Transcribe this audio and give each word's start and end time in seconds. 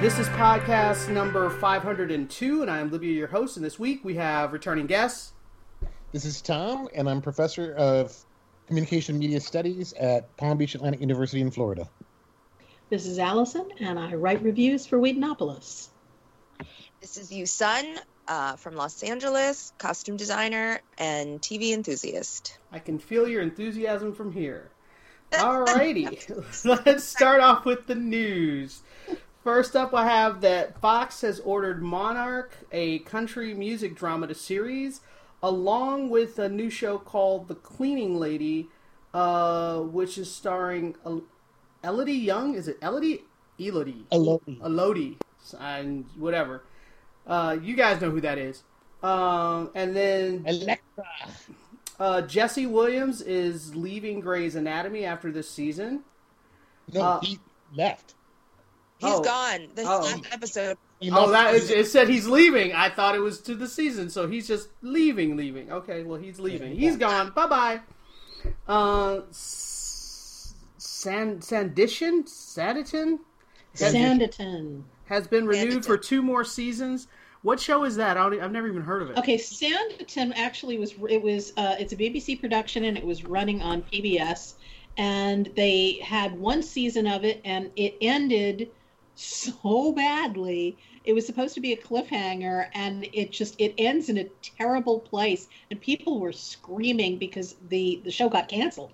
This 0.00 0.16
is 0.20 0.28
podcast 0.28 1.12
number 1.12 1.50
502, 1.50 2.62
and 2.62 2.70
I'm 2.70 2.88
Libya, 2.88 3.12
your 3.12 3.26
host. 3.26 3.56
And 3.56 3.66
this 3.66 3.80
week 3.80 4.04
we 4.04 4.14
have 4.14 4.52
returning 4.52 4.86
guests. 4.86 5.32
This 6.12 6.24
is 6.24 6.40
Tom, 6.40 6.88
and 6.94 7.10
I'm 7.10 7.20
professor 7.20 7.74
of 7.74 8.16
communication 8.68 9.18
media 9.18 9.40
studies 9.40 9.92
at 9.94 10.36
Palm 10.36 10.56
Beach 10.56 10.76
Atlantic 10.76 11.00
University 11.00 11.40
in 11.40 11.50
Florida. 11.50 11.90
This 12.90 13.06
is 13.06 13.18
Allison, 13.18 13.68
and 13.80 13.98
I 13.98 14.14
write 14.14 14.40
reviews 14.40 14.86
for 14.86 15.00
Whedonopolis. 15.00 15.90
This 17.00 17.16
is 17.16 17.32
you, 17.32 17.44
Sun, 17.44 17.84
uh, 18.28 18.54
from 18.54 18.76
Los 18.76 19.02
Angeles, 19.02 19.72
costume 19.78 20.16
designer 20.16 20.80
and 20.96 21.42
TV 21.42 21.72
enthusiast. 21.72 22.56
I 22.70 22.78
can 22.78 23.00
feel 23.00 23.26
your 23.26 23.42
enthusiasm 23.42 24.14
from 24.14 24.30
here. 24.30 24.70
Alrighty, 25.32 26.64
let's 26.86 27.02
start 27.02 27.40
off 27.40 27.64
with 27.64 27.88
the 27.88 27.96
news. 27.96 28.82
First 29.48 29.74
up, 29.76 29.94
I 29.94 30.04
have 30.04 30.42
that 30.42 30.78
Fox 30.78 31.22
has 31.22 31.40
ordered 31.40 31.80
Monarch, 31.82 32.52
a 32.70 32.98
country 32.98 33.54
music 33.54 33.94
drama 33.94 34.26
to 34.26 34.34
series, 34.34 35.00
along 35.42 36.10
with 36.10 36.38
a 36.38 36.50
new 36.50 36.68
show 36.68 36.98
called 36.98 37.48
The 37.48 37.54
Cleaning 37.54 38.18
Lady, 38.20 38.68
uh, 39.14 39.78
which 39.80 40.18
is 40.18 40.30
starring 40.30 40.96
El- 41.06 41.22
Elodie 41.82 42.12
Yung. 42.12 42.56
Is 42.56 42.68
it 42.68 42.76
Elodie? 42.82 43.24
Elodie. 43.58 44.04
Elodie. 44.12 44.60
Elodie, 44.62 45.18
and 45.58 46.04
whatever. 46.18 46.62
Uh, 47.26 47.56
you 47.62 47.74
guys 47.74 48.02
know 48.02 48.10
who 48.10 48.20
that 48.20 48.36
is. 48.36 48.64
Um, 49.02 49.70
and 49.74 49.96
then 49.96 50.44
Elektra. 50.46 51.04
uh, 51.98 52.20
Jesse 52.20 52.66
Williams 52.66 53.22
is 53.22 53.74
leaving 53.74 54.20
Grey's 54.20 54.56
Anatomy 54.56 55.06
after 55.06 55.32
this 55.32 55.48
season. 55.50 56.00
No, 56.92 57.00
Uh, 57.00 57.20
he 57.22 57.38
left. 57.74 58.14
He's 58.98 59.10
Oh. 59.12 59.22
gone. 59.22 59.68
This 59.74 59.86
Oh. 59.86 60.00
last 60.00 60.24
episode. 60.32 60.76
He 61.00 61.10
Oh, 61.10 61.26
left- 61.26 61.32
that 61.32 61.54
is, 61.54 61.70
it 61.70 61.86
said 61.86 62.08
he's 62.08 62.26
leaving. 62.26 62.72
I 62.72 62.88
thought 62.90 63.14
it 63.14 63.20
was 63.20 63.40
to 63.42 63.54
the 63.54 63.68
season, 63.68 64.10
so 64.10 64.26
he's 64.28 64.48
just 64.48 64.68
leaving, 64.82 65.36
leaving. 65.36 65.70
Okay, 65.70 66.02
well 66.02 66.18
he's 66.20 66.40
leaving. 66.40 66.74
He's 66.76 66.96
gone. 66.96 67.30
Bye 67.34 67.46
bye. 67.46 67.80
Uh, 68.66 69.20
S- 69.30 70.54
San 70.78 71.38
Sandition 71.38 72.24
Sanditon 72.28 73.18
Sanditon. 73.74 74.82
has 75.06 75.28
been 75.28 75.46
renewed 75.46 75.82
Sanditon. 75.82 75.86
for 75.86 75.96
two 75.96 76.22
more 76.22 76.44
seasons. 76.44 77.06
What 77.42 77.60
show 77.60 77.84
is 77.84 77.94
that? 77.96 78.16
I 78.16 78.22
don't, 78.24 78.34
e, 78.34 78.40
I've 78.40 78.50
never 78.50 78.66
even 78.66 78.82
heard 78.82 79.02
of 79.02 79.10
it. 79.10 79.18
Okay, 79.18 79.36
Sanditon 79.38 80.32
actually 80.34 80.78
was 80.78 80.94
it 81.08 81.22
was 81.22 81.52
uh, 81.56 81.76
it's 81.78 81.92
a 81.92 81.96
BBC 81.96 82.40
production 82.40 82.84
and 82.84 82.98
it 82.98 83.04
was 83.04 83.24
running 83.24 83.62
on 83.62 83.82
PBS, 83.82 84.54
and 84.96 85.48
they 85.54 86.00
had 86.02 86.36
one 86.38 86.62
season 86.62 87.06
of 87.06 87.24
it 87.24 87.40
and 87.44 87.70
it 87.76 87.94
ended 88.00 88.70
so 89.18 89.92
badly. 89.92 90.76
It 91.04 91.12
was 91.12 91.26
supposed 91.26 91.54
to 91.54 91.60
be 91.60 91.72
a 91.72 91.76
cliffhanger 91.76 92.68
and 92.74 93.08
it 93.12 93.32
just 93.32 93.56
it 93.58 93.74
ends 93.78 94.08
in 94.08 94.18
a 94.18 94.24
terrible 94.42 95.00
place 95.00 95.48
and 95.70 95.80
people 95.80 96.20
were 96.20 96.32
screaming 96.32 97.18
because 97.18 97.56
the 97.68 98.00
the 98.04 98.10
show 98.10 98.28
got 98.28 98.48
canceled. 98.48 98.90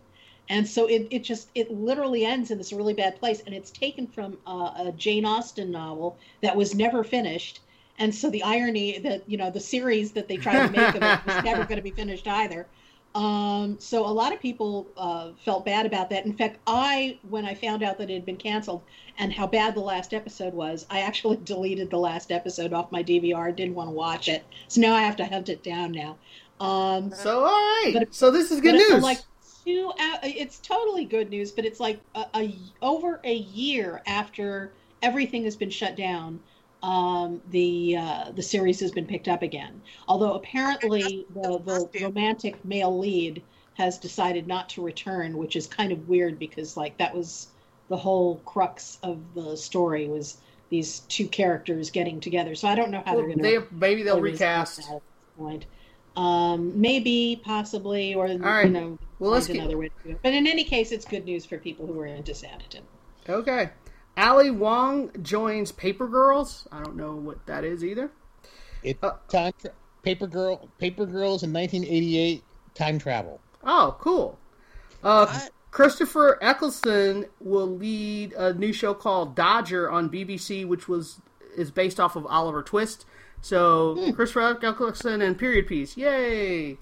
And 0.48 0.66
so 0.68 0.86
it, 0.86 1.08
it 1.10 1.24
just 1.24 1.48
it 1.54 1.70
literally 1.70 2.24
ends 2.24 2.50
in 2.50 2.58
this 2.58 2.72
really 2.72 2.94
bad 2.94 3.18
place 3.18 3.42
and 3.44 3.54
it's 3.54 3.70
taken 3.70 4.06
from 4.06 4.38
uh, 4.46 4.72
a 4.86 4.92
Jane 4.92 5.24
Austen 5.24 5.70
novel 5.70 6.16
that 6.40 6.56
was 6.56 6.74
never 6.74 7.04
finished. 7.04 7.60
And 7.98 8.14
so 8.14 8.30
the 8.30 8.42
irony 8.42 8.98
that 8.98 9.22
you 9.26 9.36
know 9.36 9.50
the 9.50 9.60
series 9.60 10.12
that 10.12 10.28
they 10.28 10.36
tried 10.36 10.66
to 10.66 10.72
make 10.72 10.94
of 10.94 11.02
it 11.02 11.26
was 11.26 11.44
never 11.44 11.64
going 11.64 11.76
to 11.76 11.82
be 11.82 11.90
finished 11.90 12.26
either. 12.26 12.66
Um, 13.14 13.76
so 13.78 14.04
a 14.04 14.10
lot 14.10 14.32
of 14.32 14.40
people 14.40 14.88
uh, 14.96 15.30
felt 15.44 15.64
bad 15.64 15.86
about 15.86 16.10
that. 16.10 16.26
In 16.26 16.32
fact, 16.32 16.58
I 16.66 17.18
when 17.28 17.44
I 17.44 17.54
found 17.54 17.82
out 17.82 17.98
that 17.98 18.10
it 18.10 18.14
had 18.14 18.26
been 18.26 18.36
canceled 18.36 18.82
and 19.18 19.32
how 19.32 19.46
bad 19.46 19.74
the 19.74 19.80
last 19.80 20.12
episode 20.12 20.52
was, 20.52 20.84
I 20.90 21.00
actually 21.00 21.36
deleted 21.44 21.90
the 21.90 21.98
last 21.98 22.32
episode 22.32 22.72
off 22.72 22.90
my 22.90 23.02
DVR. 23.02 23.54
Didn't 23.54 23.74
want 23.74 23.88
to 23.88 23.92
watch 23.94 24.28
it, 24.28 24.44
so 24.68 24.80
now 24.80 24.94
I 24.94 25.02
have 25.02 25.16
to 25.16 25.26
hunt 25.26 25.48
it 25.48 25.62
down 25.62 25.92
now. 25.92 26.16
Um, 26.60 27.12
So 27.12 27.44
all 27.44 27.50
right. 27.50 27.92
But- 27.94 28.14
so 28.14 28.30
this 28.30 28.50
is 28.50 28.60
good 28.60 28.74
news. 28.74 29.02
Like 29.02 29.20
two, 29.64 29.92
it's 30.22 30.58
totally 30.58 31.04
good 31.04 31.30
news, 31.30 31.52
but 31.52 31.64
it's 31.64 31.80
like 31.80 32.00
a, 32.14 32.26
a 32.34 32.54
over 32.82 33.20
a 33.24 33.34
year 33.34 34.02
after 34.06 34.72
everything 35.02 35.44
has 35.44 35.56
been 35.56 35.70
shut 35.70 35.96
down. 35.96 36.40
Um, 36.84 37.40
the 37.50 37.96
uh, 37.96 38.30
the 38.32 38.42
series 38.42 38.78
has 38.80 38.90
been 38.92 39.06
picked 39.06 39.26
up 39.28 39.40
again. 39.42 39.80
Although 40.06 40.34
apparently 40.34 41.26
the, 41.34 41.88
the 41.92 42.04
romantic 42.04 42.62
male 42.62 42.98
lead 42.98 43.42
has 43.74 43.96
decided 43.98 44.46
not 44.46 44.68
to 44.70 44.82
return, 44.82 45.38
which 45.38 45.56
is 45.56 45.66
kind 45.66 45.92
of 45.92 46.08
weird 46.08 46.38
because 46.38 46.76
like 46.76 46.98
that 46.98 47.14
was 47.14 47.48
the 47.88 47.96
whole 47.96 48.36
crux 48.44 48.98
of 49.02 49.18
the 49.34 49.56
story 49.56 50.08
was 50.08 50.36
these 50.68 51.00
two 51.08 51.26
characters 51.26 51.90
getting 51.90 52.20
together. 52.20 52.54
So 52.54 52.68
I 52.68 52.74
don't 52.74 52.90
know 52.90 53.02
how 53.06 53.14
Well, 53.14 53.26
they're 53.26 53.36
going 53.36 53.38
to 53.38 53.60
they, 53.60 53.76
maybe 53.76 54.02
they'll 54.02 54.20
what 54.20 54.28
it 54.28 54.34
is 54.34 54.40
recast. 54.40 54.78
at 54.80 54.86
this 54.86 55.00
point. 55.38 55.64
Um, 56.16 56.80
maybe, 56.80 57.40
possibly, 57.44 58.14
or 58.14 58.26
right. 58.26 58.66
you 58.66 58.70
know, 58.72 58.98
Well, 59.18 59.30
let's 59.32 59.46
find 59.46 59.56
get- 59.56 59.62
another 59.64 59.78
way 59.78 59.88
to 59.88 59.94
do 60.04 60.10
it. 60.10 60.18
But 60.22 60.32
in 60.34 60.46
any 60.46 60.64
case, 60.64 60.92
it's 60.92 61.04
good 61.04 61.24
news 61.24 61.44
for 61.46 61.58
people 61.58 61.86
who 61.86 61.98
are 62.00 62.06
into 62.06 62.32
Sanditon. 62.32 62.82
Okay. 63.28 63.70
Ali 64.16 64.50
Wong 64.50 65.10
joins 65.22 65.72
Paper 65.72 66.06
Girls. 66.08 66.66
I 66.70 66.82
don't 66.82 66.96
know 66.96 67.14
what 67.14 67.44
that 67.46 67.64
is 67.64 67.84
either. 67.84 68.10
It, 68.82 68.98
Uh, 69.02 69.12
time 69.28 69.52
tra- 69.60 69.72
Paper 70.02 70.26
Girl, 70.26 70.68
Paper 70.78 71.06
Girls 71.06 71.42
in 71.42 71.52
1988. 71.52 72.44
Time 72.74 72.98
travel. 72.98 73.40
Oh, 73.62 73.96
cool. 74.00 74.38
Uh, 75.02 75.40
Christopher 75.70 76.38
Eccleston 76.42 77.26
will 77.40 77.66
lead 77.68 78.32
a 78.34 78.52
new 78.54 78.72
show 78.72 78.94
called 78.94 79.34
Dodger 79.34 79.90
on 79.90 80.08
BBC, 80.08 80.64
which 80.66 80.88
was 80.88 81.20
is 81.56 81.70
based 81.70 81.98
off 82.00 82.16
of 82.16 82.26
Oliver 82.26 82.62
Twist. 82.62 83.06
So 83.40 84.12
Christopher 84.14 84.58
Eccleston 84.62 85.20
and 85.22 85.38
Period 85.38 85.66
Piece, 85.66 85.96
yay! 85.96 86.78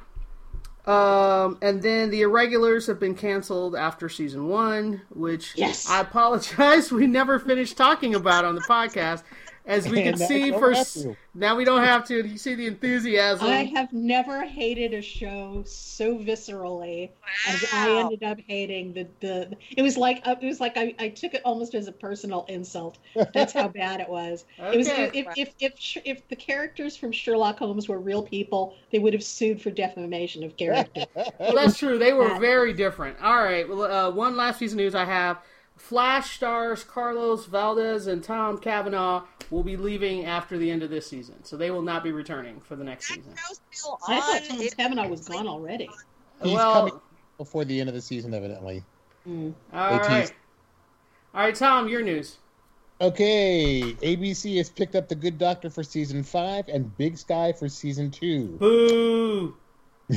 Um, 0.87 1.59
and 1.63 1.81
then 1.81 2.11
the 2.11 2.23
Irregulars 2.23 2.89
have 2.89 2.99
been 2.99 3.15
canceled 3.15 3.77
after 3.77 4.09
season 4.09 4.49
one, 4.49 5.03
which 5.11 5.53
Yes. 5.55 5.89
I 5.89 6.01
apologize 6.01 6.91
we 6.93 7.07
never 7.07 7.39
finished 7.39 7.77
talking 7.77 8.15
about 8.15 8.45
on 8.45 8.57
the 8.57 8.63
podcast. 8.63 9.23
As 9.65 9.89
we 9.89 9.99
can 10.03 10.09
And 10.09 10.19
now 10.19 10.27
see, 10.27 10.51
for 10.51 10.71
have 10.73 10.81
s- 10.81 10.95
to. 10.95 11.17
now 11.35 11.55
we 11.57 11.65
don't 11.65 11.85
have 11.85 12.05
to. 12.09 12.27
You 12.27 12.37
see 12.37 12.55
the 12.55 12.67
enthusiasm. 12.67 13.47
I 13.47 13.65
have 13.65 13.93
never 13.93 14.45
hated 14.45 14.93
a 14.93 15.01
show 15.03 15.63
so 15.67 16.19
viscerally 16.19 17.11
as 17.47 17.65
I 17.73 17.91
ended 17.91 18.23
up 18.25 18.39
hating 18.47 18.93
the 18.93 19.07
the. 19.21 19.57
It 19.77 19.83
was 19.83 19.97
like 19.97 20.21
uh, 20.27 20.35
it 20.41 20.47
was 20.47 20.59
like 20.61 20.77
I, 20.77 20.95
I 20.99 21.09
took 21.11 21.35
it 21.35 21.43
almost 21.45 21.75
as 21.75 21.87
a 21.87 21.93
personal 21.93 22.45
insult. 22.49 22.99
That's 23.33 23.53
how 23.53 23.69
bad 23.69 24.01
it 24.01 24.09
was. 24.09 24.45
It 24.73 24.77
was 24.79 24.89
Okay. 24.89 25.11
if 25.15 25.29
if 25.37 25.55
if 25.61 25.97
if 26.05 26.29
the 26.29 26.37
characters 26.37 26.97
from 26.97 27.13
Sherlock 27.13 27.59
Holmes 27.59 27.89
were 27.89 28.01
real 28.01 28.23
people, 28.23 28.75
they 28.91 28.99
would 28.99 29.13
have 29.13 29.23
sued 29.25 29.63
for 29.63 29.71
defamation 29.71 30.43
of 30.43 30.57
character. 30.57 31.07
Well, 31.39 31.55
that's 31.55 31.77
true. 31.79 31.99
They 31.99 32.13
were 32.13 32.35
very 32.35 32.73
different. 32.73 33.21
All 33.23 33.37
right. 33.43 33.69
Well, 33.69 33.83
uh, 33.83 34.11
one 34.11 34.37
last 34.37 34.59
piece 34.59 34.73
of 34.73 34.77
news 34.79 34.95
I 34.95 35.05
have: 35.05 35.39
Flash 35.83 36.37
stars 36.37 36.85
Carlos 36.85 37.47
Valdes 37.47 38.07
and 38.07 38.23
Tom 38.23 38.57
Cavanagh 38.59 39.23
will 39.51 39.65
be 39.65 39.77
leaving 39.77 40.25
after 40.25 40.57
the 40.57 40.71
end 40.71 40.85
of 40.85 40.91
this 40.91 41.09
season, 41.09 41.43
so 41.43 41.57
they 41.57 41.73
will 41.73 41.83
not 41.83 42.05
be 42.05 42.13
returning 42.13 42.61
for 42.61 42.77
the 42.77 42.85
next 42.85 43.09
season. 43.09 43.35
I 44.07 44.21
thought. 44.21 44.45
Tom 44.49 44.61
It- 44.61 44.77
Cavanagh 44.77 45.09
was 45.09 45.27
gone 45.29 45.49
already. 45.49 45.91
He's 46.41 46.55
well, 46.55 46.73
coming 46.73 47.01
before 47.37 47.65
the 47.65 47.81
end 47.81 47.89
of 47.89 47.97
the 47.97 48.01
season, 48.01 48.33
evidently. 48.33 48.85
Mm. 49.29 49.55
all 49.73 49.91
They 49.91 49.97
right. 49.99 50.21
teased. 50.21 50.35
All 51.35 51.41
right, 51.43 51.55
Tom, 51.55 51.89
your 51.89 52.03
news. 52.03 52.39
Okay, 53.01 53.83
ABC 54.03 54.59
has 54.59 54.71
picked 54.71 54.95
up 54.95 55.09
The 55.09 55.17
Good 55.17 55.37
Doctor 55.37 55.69
for 55.69 55.83
season 55.83 56.23
five 56.23 56.69
and 56.69 56.97
Big 56.97 57.19
Sky 57.19 57.53
for 57.53 57.69
season 57.69 58.13
two. 58.13 58.57
Boo! 58.61 59.57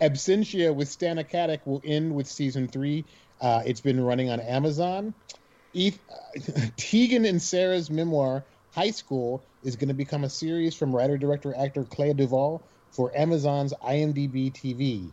Absentia 0.00 0.74
with 0.74 0.88
Stana 0.88 1.28
Katic 1.28 1.60
will 1.64 1.80
end 1.84 2.14
with 2.14 2.26
season 2.28 2.68
three. 2.68 3.04
Uh, 3.42 3.60
it's 3.66 3.80
been 3.80 4.00
running 4.00 4.30
on 4.30 4.40
Amazon. 4.40 5.12
Eth- 5.74 5.98
Tegan 6.76 7.24
and 7.24 7.42
Sara's 7.42 7.90
memoir, 7.90 8.44
High 8.72 8.92
School, 8.92 9.44
is 9.64 9.74
going 9.76 9.88
to 9.88 9.94
become 9.94 10.22
a 10.22 10.30
series 10.30 10.76
from 10.76 10.94
writer, 10.94 11.18
director, 11.18 11.54
actor 11.56 11.84
Clea 11.84 12.14
Duvall 12.14 12.68
for 12.92 13.14
Amazon's 13.16 13.74
IMDb 13.82 14.52
TV. 14.52 15.12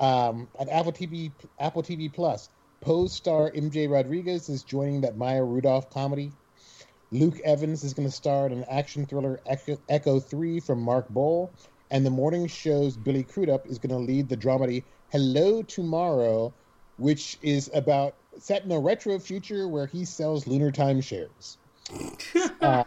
Um, 0.00 0.48
at 0.58 0.68
Apple 0.70 0.92
TV, 0.92 1.30
Apple 1.60 1.82
TV 1.82 2.12
Plus, 2.12 2.48
Pose 2.80 3.12
star 3.12 3.50
MJ 3.52 3.88
Rodriguez 3.88 4.48
is 4.48 4.64
joining 4.64 5.02
that 5.02 5.16
Maya 5.16 5.44
Rudolph 5.44 5.90
comedy. 5.90 6.32
Luke 7.12 7.38
Evans 7.44 7.84
is 7.84 7.92
going 7.92 8.08
to 8.08 8.14
star 8.14 8.46
in 8.46 8.52
an 8.52 8.64
action 8.70 9.04
thriller 9.06 9.40
Echo, 9.46 9.76
Echo 9.88 10.18
3 10.18 10.58
from 10.60 10.80
Mark 10.80 11.08
Boal. 11.10 11.50
And 11.90 12.06
the 12.06 12.10
morning 12.10 12.46
show's 12.46 12.96
Billy 12.96 13.22
Crudup 13.22 13.66
is 13.66 13.78
going 13.78 13.90
to 13.90 13.98
lead 13.98 14.30
the 14.30 14.36
dramedy 14.36 14.84
Hello 15.10 15.62
Tomorrow, 15.62 16.54
which 16.96 17.38
is 17.42 17.70
about 17.74 18.14
set 18.38 18.64
in 18.64 18.72
a 18.72 18.78
retro 18.78 19.18
future 19.18 19.68
where 19.68 19.86
he 19.86 20.04
sells 20.04 20.46
lunar 20.46 20.70
timeshares. 20.70 21.56
uh, 22.60 22.84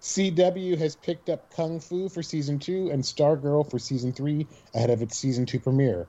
CW 0.00 0.76
has 0.78 0.96
picked 0.96 1.28
up 1.28 1.54
Kung 1.54 1.78
Fu 1.78 2.08
for 2.08 2.22
season 2.22 2.58
two 2.58 2.90
and 2.90 3.02
Stargirl 3.02 3.70
for 3.70 3.78
season 3.78 4.12
three 4.12 4.46
ahead 4.74 4.90
of 4.90 5.00
its 5.00 5.16
season 5.16 5.46
two 5.46 5.60
premiere. 5.60 6.06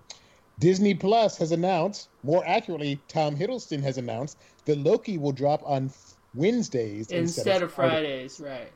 Disney 0.59 0.93
Plus 0.93 1.37
has 1.37 1.51
announced, 1.51 2.09
more 2.23 2.45
accurately, 2.45 2.99
Tom 3.07 3.35
Hiddleston 3.35 3.81
has 3.81 3.97
announced 3.97 4.37
that 4.65 4.77
Loki 4.77 5.17
will 5.17 5.31
drop 5.31 5.61
on 5.65 5.91
Wednesdays 6.33 7.11
instead, 7.11 7.19
instead 7.19 7.61
of, 7.63 7.69
of 7.69 7.75
Fridays. 7.75 8.39
Right. 8.39 8.71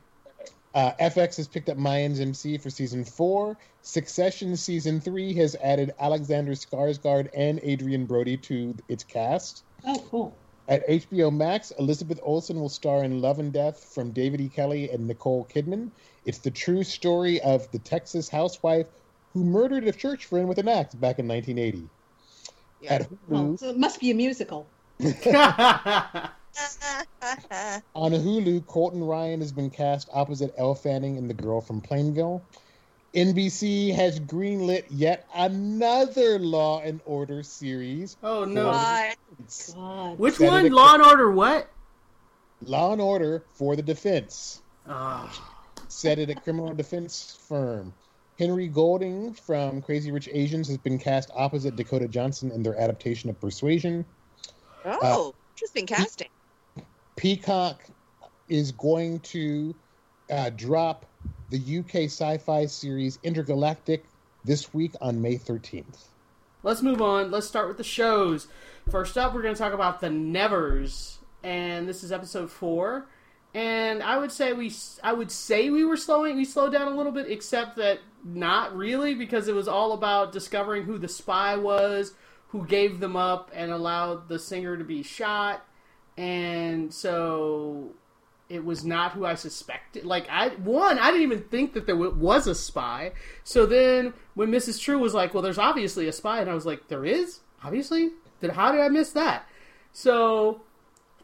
Uh, 0.74 0.92
FX 1.00 1.36
has 1.36 1.48
picked 1.48 1.68
up 1.68 1.76
Mayans 1.78 2.20
MC 2.20 2.58
for 2.58 2.70
season 2.70 3.04
four. 3.04 3.56
Succession 3.82 4.56
season 4.56 5.00
three 5.00 5.32
has 5.34 5.56
added 5.62 5.94
Alexander 5.98 6.52
Skarsgård 6.52 7.30
and 7.34 7.58
Adrien 7.60 8.06
Brody 8.06 8.36
to 8.36 8.74
its 8.88 9.04
cast. 9.04 9.64
Oh, 9.86 10.04
cool. 10.10 10.36
At 10.68 10.86
HBO 10.86 11.34
Max, 11.34 11.72
Elizabeth 11.78 12.20
Olsen 12.22 12.60
will 12.60 12.68
star 12.68 13.02
in 13.02 13.22
Love 13.22 13.38
and 13.38 13.52
Death 13.52 13.82
from 13.94 14.10
David 14.10 14.40
E. 14.42 14.50
Kelley 14.50 14.90
and 14.90 15.08
Nicole 15.08 15.48
Kidman. 15.52 15.90
It's 16.26 16.38
the 16.38 16.50
true 16.50 16.84
story 16.84 17.40
of 17.40 17.70
the 17.72 17.78
Texas 17.78 18.28
housewife 18.28 18.86
who 19.32 19.44
murdered 19.44 19.84
a 19.84 19.92
church 19.92 20.26
friend 20.26 20.46
with 20.46 20.58
an 20.58 20.68
axe 20.68 20.94
back 20.94 21.18
in 21.18 21.26
1980. 21.26 21.88
Yeah. 22.82 22.94
At 22.94 23.10
Hulu, 23.10 23.18
well, 23.28 23.56
so 23.56 23.70
it 23.70 23.78
must 23.78 23.98
be 23.98 24.10
a 24.10 24.14
musical. 24.14 24.66
On 27.94 28.12
Hulu, 28.12 28.66
Colton 28.66 29.02
Ryan 29.04 29.40
has 29.40 29.52
been 29.52 29.70
cast 29.70 30.08
opposite 30.12 30.54
Elle 30.56 30.74
Fanning 30.74 31.16
in 31.16 31.28
The 31.28 31.34
Girl 31.34 31.60
from 31.60 31.80
Plainville. 31.80 32.42
NBC 33.14 33.94
has 33.94 34.20
greenlit 34.20 34.84
yet 34.90 35.26
another 35.34 36.38
Law 36.38 36.80
and 36.80 37.00
Order 37.06 37.42
series. 37.42 38.16
Oh 38.22 38.44
no! 38.44 38.70
God. 38.70 39.14
Which 40.18 40.34
Set 40.34 40.48
one? 40.48 40.70
Law 40.70 40.94
and 40.94 41.02
Order 41.02 41.30
what? 41.30 41.70
Law 42.62 42.92
and 42.92 43.00
Order 43.00 43.42
for 43.54 43.76
the 43.76 43.82
Defense. 43.82 44.60
Oh. 44.86 45.30
Set 45.88 46.18
at 46.18 46.28
a 46.28 46.34
criminal 46.34 46.74
defense 46.74 47.38
firm. 47.48 47.94
Henry 48.38 48.68
Golding 48.68 49.34
from 49.34 49.82
Crazy 49.82 50.12
Rich 50.12 50.28
Asians 50.32 50.68
has 50.68 50.78
been 50.78 50.98
cast 50.98 51.30
opposite 51.34 51.76
Dakota 51.76 52.06
Johnson 52.08 52.52
in 52.52 52.62
their 52.62 52.78
adaptation 52.78 53.30
of 53.30 53.40
Persuasion. 53.40 54.04
Oh, 54.84 55.30
uh, 55.30 55.32
interesting 55.54 55.86
casting. 55.86 56.28
Peacock 57.18 57.82
is 58.48 58.70
going 58.70 59.18
to 59.18 59.74
uh, 60.30 60.50
drop 60.50 61.04
the 61.50 61.78
UK 61.80 62.04
sci-fi 62.04 62.64
series 62.66 63.18
Intergalactic 63.24 64.04
this 64.44 64.72
week 64.72 64.92
on 65.00 65.20
May 65.20 65.34
13th. 65.34 66.04
Let's 66.62 66.80
move 66.80 67.02
on. 67.02 67.32
Let's 67.32 67.48
start 67.48 67.66
with 67.66 67.76
the 67.76 67.82
shows. 67.82 68.46
First 68.88 69.18
up, 69.18 69.34
we're 69.34 69.42
going 69.42 69.54
to 69.54 69.58
talk 69.58 69.72
about 69.72 70.00
the 70.00 70.10
Nevers, 70.10 71.18
and 71.42 71.88
this 71.88 72.04
is 72.04 72.12
episode 72.12 72.52
four. 72.52 73.08
And 73.52 74.00
I 74.00 74.16
would 74.16 74.30
say 74.30 74.52
we, 74.52 74.72
I 75.02 75.12
would 75.12 75.32
say 75.32 75.70
we 75.70 75.84
were 75.84 75.96
slowing, 75.96 76.36
we 76.36 76.44
slowed 76.44 76.72
down 76.72 76.86
a 76.86 76.96
little 76.96 77.10
bit, 77.10 77.28
except 77.28 77.74
that 77.78 77.98
not 78.22 78.76
really, 78.76 79.16
because 79.16 79.48
it 79.48 79.56
was 79.56 79.66
all 79.66 79.90
about 79.92 80.30
discovering 80.30 80.84
who 80.84 80.98
the 80.98 81.08
spy 81.08 81.56
was, 81.56 82.14
who 82.50 82.64
gave 82.64 83.00
them 83.00 83.16
up, 83.16 83.50
and 83.52 83.72
allowed 83.72 84.28
the 84.28 84.38
singer 84.38 84.76
to 84.76 84.84
be 84.84 85.02
shot. 85.02 85.64
And 86.18 86.92
so 86.92 87.90
it 88.48 88.64
was 88.64 88.84
not 88.84 89.12
who 89.12 89.24
I 89.24 89.34
suspected. 89.34 90.04
Like 90.04 90.26
I 90.28 90.48
one, 90.48 90.98
I 90.98 91.12
didn't 91.12 91.22
even 91.22 91.42
think 91.44 91.74
that 91.74 91.86
there 91.86 91.96
was 91.96 92.48
a 92.48 92.56
spy. 92.56 93.12
So 93.44 93.66
then 93.66 94.14
when 94.34 94.50
Mrs. 94.50 94.80
True 94.80 94.98
was 94.98 95.14
like, 95.14 95.32
"Well, 95.32 95.44
there's 95.44 95.58
obviously 95.58 96.08
a 96.08 96.12
spy," 96.12 96.40
and 96.40 96.50
I 96.50 96.54
was 96.54 96.66
like, 96.66 96.88
"There 96.88 97.04
is 97.04 97.40
obviously." 97.62 98.10
Did 98.40 98.50
how 98.50 98.72
did 98.72 98.80
I 98.80 98.88
miss 98.88 99.12
that? 99.12 99.46
So 99.92 100.62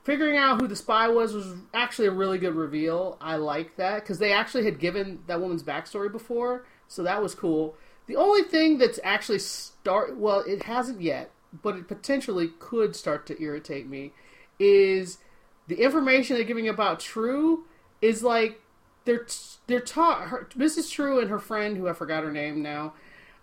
figuring 0.05 0.37
out 0.37 0.61
who 0.61 0.69
the 0.69 0.77
spy 0.77 1.09
was 1.09 1.33
was 1.33 1.57
actually 1.73 2.07
a 2.07 2.13
really 2.13 2.39
good 2.39 2.55
reveal. 2.55 3.17
I 3.21 3.37
like 3.37 3.77
that 3.77 4.03
because 4.03 4.19
they 4.19 4.33
actually 4.33 4.65
had 4.65 4.79
given 4.79 5.21
that 5.27 5.41
woman's 5.41 5.65
backstory 5.65 6.11
before, 6.11 6.67
so 6.87 7.03
that 7.03 7.21
was 7.21 7.35
cool. 7.35 7.77
The 8.07 8.17
only 8.17 8.43
thing 8.43 8.79
that's 8.79 9.01
actually 9.03 9.41
start 9.41 10.17
well, 10.17 10.41
it 10.41 10.65
hasn't 10.65 11.01
yet, 11.01 11.33
but 11.63 11.75
it 11.75 11.89
potentially 11.89 12.53
could 12.61 12.95
start 12.95 13.27
to 13.27 13.43
irritate 13.43 13.89
me 13.89 14.13
is 14.59 15.19
the 15.67 15.83
information 15.83 16.37
they're 16.37 16.45
giving 16.45 16.69
about 16.69 17.01
True 17.01 17.65
is 18.01 18.23
like 18.23 18.61
they're 19.05 19.27
they're 19.67 19.81
taught 19.81 20.29
her 20.29 20.49
Mrs. 20.57 20.91
True 20.91 21.21
and 21.21 21.31
her 21.31 21.39
friend 21.39 21.77
who 21.77 21.89
I 21.89 21.93
forgot 21.93 22.25
her 22.25 22.33
name 22.33 22.63
now 22.63 22.95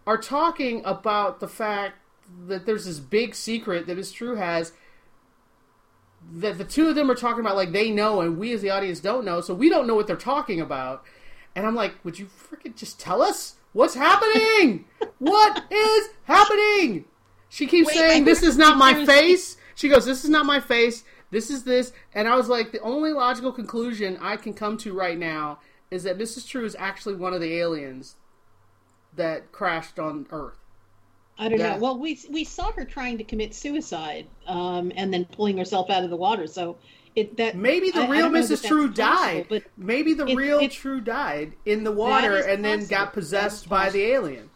are 0.06 0.18
talking 0.18 0.82
about 0.86 1.40
the 1.40 1.48
fact 1.48 1.96
that 2.48 2.66
there's 2.66 2.86
this 2.86 3.00
big 3.00 3.36
secret 3.36 3.88
that 3.88 3.98
Mrs. 3.98 4.14
True 4.14 4.36
has 4.36 4.74
that 6.34 6.58
the 6.58 6.64
two 6.64 6.88
of 6.88 6.96
them 6.96 7.10
are 7.10 7.16
talking 7.16 7.40
about 7.40 7.56
like 7.56 7.72
they 7.72 7.90
know 7.90 8.22
and 8.22 8.38
we 8.38 8.54
as 8.54 8.62
the 8.62 8.70
audience 8.70 9.00
don't 9.00 9.26
know 9.26 9.42
so 9.42 9.54
we 9.54 9.70
don't 9.70 9.88
know 9.88 9.96
what 9.96 10.08
they're 10.08 10.16
talking 10.16 10.62
about 10.62 11.04
and 11.56 11.66
I'm 11.66 11.76
like 11.76 11.94
would 12.04 12.20
you 12.20 12.28
freaking 12.28 12.76
just 12.76 13.00
tell 13.00 13.22
us 13.22 13.56
what's 13.74 13.96
happening 13.96 14.86
what 15.18 15.64
is 15.72 16.10
happening 16.24 17.06
she 17.50 17.66
keeps 17.66 17.88
Wait, 17.88 17.98
saying 17.98 18.26
this 18.26 18.44
is 18.44 18.58
not 18.58 18.78
my 18.78 19.06
face 19.06 19.58
she 19.82 19.90
goes 19.90 20.06
this 20.06 20.24
is 20.24 20.30
not 20.30 20.46
my 20.46 20.60
face 20.60 21.04
this 21.32 21.50
is 21.50 21.64
this, 21.64 21.94
and 22.14 22.28
I 22.28 22.36
was 22.36 22.50
like, 22.50 22.74
the 22.74 22.82
only 22.82 23.14
logical 23.14 23.54
conclusion 23.54 24.18
I 24.22 24.36
can 24.36 24.54
come 24.54 24.78
to 24.80 24.94
right 24.94 25.18
now 25.18 25.60
is 25.90 26.04
that 26.04 26.18
Mrs. 26.18 26.48
True 26.48 26.66
is 26.66 26.76
actually 26.78 27.16
one 27.16 27.34
of 27.34 27.40
the 27.40 27.58
aliens 27.58 28.18
that 29.16 29.52
crashed 29.54 29.98
on 29.98 30.28
Earth. 30.32 30.58
I 31.38 31.48
don't 31.48 31.60
yeah. 31.60 31.76
know. 31.76 31.82
Well, 31.82 31.98
we 31.98 32.20
we 32.30 32.44
saw 32.44 32.72
her 32.74 32.84
trying 32.84 33.18
to 33.18 33.24
commit 33.24 33.56
suicide, 33.56 34.28
um, 34.46 34.92
and 34.96 35.14
then 35.14 35.26
pulling 35.26 35.58
herself 35.58 35.90
out 35.90 36.04
of 36.04 36.10
the 36.10 36.18
water. 36.18 36.48
So 36.48 36.78
it 37.16 37.38
that 37.38 37.56
maybe 37.56 37.92
the 37.92 38.02
I, 38.02 38.10
real 38.10 38.26
I 38.26 38.30
Mrs. 38.30 38.68
True 38.68 38.90
died, 38.90 39.48
but 39.50 39.64
maybe 39.78 40.14
the 40.14 40.28
it, 40.28 40.36
real 40.36 40.60
it, 40.60 40.72
True 40.72 41.00
died 41.00 41.54
in 41.66 41.86
the 41.86 41.92
water 41.92 42.38
and 42.38 42.64
then 42.64 42.86
got 42.88 43.14
possessed 43.14 43.70
by 43.70 43.90
the 43.90 44.04
alien. 44.04 44.50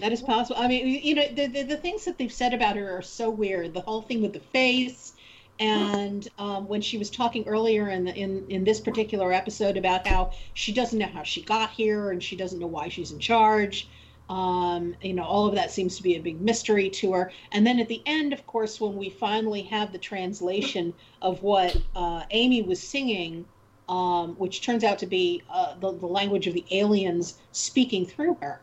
That 0.00 0.12
is 0.12 0.22
possible. 0.22 0.60
I 0.60 0.68
mean, 0.68 1.00
you 1.02 1.14
know, 1.14 1.28
the, 1.28 1.46
the, 1.46 1.62
the 1.62 1.76
things 1.76 2.04
that 2.06 2.18
they've 2.18 2.32
said 2.32 2.54
about 2.54 2.76
her 2.76 2.96
are 2.96 3.02
so 3.02 3.30
weird. 3.30 3.74
The 3.74 3.80
whole 3.80 4.02
thing 4.02 4.22
with 4.22 4.32
the 4.32 4.40
face, 4.40 5.12
and 5.58 6.26
um, 6.38 6.66
when 6.68 6.80
she 6.80 6.96
was 6.96 7.10
talking 7.10 7.46
earlier 7.46 7.90
in, 7.90 8.04
the, 8.04 8.14
in 8.14 8.46
in 8.48 8.64
this 8.64 8.80
particular 8.80 9.32
episode 9.32 9.76
about 9.76 10.06
how 10.06 10.32
she 10.54 10.72
doesn't 10.72 10.98
know 10.98 11.06
how 11.06 11.22
she 11.22 11.42
got 11.42 11.70
here 11.70 12.10
and 12.12 12.22
she 12.22 12.34
doesn't 12.34 12.58
know 12.58 12.66
why 12.66 12.88
she's 12.88 13.12
in 13.12 13.18
charge, 13.18 13.88
um, 14.30 14.94
you 15.02 15.12
know, 15.12 15.24
all 15.24 15.46
of 15.46 15.56
that 15.56 15.70
seems 15.70 15.96
to 15.96 16.02
be 16.02 16.14
a 16.14 16.20
big 16.20 16.40
mystery 16.40 16.88
to 16.88 17.12
her. 17.12 17.32
And 17.52 17.66
then 17.66 17.78
at 17.80 17.88
the 17.88 18.00
end, 18.06 18.32
of 18.32 18.46
course, 18.46 18.80
when 18.80 18.96
we 18.96 19.10
finally 19.10 19.62
have 19.62 19.92
the 19.92 19.98
translation 19.98 20.94
of 21.20 21.42
what 21.42 21.76
uh, 21.94 22.22
Amy 22.30 22.62
was 22.62 22.80
singing, 22.80 23.44
um, 23.88 24.36
which 24.36 24.62
turns 24.62 24.84
out 24.84 25.00
to 25.00 25.06
be 25.06 25.42
uh, 25.50 25.74
the, 25.80 25.92
the 25.92 26.06
language 26.06 26.46
of 26.46 26.54
the 26.54 26.64
aliens 26.70 27.38
speaking 27.50 28.06
through 28.06 28.38
her. 28.40 28.60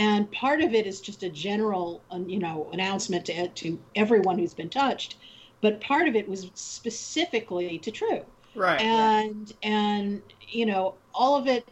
And 0.00 0.30
part 0.32 0.60
of 0.60 0.74
it 0.74 0.86
is 0.86 1.00
just 1.00 1.22
a 1.22 1.28
general, 1.28 2.02
um, 2.10 2.28
you 2.28 2.38
know, 2.38 2.68
announcement 2.72 3.26
to, 3.26 3.48
to 3.48 3.78
everyone 3.94 4.38
who's 4.38 4.54
been 4.54 4.70
touched 4.70 5.16
but 5.60 5.80
part 5.80 6.08
of 6.08 6.16
it 6.16 6.28
was 6.28 6.50
specifically 6.54 7.78
to 7.78 7.90
True. 7.90 8.24
Right. 8.54 8.80
And 8.80 9.52
yeah. 9.62 9.68
and 9.70 10.22
you 10.48 10.66
know 10.66 10.94
all 11.14 11.36
of 11.36 11.46
it 11.46 11.68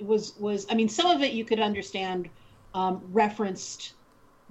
was 0.00 0.34
was 0.38 0.66
I 0.70 0.74
mean 0.74 0.88
some 0.88 1.06
of 1.06 1.22
it 1.22 1.32
you 1.32 1.44
could 1.44 1.60
understand 1.60 2.28
um, 2.74 3.02
referenced 3.12 3.94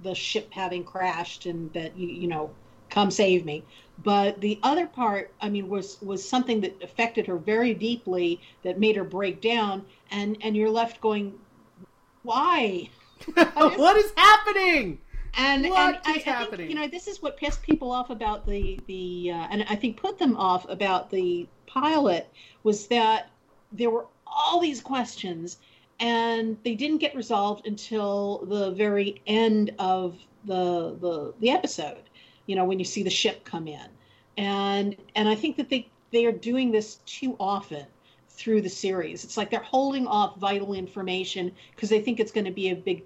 the 0.00 0.14
ship 0.14 0.48
having 0.52 0.84
crashed 0.84 1.46
and 1.46 1.72
that 1.72 1.96
you 1.96 2.08
you 2.08 2.28
know 2.28 2.50
come 2.90 3.10
save 3.10 3.44
me 3.44 3.62
but 4.02 4.40
the 4.40 4.58
other 4.62 4.86
part 4.86 5.32
i 5.40 5.48
mean 5.48 5.68
was 5.68 6.00
was 6.02 6.26
something 6.26 6.60
that 6.60 6.82
affected 6.82 7.26
her 7.26 7.36
very 7.36 7.72
deeply 7.72 8.40
that 8.62 8.80
made 8.80 8.96
her 8.96 9.04
break 9.04 9.40
down 9.40 9.84
and 10.10 10.36
and 10.40 10.56
you're 10.56 10.70
left 10.70 11.00
going 11.00 11.32
why 12.22 12.88
what 13.34 13.96
is 13.96 14.12
happening 14.16 14.98
and, 15.34 15.68
what 15.68 15.78
and 15.78 15.98
I, 16.04 16.12
I, 16.12 16.44
think 16.44 16.70
you 16.70 16.74
know 16.74 16.88
this 16.88 17.06
is 17.06 17.22
what 17.22 17.36
pissed 17.36 17.62
people 17.62 17.92
off 17.92 18.10
about 18.10 18.46
the 18.46 18.80
the 18.86 19.30
uh, 19.32 19.46
and 19.50 19.64
I 19.68 19.76
think 19.76 19.96
put 19.96 20.18
them 20.18 20.36
off 20.36 20.68
about 20.68 21.10
the 21.10 21.46
pilot 21.66 22.28
was 22.62 22.86
that 22.88 23.30
there 23.72 23.90
were 23.90 24.06
all 24.26 24.60
these 24.60 24.80
questions 24.80 25.58
and 26.00 26.56
they 26.64 26.74
didn't 26.74 26.98
get 26.98 27.14
resolved 27.14 27.66
until 27.66 28.44
the 28.46 28.72
very 28.72 29.20
end 29.26 29.72
of 29.78 30.18
the 30.44 30.96
the 31.00 31.34
the 31.40 31.50
episode. 31.50 32.02
You 32.46 32.56
know 32.56 32.64
when 32.64 32.78
you 32.78 32.84
see 32.84 33.02
the 33.02 33.10
ship 33.10 33.44
come 33.44 33.68
in, 33.68 33.86
and 34.36 34.96
and 35.14 35.28
I 35.28 35.34
think 35.34 35.56
that 35.58 35.68
they 35.68 35.88
they 36.10 36.26
are 36.26 36.32
doing 36.32 36.72
this 36.72 36.96
too 37.06 37.36
often 37.38 37.86
through 38.30 38.62
the 38.62 38.68
series. 38.68 39.22
It's 39.22 39.36
like 39.36 39.50
they're 39.50 39.60
holding 39.60 40.06
off 40.06 40.36
vital 40.38 40.72
information 40.72 41.52
because 41.74 41.90
they 41.90 42.00
think 42.00 42.18
it's 42.18 42.32
going 42.32 42.46
to 42.46 42.50
be 42.50 42.70
a 42.70 42.74
big 42.74 43.04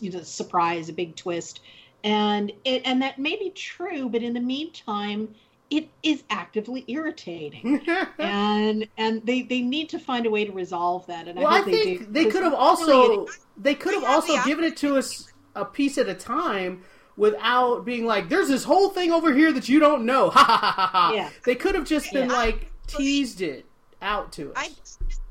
you 0.00 0.10
know, 0.10 0.22
surprise, 0.22 0.88
a 0.88 0.92
big 0.92 1.16
twist, 1.16 1.60
and 2.04 2.52
it 2.64 2.82
and 2.84 3.02
that 3.02 3.18
may 3.18 3.36
be 3.36 3.50
true, 3.50 4.08
but 4.08 4.22
in 4.22 4.34
the 4.34 4.40
meantime, 4.40 5.34
it 5.70 5.88
is 6.02 6.24
actively 6.30 6.84
irritating. 6.88 7.86
and 8.18 8.86
and 8.96 9.24
they 9.26 9.42
they 9.42 9.60
need 9.62 9.88
to 9.90 9.98
find 9.98 10.26
a 10.26 10.30
way 10.30 10.44
to 10.44 10.52
resolve 10.52 11.06
that. 11.06 11.28
And 11.28 11.38
well, 11.38 11.48
I 11.48 11.56
I 11.56 11.58
hope 11.58 11.64
they 11.64 11.72
think 11.72 11.98
do. 12.00 12.06
they 12.10 12.26
could 12.26 12.42
have 12.42 12.54
also 12.54 13.16
really 13.16 13.26
they 13.56 13.74
could 13.74 13.94
have 13.94 14.02
Yeah, 14.02 14.08
also 14.08 14.32
yeah. 14.34 14.44
given 14.44 14.64
it 14.64 14.76
to 14.78 14.96
us 14.96 15.32
a 15.54 15.64
piece 15.64 15.98
at 15.98 16.08
a 16.08 16.14
time 16.14 16.82
without 17.16 17.84
being 17.84 18.06
like, 18.06 18.28
"There's 18.28 18.48
this 18.48 18.64
whole 18.64 18.90
thing 18.90 19.12
over 19.12 19.32
here 19.34 19.52
that 19.52 19.68
you 19.68 19.78
don't 19.80 20.04
know." 20.06 20.30
Ha 20.34 20.44
ha 20.44 20.56
ha 20.56 20.72
ha 20.72 20.86
ha. 20.86 21.12
Yeah. 21.14 21.30
They 21.44 21.54
could 21.54 21.74
have 21.74 21.84
just 21.84 22.12
been 22.12 22.28
Yeah. 22.28 22.36
like 22.36 22.72
teased 22.86 23.40
it 23.42 23.66
out 24.02 24.32
to 24.32 24.52
us. 24.52 24.56
I 24.56 24.70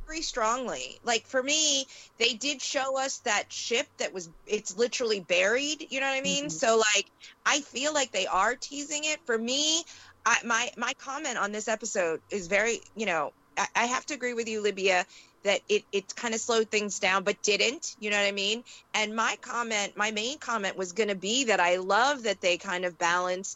disagree 0.09 0.21
strongly. 0.23 0.99
Like 1.03 1.27
for 1.27 1.41
me, 1.41 1.85
they 2.17 2.33
did 2.33 2.61
show 2.61 2.97
us 2.99 3.19
that 3.19 3.51
ship 3.51 3.87
that 3.99 4.13
was 4.13 4.29
it's 4.45 4.75
literally 4.77 5.19
buried. 5.19 5.87
You 5.89 5.99
know 5.99 6.07
what 6.07 6.17
I 6.17 6.21
mean? 6.21 6.45
Mhm. 6.45 6.51
So 6.51 6.77
like, 6.77 7.11
I 7.45 7.61
feel 7.61 7.93
like 7.93 8.11
they 8.11 8.27
are 8.27 8.55
teasing 8.55 9.03
it. 9.05 9.19
For 9.25 9.37
me, 9.37 9.83
I, 10.25 10.37
my 10.43 10.71
my 10.77 10.93
comment 10.99 11.37
on 11.37 11.51
this 11.51 11.67
episode 11.67 12.21
is 12.29 12.47
very, 12.47 12.81
you 12.95 13.05
know, 13.05 13.31
I, 13.57 13.67
I 13.75 13.85
have 13.85 14.05
to 14.07 14.13
agree 14.13 14.33
with 14.33 14.47
you, 14.47 14.61
Libya, 14.61 15.05
that 15.43 15.61
it 15.69 15.83
it 15.91 16.15
kind 16.15 16.33
of 16.33 16.41
slowed 16.41 16.69
things 16.71 16.99
down, 16.99 17.23
but 17.23 17.41
didn't. 17.43 17.95
You 17.99 18.09
know 18.09 18.17
what 18.17 18.27
I 18.27 18.31
mean? 18.31 18.63
And 18.93 19.15
my 19.15 19.37
comment, 19.41 19.93
my 19.95 20.11
main 20.11 20.39
comment 20.39 20.77
was 20.77 20.93
going 20.93 21.09
to 21.09 21.15
be 21.15 21.45
that 21.45 21.59
I 21.59 21.77
love 21.77 22.23
that 22.23 22.41
they 22.41 22.57
kind 22.57 22.85
of 22.85 22.97
balance 22.97 23.55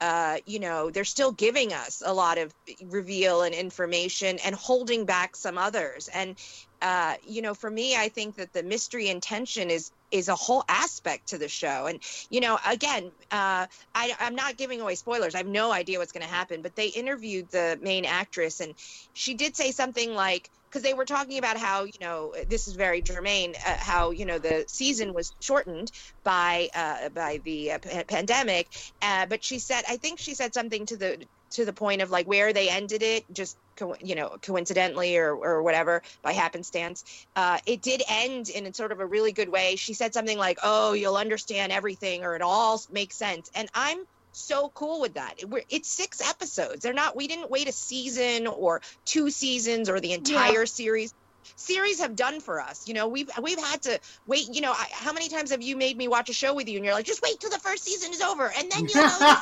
uh, 0.00 0.38
you 0.46 0.58
know, 0.58 0.90
they're 0.90 1.04
still 1.04 1.32
giving 1.32 1.72
us 1.72 2.02
a 2.04 2.12
lot 2.12 2.38
of 2.38 2.52
reveal 2.84 3.42
and 3.42 3.54
information 3.54 4.38
and 4.44 4.54
holding 4.54 5.04
back 5.04 5.36
some 5.36 5.58
others. 5.58 6.08
And, 6.08 6.36
uh, 6.82 7.14
you 7.26 7.42
know, 7.42 7.54
for 7.54 7.70
me, 7.70 7.96
I 7.96 8.08
think 8.08 8.36
that 8.36 8.52
the 8.52 8.62
mystery 8.62 9.08
and 9.08 9.22
tension 9.22 9.70
is 9.70 9.90
is 10.10 10.28
a 10.28 10.34
whole 10.34 10.64
aspect 10.68 11.28
to 11.28 11.38
the 11.38 11.48
show. 11.48 11.86
And, 11.86 11.98
you 12.30 12.40
know, 12.40 12.56
again, 12.64 13.10
uh, 13.32 13.66
I, 13.96 14.14
I'm 14.20 14.36
not 14.36 14.56
giving 14.56 14.80
away 14.80 14.94
spoilers. 14.94 15.34
I 15.34 15.38
have 15.38 15.46
no 15.48 15.72
idea 15.72 15.98
what's 15.98 16.12
going 16.12 16.24
to 16.24 16.32
happen, 16.32 16.62
but 16.62 16.76
they 16.76 16.86
interviewed 16.86 17.50
the 17.50 17.80
main 17.82 18.04
actress 18.04 18.60
and 18.60 18.74
she 19.12 19.34
did 19.34 19.56
say 19.56 19.72
something 19.72 20.14
like, 20.14 20.50
because 20.74 20.82
they 20.82 20.94
were 20.94 21.04
talking 21.04 21.38
about 21.38 21.56
how, 21.56 21.84
you 21.84 21.92
know, 22.00 22.34
this 22.48 22.66
is 22.66 22.74
very 22.74 23.00
germane, 23.00 23.54
uh, 23.64 23.76
how, 23.78 24.10
you 24.10 24.26
know, 24.26 24.40
the 24.40 24.64
season 24.68 25.14
was 25.14 25.32
shortened 25.40 25.92
by 26.24 26.68
uh, 26.74 27.10
by 27.10 27.38
the 27.44 27.72
uh, 27.72 27.78
pa- 27.78 28.02
pandemic. 28.08 28.68
Uh, 29.00 29.26
but 29.26 29.44
she 29.44 29.60
said, 29.60 29.84
I 29.88 29.98
think 29.98 30.18
she 30.18 30.34
said 30.34 30.52
something 30.52 30.86
to 30.86 30.96
the 30.96 31.28
to 31.52 31.64
the 31.64 31.72
point 31.72 32.02
of 32.02 32.10
like 32.10 32.26
where 32.26 32.52
they 32.52 32.68
ended 32.68 33.04
it, 33.04 33.24
just 33.32 33.56
co- 33.76 33.94
you 34.00 34.16
know, 34.16 34.36
coincidentally 34.42 35.16
or 35.16 35.36
or 35.36 35.62
whatever 35.62 36.02
by 36.24 36.32
happenstance. 36.32 37.04
Uh, 37.36 37.58
it 37.66 37.80
did 37.80 38.02
end 38.08 38.48
in 38.48 38.66
a 38.66 38.74
sort 38.74 38.90
of 38.90 38.98
a 38.98 39.06
really 39.06 39.32
good 39.32 39.48
way. 39.48 39.76
She 39.76 39.94
said 39.94 40.12
something 40.12 40.38
like, 40.38 40.58
"Oh, 40.64 40.92
you'll 40.94 41.16
understand 41.16 41.70
everything, 41.72 42.24
or 42.24 42.34
it 42.34 42.42
all 42.42 42.80
makes 42.90 43.16
sense." 43.16 43.48
And 43.54 43.68
I'm 43.74 43.98
so 44.38 44.70
cool 44.74 45.00
with 45.00 45.14
that. 45.14 45.44
We're, 45.46 45.62
it's 45.68 45.88
six 45.88 46.20
episodes. 46.20 46.82
They're 46.82 46.92
not. 46.92 47.16
We 47.16 47.26
didn't 47.26 47.50
wait 47.50 47.68
a 47.68 47.72
season 47.72 48.46
or 48.46 48.80
two 49.04 49.30
seasons 49.30 49.88
or 49.88 50.00
the 50.00 50.12
entire 50.12 50.66
series. 50.66 51.14
Series 51.56 52.00
have 52.00 52.16
done 52.16 52.40
for 52.40 52.60
us. 52.60 52.88
You 52.88 52.94
know, 52.94 53.08
we've 53.08 53.30
we've 53.42 53.58
had 53.58 53.82
to 53.82 54.00
wait. 54.26 54.54
You 54.54 54.62
know, 54.62 54.72
I, 54.72 54.86
how 54.92 55.12
many 55.12 55.28
times 55.28 55.50
have 55.50 55.62
you 55.62 55.76
made 55.76 55.96
me 55.96 56.08
watch 56.08 56.30
a 56.30 56.32
show 56.32 56.54
with 56.54 56.68
you, 56.68 56.76
and 56.76 56.84
you're 56.84 56.94
like, 56.94 57.04
just 57.04 57.22
wait 57.22 57.38
till 57.38 57.50
the 57.50 57.58
first 57.58 57.84
season 57.84 58.12
is 58.12 58.22
over, 58.22 58.50
and 58.56 58.70
then 58.72 58.88
you'll 58.88 59.04
know. 59.04 59.36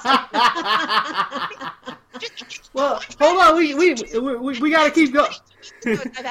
Well, 2.75 3.01
hold 3.19 3.39
on, 3.39 3.57
we 3.57 3.75
we 3.75 3.95
we, 3.95 4.37
we, 4.37 4.59
we 4.61 4.71
got 4.71 4.85
to 4.85 4.91
keep 4.91 5.13
going. 5.13 5.33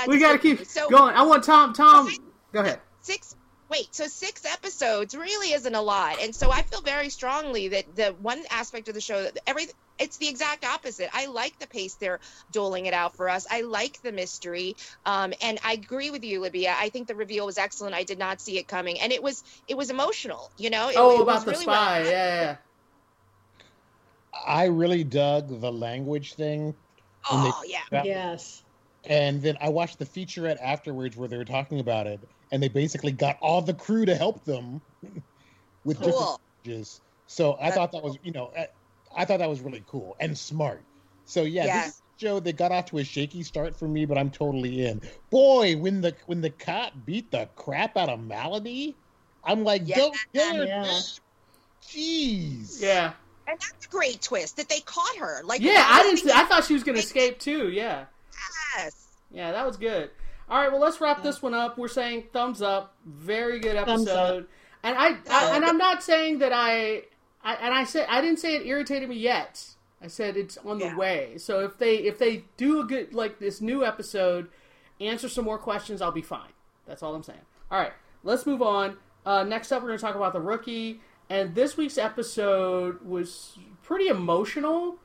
We 0.08 0.20
got 0.20 0.34
to 0.34 0.38
keep. 0.38 0.66
So 0.66 0.90
going. 0.90 1.16
I 1.16 1.24
want 1.24 1.44
Tom. 1.44 1.74
Tom, 1.74 2.10
go 2.52 2.62
ahead. 2.62 2.80
six 3.02 3.36
wait 3.72 3.88
so 3.96 4.06
six 4.06 4.44
episodes 4.46 5.16
really 5.16 5.54
isn't 5.54 5.74
a 5.76 5.82
lot. 5.82 6.22
And 6.22 6.36
so 6.36 6.52
i 6.52 6.62
feel 6.62 6.82
very 6.82 7.10
strongly 7.10 7.70
that 7.70 7.96
the 7.96 8.08
one 8.22 8.42
aspect 8.52 8.88
of 8.90 8.94
the 8.94 9.02
show 9.02 9.24
that 9.24 9.38
every 9.48 9.66
it's 10.00 10.18
the 10.18 10.28
exact 10.30 10.66
opposite. 10.66 11.10
I 11.14 11.28
like 11.28 11.60
the 11.60 11.68
pace 11.68 11.94
they're 11.96 12.20
doling 12.52 12.88
it 12.88 12.94
out 12.94 13.16
for 13.16 13.30
us. 13.30 13.46
I 13.52 13.62
like 13.62 14.02
the 14.02 14.12
mystery. 14.12 14.76
Um, 15.06 15.34
and 15.42 15.60
i 15.64 15.74
agree 15.74 16.10
with 16.12 16.24
you 16.24 16.42
libya. 16.42 16.76
I 16.78 16.90
think 16.90 17.08
the 17.08 17.16
reveal 17.16 17.46
was 17.46 17.58
excellent. 17.58 17.96
I 17.96 18.04
did 18.04 18.20
not 18.20 18.42
see 18.42 18.58
it 18.58 18.68
coming. 18.68 19.00
And 19.00 19.12
it 19.14 19.24
was 19.24 19.44
it 19.68 19.78
was 19.78 19.90
emotional 19.90 20.52
you 20.58 20.70
know? 20.70 20.90
It, 20.90 20.96
Oh, 20.98 21.20
it 21.20 21.22
about 21.22 21.36
was 21.36 21.46
the 21.46 21.52
really 21.52 21.64
spy. 21.64 22.02
well- 22.02 22.12
yeah, 22.12 22.42
yeah. 22.42 22.56
I 24.46 24.66
really 24.66 25.04
dug 25.04 25.62
the 25.62 25.72
language 25.72 26.34
thing. 26.34 26.76
when 27.30 27.44
they- 27.44 27.52
oh 27.54 27.64
yeah. 27.68 27.80
That- 27.92 28.06
yes. 28.06 28.64
And 29.06 29.42
then 29.42 29.58
I 29.62 29.70
watched 29.70 29.98
the 30.00 30.06
featurette 30.06 30.58
afterwards 30.62 31.16
where 31.18 31.28
they 31.28 31.38
were 31.38 31.46
talking 31.46 31.80
about 31.80 32.06
it, 32.08 32.20
and 32.52 32.62
they 32.62 32.68
basically 32.68 33.12
got 33.12 33.38
all 33.42 33.62
the 33.62 33.74
crew 33.74 34.06
to 34.06 34.16
help 34.16 34.44
them 34.46 34.82
with 35.86 35.98
different 35.98 36.18
cool. 36.66 36.86
So 37.28 37.54
I 37.54 37.66
That's 37.66 37.76
thought 37.76 37.92
that 37.94 38.04
was, 38.04 38.18
you 38.24 38.32
know, 38.32 38.52
I, 38.58 38.68
I 39.16 39.26
thought 39.26 39.40
that 39.40 39.50
was 39.50 39.62
really 39.62 39.84
cool 39.88 40.16
and 40.20 40.38
smart. 40.38 40.82
So 41.26 41.44
yeah, 41.44 41.66
Yeah. 41.66 41.86
this 41.86 42.02
show 42.20 42.40
they 42.40 42.54
got 42.54 42.72
off 42.72 42.86
to 42.88 42.98
a 42.98 43.04
shaky 43.04 43.42
start 43.44 43.76
for 43.76 43.88
me, 43.88 44.06
but 44.06 44.18
I'm 44.18 44.30
totally 44.30 44.86
in. 44.86 45.02
Boy, 45.30 45.76
when 45.78 46.02
the 46.02 46.16
when 46.26 46.42
the 46.42 46.50
cop 46.50 46.94
beat 47.06 47.32
the 47.32 47.48
crap 47.56 47.96
out 47.98 48.10
of 48.10 48.20
Maladie, 48.20 48.96
I'm 49.44 49.64
like, 49.64 49.84
Yeah. 49.86 49.96
don't 49.98 50.18
kill 50.34 50.56
her. 50.56 50.66
Yeah. 50.66 51.00
Jeez. 51.84 52.82
Yeah, 52.82 53.14
and 53.48 53.60
that's 53.60 53.86
a 53.86 53.90
great 53.90 54.22
twist 54.22 54.58
that 54.58 54.70
they 54.70 54.80
caught 54.82 55.16
her 55.18 55.42
like 55.46 55.62
yeah. 55.62 55.86
I 55.88 56.04
didn't. 56.04 56.20
See, 56.20 56.32
I 56.32 56.44
thought 56.46 56.66
she 56.66 56.74
was 56.74 56.84
gonna 56.84 57.00
escape 57.00 57.40
too. 57.40 57.70
Yeah, 57.70 58.06
yes 58.78 59.08
yeah. 59.32 59.52
That 59.52 59.66
was 59.66 59.78
good. 59.78 60.12
All 60.52 60.60
right, 60.62 60.70
well, 60.70 60.82
let's 60.82 61.00
wrap 61.00 61.24
this 61.24 61.42
one 61.42 61.54
up. 61.54 61.78
We're 61.78 61.88
saying 61.88 62.26
thumbs 62.34 62.62
up. 62.62 62.94
Very 63.06 63.60
good 63.60 63.78
episode. 63.78 64.48
And 64.84 64.98
I, 64.98 65.16
I 65.30 65.56
and 65.56 65.64
I'm 65.64 65.78
not 65.78 66.04
saying 66.04 66.40
that 66.40 66.52
I, 66.52 67.04
I 67.42 67.54
and 67.56 67.74
I 67.74 67.86
said 67.86 68.06
I 68.10 68.20
didn't 68.20 68.40
say 68.40 68.56
it 68.56 68.66
irritated 68.66 69.08
me 69.08 69.16
yet. 69.16 69.66
I 70.02 70.08
said 70.08 70.36
it's 70.36 70.58
on 70.58 70.80
the 70.80 70.88
Yeah. 70.88 70.98
way. 70.98 71.38
So 71.38 71.62
if 71.64 71.78
they 71.78 72.00
if 72.00 72.18
they 72.20 72.44
do 72.58 72.82
a 72.82 72.84
good 72.84 73.14
like 73.14 73.40
this 73.40 73.62
new 73.62 73.86
episode, 73.86 74.50
answer 75.00 75.30
some 75.30 75.46
more 75.46 75.58
questions, 75.58 76.02
I'll 76.02 76.12
be 76.12 76.22
fine. 76.22 76.52
That's 76.86 77.02
all 77.02 77.16
I'm 77.16 77.24
saying. 77.24 77.40
All 77.70 77.80
right, 77.80 77.94
let's 78.24 78.46
move 78.46 78.62
on. 78.62 78.98
Uh, 79.26 79.44
next 79.46 79.72
up, 79.72 79.82
we're 79.82 79.88
going 79.90 80.00
to 80.00 80.04
talk 80.04 80.16
about 80.16 80.34
the 80.34 80.42
rookie. 80.42 81.00
And 81.30 81.56
this 81.56 81.78
week's 81.78 81.98
episode 81.98 83.02
was 83.06 83.58
pretty 83.84 84.08
emotional, 84.10 84.98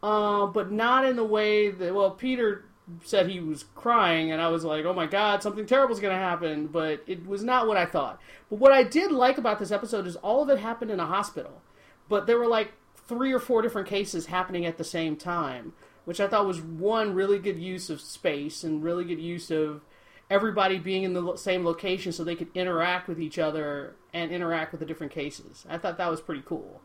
uh, 0.00 0.46
but 0.46 0.70
not 0.70 1.04
in 1.04 1.16
the 1.16 1.24
way 1.24 1.70
that 1.70 1.92
well, 1.92 2.10
Peter 2.12 2.65
said 3.02 3.28
he 3.28 3.40
was 3.40 3.64
crying, 3.74 4.30
and 4.30 4.40
I 4.40 4.48
was 4.48 4.64
like, 4.64 4.84
oh 4.84 4.94
my 4.94 5.06
god, 5.06 5.42
something 5.42 5.66
terrible 5.66 5.94
is 5.94 6.00
going 6.00 6.14
to 6.14 6.22
happen. 6.22 6.68
But 6.68 7.02
it 7.06 7.26
was 7.26 7.42
not 7.42 7.66
what 7.66 7.76
I 7.76 7.86
thought. 7.86 8.20
But 8.50 8.58
what 8.58 8.72
I 8.72 8.82
did 8.82 9.10
like 9.10 9.38
about 9.38 9.58
this 9.58 9.70
episode 9.72 10.06
is 10.06 10.16
all 10.16 10.42
of 10.42 10.50
it 10.50 10.58
happened 10.58 10.90
in 10.90 11.00
a 11.00 11.06
hospital, 11.06 11.62
but 12.08 12.26
there 12.26 12.38
were 12.38 12.46
like 12.46 12.72
three 13.08 13.32
or 13.32 13.38
four 13.38 13.62
different 13.62 13.88
cases 13.88 14.26
happening 14.26 14.66
at 14.66 14.78
the 14.78 14.84
same 14.84 15.16
time, 15.16 15.72
which 16.04 16.20
I 16.20 16.28
thought 16.28 16.46
was 16.46 16.60
one 16.60 17.14
really 17.14 17.38
good 17.38 17.58
use 17.58 17.90
of 17.90 18.00
space 18.00 18.64
and 18.64 18.82
really 18.82 19.04
good 19.04 19.20
use 19.20 19.50
of 19.50 19.82
everybody 20.28 20.78
being 20.78 21.04
in 21.04 21.12
the 21.12 21.36
same 21.36 21.64
location 21.64 22.12
so 22.12 22.24
they 22.24 22.34
could 22.34 22.48
interact 22.54 23.08
with 23.08 23.20
each 23.20 23.38
other 23.38 23.94
and 24.12 24.32
interact 24.32 24.72
with 24.72 24.80
the 24.80 24.86
different 24.86 25.12
cases. 25.12 25.64
I 25.68 25.78
thought 25.78 25.98
that 25.98 26.10
was 26.10 26.20
pretty 26.20 26.42
cool. 26.44 26.80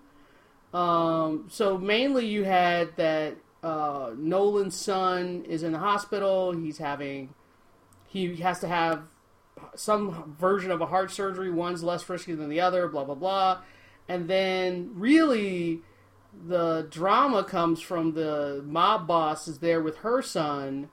Um, 0.74 1.48
so 1.50 1.78
mainly 1.78 2.28
you 2.28 2.44
had 2.44 2.96
that 2.98 3.36
uh, 3.64 4.12
Nolan's 4.18 4.76
son 4.76 5.46
is 5.48 5.64
in 5.64 5.72
the 5.72 5.80
hospital. 5.80 6.52
He's 6.52 6.78
having 6.78 7.34
he 8.08 8.36
has 8.38 8.60
to 8.60 8.68
have 8.68 9.04
some 9.76 10.36
version 10.40 10.72
of 10.72 10.82
a 10.82 10.88
heart 10.88 11.12
surgery. 11.12 11.52
One's 11.52 11.84
less 11.84 12.08
risky 12.10 12.34
than 12.34 12.50
the 12.50 12.60
other. 12.60 12.88
Blah 12.88 13.06
blah 13.06 13.16
blah. 13.16 13.62
And 14.08 14.28
then 14.28 14.92
really 14.96 15.82
the 16.48 16.88
drama 16.90 17.44
comes 17.44 17.82
from 17.82 18.14
the 18.14 18.64
mob 18.66 19.08
boss 19.08 19.48
is 19.48 19.60
there 19.60 19.82
with 19.82 19.98
her 19.98 20.22
son, 20.22 20.90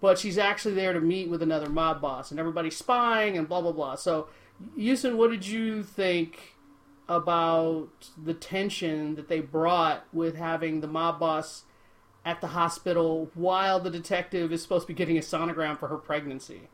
but 0.00 0.18
she's 0.18 0.38
actually 0.38 0.74
there 0.74 0.92
to 0.92 1.00
meet 1.00 1.28
with 1.28 1.42
another 1.42 1.68
mob 1.68 2.00
boss, 2.00 2.30
and 2.30 2.40
everybody's 2.40 2.76
spying 2.76 3.36
and 3.36 3.48
blah 3.48 3.60
blah 3.60 3.72
blah. 3.72 3.94
So, 3.94 4.28
Houston, 4.76 5.16
what 5.16 5.30
did 5.30 5.46
you 5.46 5.82
think 5.82 6.56
about 7.08 8.10
the 8.22 8.34
tension 8.34 9.16
that 9.16 9.28
they 9.28 9.40
brought 9.40 10.04
with 10.12 10.36
having 10.36 10.80
the 10.80 10.86
mob 10.86 11.18
boss 11.20 11.64
at 12.24 12.40
the 12.40 12.48
hospital 12.48 13.30
while 13.34 13.80
the 13.80 13.90
detective 13.90 14.52
is 14.52 14.62
supposed 14.62 14.82
to 14.82 14.88
be 14.88 14.94
getting 14.94 15.16
a 15.16 15.20
sonogram 15.20 15.78
for 15.78 15.88
her 15.88 15.96
pregnancy? 15.96 16.68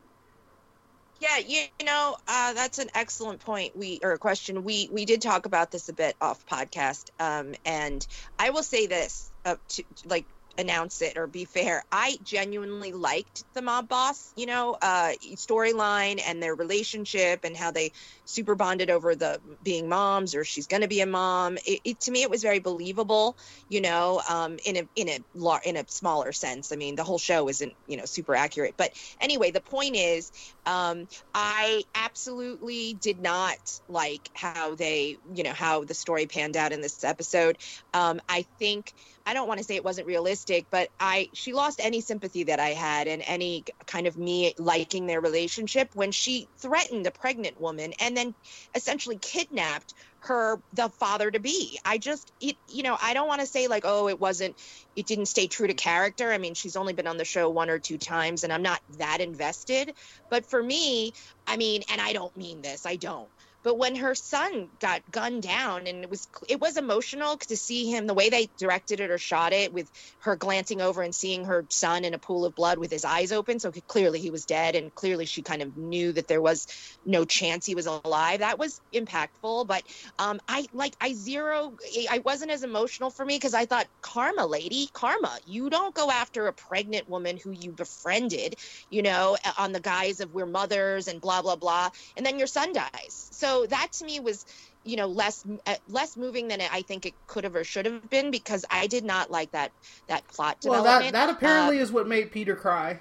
Yeah, 1.19 1.39
you, 1.39 1.63
you 1.79 1.87
know, 1.87 2.17
uh, 2.29 2.53
that's 2.53 2.79
an 2.79 2.91
excellent 2.95 3.41
point. 3.41 3.75
We 3.75 4.01
or 4.03 4.13
a 4.13 4.19
question. 4.19 4.65
We 4.65 4.91
we 4.93 5.07
did 5.07 5.23
talk 5.23 5.47
about 5.47 5.71
this 5.71 5.89
a 5.89 5.95
bit 5.95 6.15
off 6.21 6.45
podcast, 6.47 7.09
um, 7.19 7.55
and 7.65 8.07
I 8.39 8.51
will 8.51 8.63
say 8.63 8.87
this 8.87 9.31
uh, 9.45 9.57
to 9.69 9.85
like 10.05 10.27
announce 10.59 11.03
it 11.03 11.17
or 11.17 11.27
be 11.27 11.45
fair. 11.45 11.83
I 11.91 12.19
genuinely 12.23 12.93
liked 12.93 13.45
the 13.55 13.63
mob 13.63 13.89
boss, 13.89 14.33
you 14.37 14.47
know, 14.47 14.77
uh, 14.81 15.13
storyline 15.35 16.21
and 16.27 16.43
their 16.43 16.55
relationship 16.55 17.41
and 17.45 17.57
how 17.57 17.71
they 17.71 17.93
super 18.25 18.55
bonded 18.55 18.91
over 18.91 19.15
the 19.15 19.41
being 19.63 19.89
moms 19.89 20.35
or 20.35 20.45
she's 20.45 20.67
going 20.67 20.83
to 20.83 20.89
be 20.89 21.01
a 21.01 21.07
mom. 21.07 21.59
It, 21.67 21.81
it 21.85 22.01
to 22.01 22.11
me 22.11 22.23
it 22.23 22.31
was 22.31 22.43
very 22.43 22.59
believable, 22.59 23.37
you 23.69 23.81
know, 23.81 24.21
um, 24.29 24.59
in 24.65 24.77
a 24.77 24.89
in 24.95 25.09
a 25.09 25.59
in 25.65 25.77
a 25.77 25.85
smaller 25.89 26.33
sense. 26.33 26.73
I 26.73 26.77
mean, 26.77 26.97
the 26.97 27.05
whole 27.05 27.19
show 27.19 27.49
isn't 27.49 27.75
you 27.87 27.97
know 27.97 28.05
super 28.05 28.35
accurate, 28.35 28.75
but 28.77 28.93
anyway, 29.21 29.51
the 29.51 29.61
point 29.61 29.97
is 29.97 30.31
um, 30.67 31.07
I 31.35 31.85
absolutely 31.95 32.95
did 32.95 33.21
not 33.21 33.57
like 33.89 34.31
how 34.35 34.75
they, 34.75 35.19
you 35.33 35.45
know, 35.45 35.53
how 35.53 35.85
the 35.85 35.95
story 35.95 36.27
panned 36.27 36.57
out 36.57 36.73
in 36.73 36.81
this 36.81 37.05
episode. 37.05 37.59
Um, 37.95 38.21
I 38.29 38.47
think 38.59 38.93
I 39.27 39.35
don't 39.35 39.49
want 39.49 39.59
to 39.59 39.65
say 39.65 39.75
it 39.75 39.85
wasn't 39.85 40.07
realistic, 40.07 40.67
but 40.71 40.89
I 41.01 41.29
she 41.35 41.53
lost 41.53 41.81
any 41.83 42.01
sympathy 42.01 42.45
that 42.45 42.61
I 42.61 42.71
had 42.71 43.09
and 43.09 43.23
any 43.27 43.65
kind 43.87 44.07
of 44.07 44.17
me 44.17 44.55
liking 44.57 45.07
their 45.07 45.21
relationship 45.21 45.91
when 45.95 46.13
she 46.13 46.49
threatened 46.59 47.07
a 47.09 47.11
pregnant 47.11 47.61
woman 47.61 47.93
and 48.01 48.17
then 48.17 48.35
essentially 48.75 49.19
kidnapped 49.19 49.95
her 50.21 50.61
the 50.75 50.89
father 50.91 51.31
to 51.31 51.41
be. 51.41 51.79
I 51.85 51.99
just 51.99 52.33
it 52.41 52.57
you 52.69 52.85
know, 52.85 52.97
I 53.03 53.15
don't 53.15 53.27
want 53.27 53.41
to 53.41 53.47
say 53.49 53.67
like 53.67 53.83
oh 53.85 54.09
it 54.09 54.21
wasn't 54.21 54.55
it 54.95 55.07
didn't 55.07 55.27
stay 55.27 55.49
true 55.49 55.67
to 55.67 55.75
character. 55.75 56.31
I 56.33 56.39
mean, 56.39 56.55
she's 56.55 56.77
only 56.77 56.93
been 56.93 57.09
on 57.09 57.17
the 57.17 57.25
show 57.25 57.51
one 57.51 57.69
or 57.69 57.81
two 57.81 57.99
times 57.99 58.45
and 58.45 58.53
I'm 58.53 58.63
not 58.63 58.81
that 58.99 59.21
invested, 59.21 59.95
but 60.31 60.47
for 60.47 60.63
me, 60.63 61.13
I 61.49 61.57
mean, 61.57 61.83
and 61.91 62.01
I 62.01 62.13
don't 62.13 62.37
mean 62.37 62.63
this, 62.63 62.87
I 62.87 62.95
don't 62.97 63.29
but 63.67 63.79
when 63.79 63.97
her 63.97 64.15
son 64.15 64.69
got 64.79 65.03
gunned 65.11 65.43
down 65.43 65.89
and 65.89 66.05
it 66.05 66.09
was 66.09 66.29
it 66.49 66.61
was 66.61 66.77
emotional 66.77 67.37
to 67.37 67.57
see 67.57 67.91
him 67.91 68.07
the 68.07 68.15
way 68.15 68.31
they 68.31 68.49
directed 68.61 69.01
it 69.01 69.11
or 69.11 69.19
shot 69.19 69.53
it 69.53 69.73
with 69.73 69.91
her 70.21 70.37
glancing 70.37 70.81
over 70.81 71.03
and 71.03 71.13
seeing 71.13 71.45
her 71.45 71.67
son 71.69 72.05
in 72.05 72.15
a 72.15 72.19
pool 72.19 72.45
of 72.45 72.55
blood 72.55 72.79
with 72.79 72.93
his 72.93 73.05
eyes 73.05 73.33
open. 73.33 73.59
So 73.59 73.73
clearly 73.89 74.21
he 74.21 74.31
was 74.31 74.47
dead 74.47 74.77
and 74.77 74.95
clearly 74.95 75.27
she 75.27 75.43
kind 75.43 75.63
of 75.63 75.77
knew 75.77 76.13
that 76.13 76.29
there 76.29 76.41
was 76.41 76.69
no 77.05 77.25
chance 77.25 77.67
he 77.67 77.75
was 77.75 77.87
alive. 77.87 78.39
That 78.39 78.57
was 78.61 78.81
impactful. 78.95 79.67
But 79.67 79.83
um 80.21 80.39
i 80.47 80.67
like 80.73 80.95
i 81.01 81.13
zero 81.13 81.75
i 82.09 82.21
wasn't 82.25 82.53
as 82.53 82.63
emotional 82.63 83.11
for 83.11 83.25
me 83.25 83.35
because 83.35 83.55
i 83.55 83.67
thought 83.67 83.89
karma 84.01 84.47
lady 84.47 84.89
karma. 84.95 85.37
You 85.45 85.71
don't 85.71 85.93
go 85.93 86.09
after 86.09 86.47
a 86.47 86.53
pregnant 86.53 87.09
woman 87.09 87.37
who 87.43 87.51
you 87.51 87.73
befriended 87.73 88.55
you 88.91 89.03
know 89.03 89.37
on 89.59 89.73
the 89.73 89.81
guise 89.81 90.21
of 90.21 90.31
we're 90.31 90.47
mothers 90.47 91.09
and 91.09 91.21
blah 91.21 91.43
blah 91.43 91.57
blah 91.57 91.91
and 92.17 92.25
then 92.25 92.39
your 92.39 92.47
son 92.47 92.73
dies. 92.73 93.29
So 93.33 93.56
that 93.65 93.93
to 93.93 94.05
me 94.05 94.21
was 94.21 94.45
you 94.85 94.97
know 94.97 95.07
less 95.07 95.43
uh, 95.67 95.77
less 95.89 96.17
moving 96.19 96.49
than 96.49 96.61
I 96.61 96.83
think 96.83 97.07
it 97.07 97.15
could 97.27 97.45
have 97.45 97.57
or 97.57 97.65
should 97.65 97.87
have 97.87 98.11
been 98.11 98.31
because 98.31 98.67
I 98.71 98.87
did 98.89 99.05
not 99.05 99.31
like 99.31 99.53
that 99.53 99.73
that 100.09 100.29
plot 100.29 100.59
well, 100.65 100.83
development. 100.83 101.15
that 101.15 101.27
that 101.29 101.37
apparently 101.37 101.79
Uh, 101.79 101.83
is 101.83 101.93
what 101.93 102.07
made 102.07 102.31
Peter 102.33 102.55
cry. 102.55 102.99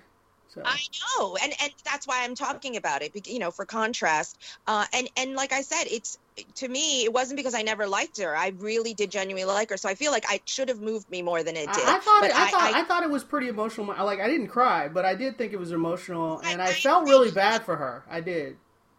So. 0.48 0.62
I 0.64 0.78
know, 1.20 1.36
and 1.36 1.52
and 1.62 1.70
that's 1.84 2.08
why 2.08 2.24
I'm 2.24 2.34
talking 2.34 2.78
about 2.78 3.02
it. 3.02 3.28
You 3.28 3.40
know, 3.40 3.52
for 3.52 3.66
contrast, 3.66 4.38
uh, 4.68 4.86
and 4.94 5.10
and 5.18 5.36
like 5.36 5.52
I 5.52 5.62
said, 5.62 5.84
it's 5.92 6.18
to 6.56 6.70
me, 6.70 7.04
it 7.04 7.12
wasn't 7.12 7.36
because 7.36 7.54
I 7.54 7.62
never 7.62 7.88
liked 7.88 8.22
her. 8.22 8.34
I 8.34 8.54
really 8.60 8.94
did 8.94 9.12
genuinely 9.12 9.44
like 9.44 9.70
her, 9.70 9.76
so 9.76 9.90
I 9.90 9.96
feel 9.96 10.14
like 10.14 10.24
I 10.30 10.40
should 10.46 10.70
have 10.70 10.80
moved 10.80 11.10
me 11.10 11.22
more 11.22 11.44
than 11.44 11.58
it 11.58 11.72
did. 11.74 11.84
I, 11.84 11.98
I 11.98 12.00
thought 12.00 12.24
it, 12.24 12.32
I, 12.34 12.46
I- 12.46 12.52
thought 12.52 12.74
I- 12.74 12.84
thought 12.86 13.04
it 13.04 13.10
was 13.10 13.26
pretty 13.26 13.50
emotional. 13.50 13.88
Like 13.88 14.22
I 14.22 14.28
didn't 14.28 14.48
cry, 14.48 14.88
but 14.88 15.04
I 15.04 15.14
did 15.16 15.38
think 15.38 15.52
it 15.52 15.60
was 15.60 15.74
emotional, 15.74 16.40
and 16.40 16.62
I, 16.62 16.72
felt 16.72 17.06
really 17.06 17.32
bad 17.32 17.66
for 17.66 17.76
her. 17.76 18.04
I 18.10 18.22
did. 18.22 18.56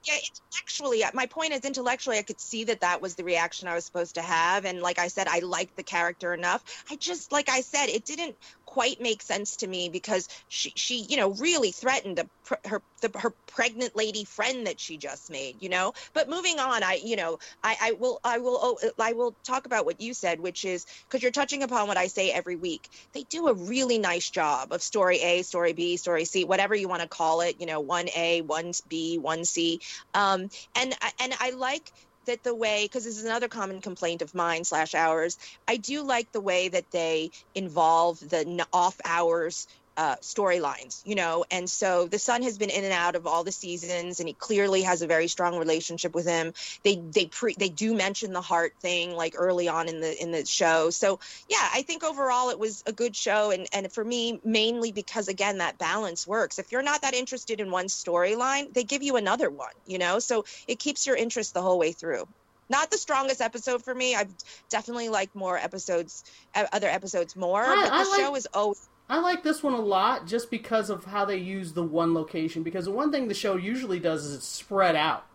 Yeah 0.07 0.15
intellectually 0.15 1.05
uh, 1.05 1.11
my 1.15 1.27
point 1.27 1.53
is 1.53 1.61
intellectually 1.61 2.19
i 2.19 2.23
could 2.23 2.41
see 2.41 2.65
that 2.65 2.81
that 2.81 3.01
was 3.01 3.15
the 3.15 3.25
reaction 3.25 3.69
i 3.69 3.75
was 3.75 3.85
supposed 3.85 4.15
to 4.15 4.23
have 4.23 4.65
and 4.65 4.81
like 4.81 4.99
i 4.99 5.09
said 5.09 5.27
i 5.29 5.39
liked 5.41 5.77
the 5.77 5.83
character 5.83 6.33
enough. 6.35 6.63
I 6.91 6.97
just 6.97 7.33
like 7.33 7.49
i 7.49 7.61
said 7.61 7.87
it 7.87 8.05
didn't 8.05 8.37
quite 8.77 9.01
make 9.01 9.23
sense 9.23 9.57
to 9.57 9.67
me 9.67 9.89
because 9.89 10.29
she 10.49 10.71
she 10.77 10.97
you 11.09 11.17
know 11.17 11.31
really 11.31 11.73
threatened 11.73 12.19
a, 12.19 12.27
her 12.69 12.83
the, 13.01 13.11
her 13.19 13.33
pregnant 13.47 13.97
lady 13.97 14.23
friend 14.25 14.67
that 14.67 14.79
she 14.79 14.99
just 14.99 15.31
made 15.31 15.57
you 15.61 15.71
know? 15.71 15.95
But 16.13 16.29
moving 16.29 16.59
on 16.59 16.83
i 16.83 17.01
you 17.03 17.17
know 17.17 17.39
i 17.65 17.75
i 17.81 17.93
will 17.93 18.21
i 18.23 18.37
will 18.37 18.59
oh, 18.61 18.79
i 19.01 19.15
will 19.15 19.35
talk 19.45 19.65
about 19.65 19.87
what 19.87 20.03
you 20.03 20.13
said 20.13 20.41
which 20.41 20.67
is 20.67 20.85
because 21.09 21.23
you're 21.23 21.33
touching 21.33 21.63
upon 21.63 21.89
what 21.89 21.97
i 21.97 22.07
say 22.09 22.31
every 22.31 22.57
week. 22.57 22.91
They 23.15 23.23
do 23.23 23.49
a 23.49 23.55
really 23.55 23.99
nice 23.99 24.29
job 24.29 24.73
of 24.73 24.83
story 24.83 25.21
a 25.23 25.41
story 25.41 25.73
b 25.73 25.97
story 25.97 26.27
c 26.27 26.45
whatever 26.45 26.75
you 26.75 26.87
want 26.87 27.01
to 27.01 27.09
call 27.09 27.41
it 27.41 27.59
you 27.59 27.65
know 27.65 27.83
1a 27.83 28.43
1b 28.43 29.23
1c 29.23 29.79
um, 30.13 30.51
and 30.75 30.95
and 31.19 31.33
I 31.41 31.51
like 31.57 31.91
that 32.27 32.43
the 32.45 32.55
way 32.55 32.85
because 32.85 33.05
this 33.05 33.19
is 33.19 33.25
another 33.25 33.49
common 33.49 33.81
complaint 33.81 34.23
of 34.23 34.35
mine 34.35 34.65
slash 34.65 34.95
ours. 34.95 35.39
I 35.67 35.77
do 35.77 36.03
like 36.03 36.33
the 36.33 36.41
way 36.41 36.69
that 36.69 36.91
they 36.91 37.31
involve 37.55 38.21
the 38.21 38.67
off 38.73 39.01
hours. 39.05 39.67
Uh, 39.99 40.17
storylines, 40.17 41.01
you 41.07 41.15
know, 41.15 41.43
and 41.51 41.71
so 41.71 42.07
the 42.07 42.19
son 42.19 42.43
has 42.43 42.59
been 42.59 42.69
in 42.69 42.85
and 42.85 42.93
out 42.93 43.17
of 43.17 43.27
all 43.27 43.45
the 43.45 43.51
seasons, 43.51 44.21
and 44.21 44.29
he 44.29 44.35
clearly 44.35 44.83
has 44.83 45.01
a 45.01 45.07
very 45.07 45.27
strong 45.27 45.57
relationship 45.59 46.15
with 46.15 46.27
him. 46.27 46.53
They 46.85 46.97
they 46.97 47.25
pre 47.29 47.55
they 47.59 47.71
do 47.71 47.95
mention 47.95 48.35
the 48.35 48.43
heart 48.43 48.75
thing 48.83 49.13
like 49.13 49.35
early 49.39 49.69
on 49.69 49.89
in 49.89 50.01
the 50.01 50.23
in 50.23 50.33
the 50.33 50.45
show, 50.45 50.91
so 50.91 51.19
yeah, 51.49 51.67
I 51.73 51.81
think 51.81 52.05
overall 52.05 52.51
it 52.51 52.59
was 52.59 52.83
a 52.85 52.93
good 52.93 53.17
show, 53.17 53.51
and 53.53 53.67
and 53.73 53.91
for 53.91 54.05
me 54.05 54.39
mainly 54.45 54.93
because 54.93 55.29
again 55.29 55.59
that 55.59 55.79
balance 55.79 56.27
works. 56.27 56.59
If 56.59 56.73
you're 56.73 56.83
not 56.83 57.01
that 57.01 57.15
interested 57.15 57.59
in 57.59 57.71
one 57.71 57.87
storyline, 57.87 58.75
they 58.75 58.85
give 58.85 59.03
you 59.03 59.17
another 59.17 59.49
one, 59.49 59.73
you 59.87 59.97
know, 59.97 60.19
so 60.19 60.45
it 60.69 60.79
keeps 60.79 61.07
your 61.07 61.17
interest 61.17 61.55
the 61.55 61.63
whole 61.63 61.79
way 61.79 61.93
through. 61.93 62.29
Not 62.69 62.91
the 62.91 62.99
strongest 62.99 63.41
episode 63.41 63.83
for 63.83 63.95
me. 63.95 64.15
I've 64.15 64.35
definitely 64.69 65.09
liked 65.09 65.35
more 65.35 65.57
episodes, 65.57 66.23
other 66.55 66.89
episodes 66.89 67.35
more, 67.35 67.65
I- 67.65 67.77
but 67.77 67.87
the 67.87 67.95
I 67.95 68.03
like- 68.05 68.21
show 68.21 68.35
is 68.37 68.47
always 68.53 68.89
I 69.09 69.21
like 69.21 69.43
this 69.43 69.63
one 69.63 69.75
a 69.75 69.81
lot 69.81 70.27
just 70.27 70.51
because 70.51 70.91
of 70.91 71.05
how 71.05 71.25
they 71.25 71.37
use 71.37 71.73
the 71.73 71.83
one 71.83 72.15
location. 72.15 72.63
Because 72.63 72.87
the 72.87 72.91
one 72.91 73.13
thing 73.13 73.29
the 73.29 73.35
show 73.35 73.57
usually 73.57 74.01
does 74.01 74.25
is 74.25 74.35
it's 74.35 74.47
spread 74.47 74.97
out, 74.97 75.27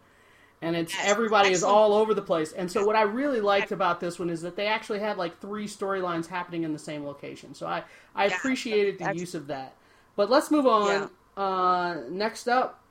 and 0.62 0.76
it's 0.76 0.98
Yes, 0.98 1.02
everybody 1.02 1.52
is 1.52 1.64
all 1.64 1.94
over 1.94 2.14
the 2.14 2.22
place. 2.22 2.52
And 2.54 2.72
so 2.72 2.84
what 2.84 2.96
I 2.96 3.04
really 3.04 3.42
liked 3.42 3.72
about 3.72 4.00
this 4.00 4.20
one 4.20 4.30
is 4.30 4.42
that 4.42 4.56
they 4.56 4.68
actually 4.68 5.00
had 5.00 5.18
like 5.18 5.40
three 5.42 5.68
storylines 5.68 6.28
happening 6.28 6.64
in 6.64 6.74
the 6.74 6.80
same 6.80 7.06
location. 7.06 7.54
So 7.54 7.68
I 7.68 7.84
I 8.16 8.26
Yeah, 8.28 8.38
appreciated 8.38 9.00
the 9.00 9.06
use 9.06 9.36
of 9.36 9.48
that. 9.48 9.76
But 10.16 10.30
let's 10.30 10.52
move 10.52 10.68
on. 10.68 11.08
Yeah. 11.08 11.08
Uh, 11.38 12.02
next 12.10 12.48
up, 12.50 12.84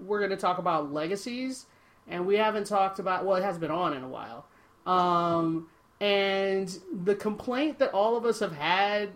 we're 0.00 0.18
going 0.18 0.30
to 0.30 0.36
talk 0.36 0.58
about 0.58 0.92
legacies, 0.92 1.66
and 2.08 2.26
we 2.26 2.36
haven't 2.36 2.66
talked 2.66 2.98
about. 2.98 3.24
Well, 3.24 3.36
it 3.36 3.44
has 3.44 3.58
been 3.58 3.70
on 3.70 3.92
in 3.94 4.02
a 4.02 4.08
while. 4.08 4.46
Um, 4.86 5.68
and 6.00 6.78
the 7.04 7.14
complaint 7.14 7.78
that 7.80 7.92
all 7.92 8.16
of 8.16 8.24
us 8.24 8.40
have 8.40 8.52
had 8.52 9.10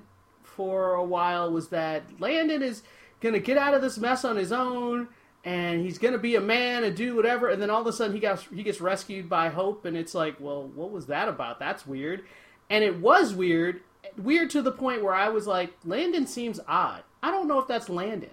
for 0.54 0.94
a 0.94 1.04
while 1.04 1.50
was 1.50 1.68
that 1.68 2.02
Landon 2.20 2.62
is 2.62 2.82
going 3.20 3.34
to 3.34 3.40
get 3.40 3.58
out 3.58 3.74
of 3.74 3.82
this 3.82 3.98
mess 3.98 4.24
on 4.24 4.36
his 4.36 4.52
own 4.52 5.08
and 5.44 5.80
he's 5.80 5.98
going 5.98 6.12
to 6.12 6.18
be 6.18 6.36
a 6.36 6.40
man 6.40 6.84
and 6.84 6.96
do 6.96 7.14
whatever 7.14 7.48
and 7.48 7.60
then 7.60 7.70
all 7.70 7.80
of 7.80 7.86
a 7.86 7.92
sudden 7.92 8.14
he 8.14 8.20
got 8.20 8.40
he 8.54 8.62
gets 8.62 8.80
rescued 8.80 9.28
by 9.28 9.48
Hope 9.48 9.84
and 9.84 9.96
it's 9.96 10.14
like, 10.14 10.36
"Well, 10.40 10.68
what 10.74 10.90
was 10.90 11.06
that 11.06 11.28
about? 11.28 11.58
That's 11.58 11.86
weird." 11.86 12.24
And 12.70 12.82
it 12.82 12.98
was 12.98 13.34
weird, 13.34 13.80
weird 14.16 14.50
to 14.50 14.62
the 14.62 14.72
point 14.72 15.02
where 15.02 15.14
I 15.14 15.28
was 15.28 15.46
like, 15.46 15.74
"Landon 15.84 16.26
seems 16.26 16.60
odd." 16.66 17.02
I 17.22 17.30
don't 17.30 17.48
know 17.48 17.58
if 17.58 17.66
that's 17.66 17.88
Landon. 17.88 18.30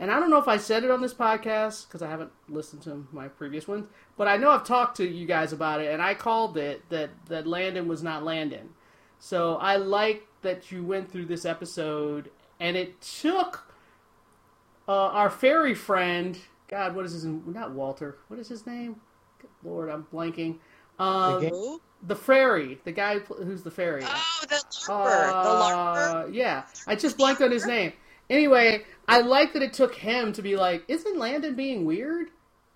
And 0.00 0.12
I 0.12 0.20
don't 0.20 0.30
know 0.30 0.38
if 0.38 0.46
I 0.46 0.58
said 0.58 0.84
it 0.84 0.92
on 0.92 1.00
this 1.00 1.14
podcast 1.14 1.88
because 1.88 2.02
I 2.02 2.08
haven't 2.08 2.30
listened 2.48 2.82
to 2.82 3.06
my 3.10 3.26
previous 3.26 3.66
ones, 3.66 3.86
but 4.16 4.28
I 4.28 4.36
know 4.36 4.50
I've 4.50 4.64
talked 4.64 4.96
to 4.98 5.08
you 5.08 5.26
guys 5.26 5.52
about 5.52 5.80
it, 5.80 5.92
and 5.92 6.00
I 6.00 6.14
called 6.14 6.56
it 6.56 6.88
that 6.90 7.10
that 7.26 7.46
Landon 7.46 7.88
was 7.88 8.02
not 8.02 8.22
Landon. 8.22 8.70
So 9.18 9.56
I 9.56 9.76
like 9.76 10.27
that 10.42 10.70
you 10.70 10.82
went 10.84 11.10
through 11.10 11.26
this 11.26 11.44
episode, 11.44 12.30
and 12.60 12.76
it 12.76 13.00
took 13.00 13.72
uh, 14.86 14.92
our 14.92 15.30
fairy 15.30 15.74
friend. 15.74 16.38
God, 16.68 16.94
what 16.94 17.04
is 17.04 17.12
his? 17.12 17.24
Not 17.24 17.72
Walter. 17.72 18.18
What 18.28 18.38
is 18.38 18.48
his 18.48 18.66
name? 18.66 19.00
Good 19.40 19.50
Lord, 19.62 19.88
I'm 19.90 20.06
blanking. 20.12 20.58
Um, 20.98 21.40
The 21.42 21.78
the 22.06 22.16
fairy, 22.16 22.78
the 22.84 22.92
guy 22.92 23.18
who's 23.18 23.62
the 23.62 23.70
fairy. 23.70 24.02
Oh, 24.04 24.40
the 24.48 24.54
larper. 24.56 25.42
the 25.42 25.48
larper. 25.48 26.24
Uh, 26.24 26.28
Yeah, 26.28 26.64
I 26.86 26.94
just 26.94 27.16
blanked 27.18 27.42
on 27.42 27.50
his 27.50 27.66
name. 27.66 27.92
Anyway, 28.30 28.84
I 29.08 29.20
like 29.22 29.52
that 29.54 29.62
it 29.62 29.72
took 29.72 29.94
him 29.94 30.32
to 30.34 30.42
be 30.42 30.56
like, 30.56 30.84
"Isn't 30.88 31.18
Landon 31.18 31.54
being 31.54 31.84
weird? 31.84 32.28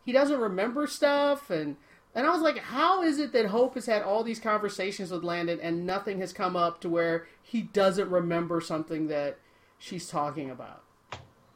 He 0.05 0.13
doesn't 0.13 0.41
remember 0.41 0.87
stuff." 0.87 1.51
And 1.51 1.77
and 2.15 2.27
I 2.27 2.31
was 2.31 2.43
like, 2.43 2.59
"How 2.59 3.03
is 3.03 3.19
it 3.19 3.33
that 3.33 3.47
Hope 3.47 3.75
has 3.75 3.87
had 3.87 4.03
all 4.03 4.23
these 4.23 4.41
conversations 4.41 5.11
with 5.11 5.25
Landon 5.25 5.61
and 5.61 5.87
nothing 5.87 6.19
has 6.21 6.33
come 6.33 6.57
up 6.57 6.81
to 6.83 6.89
where 6.89 7.27
he 7.43 7.63
doesn't 7.63 8.11
remember 8.11 8.61
something 8.61 9.09
that 9.09 9.39
she's 9.79 10.09
talking 10.09 10.51
about?" 10.51 10.83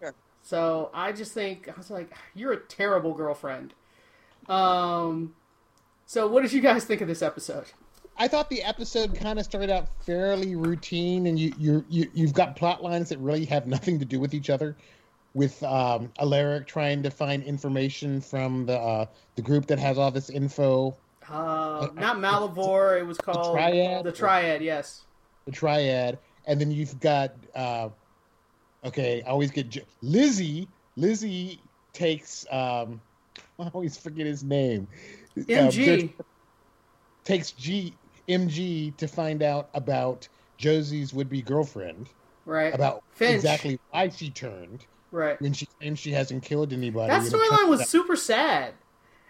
Sure. 0.01 0.15
So 0.43 0.91
I 0.95 1.13
just 1.13 1.33
think 1.33 1.69
I 1.69 1.77
was 1.77 1.91
like, 1.91 2.13
"You're 2.35 2.53
a 2.53 2.61
terrible 2.61 3.15
girlfriend." 3.15 3.75
Um. 4.49 5.35
So 6.07 6.27
what 6.29 6.43
did 6.43 6.53
you 6.53 6.61
guys 6.61 6.85
think 6.85 7.01
of 7.01 7.09
this 7.09 7.23
episode? 7.23 7.67
I 8.19 8.29
thought 8.29 8.49
the 8.49 8.63
episode 8.63 9.15
kind 9.15 9.39
of 9.39 9.45
started 9.45 9.71
out 9.71 9.89
fairly 10.05 10.57
routine, 10.57 11.27
and 11.27 11.39
you 11.39 11.53
you, 11.59 11.85
you 11.89 12.11
you've 12.15 12.33
got 12.33 12.57
plot 12.57 12.83
lines 12.83 13.11
that 13.11 13.19
really 13.19 13.45
have 13.47 13.67
nothing 13.67 13.99
to 13.99 14.05
do 14.05 14.19
with 14.19 14.33
each 14.33 14.49
other. 14.49 14.77
With 15.37 15.63
um, 15.65 16.11
Alaric 16.19 16.67
trying 16.67 17.03
to 17.03 17.11
find 17.11 17.43
information 17.43 18.23
from 18.23 18.65
the 18.65 18.79
uh, 18.79 19.05
the 19.35 19.43
group 19.43 19.67
that 19.67 19.79
has 19.79 19.99
all 19.99 20.11
this 20.11 20.31
info, 20.31 20.97
Uh, 21.29 21.89
not 21.95 22.17
Malivore. 22.17 22.99
It 22.99 23.03
was 23.07 23.19
called 23.19 23.49
the 23.55 23.59
Triad? 23.61 24.05
The 24.07 24.13
Triad. 24.13 24.63
Yes. 24.63 25.03
the 25.45 25.53
Triad, 25.53 26.19
and 26.47 26.59
then 26.59 26.71
you've 26.71 26.99
got 27.01 27.35
uh, 27.55 27.91
okay, 28.83 29.23
I 29.27 29.29
always 29.29 29.51
get 29.51 29.77
Lizzie. 30.01 30.69
Lizzie 30.97 31.61
takes 31.93 32.47
um, 32.51 32.99
I 33.59 33.69
always 33.75 33.99
forget 33.99 34.25
his 34.25 34.43
name. 34.43 34.89
Uh, 35.37 35.43
MG. 35.43 35.85
there's- 35.85 36.11
takes 37.25 37.51
G 37.53 37.93
MG 38.27 38.97
to 38.97 39.07
find 39.07 39.43
out 39.43 39.69
about 39.75 40.29
Josie's 40.57 41.13
would-be 41.13 41.43
girlfriend, 41.43 42.09
Right. 42.47 42.73
about 42.73 43.03
Finch. 43.13 43.35
exactly 43.35 43.79
why 43.91 44.09
she 44.09 44.31
turned 44.31 44.87
Right. 45.13 45.41
when 45.41 45.53
she 45.53 45.67
claims 45.67 45.99
she 45.99 46.13
hasn't 46.13 46.43
killed 46.43 46.73
anybody. 46.73 47.09
That 47.11 47.23
storyline 47.23 47.69
was 47.69 47.81
out- 47.83 47.89
super 47.89 48.17
sad. 48.17 48.75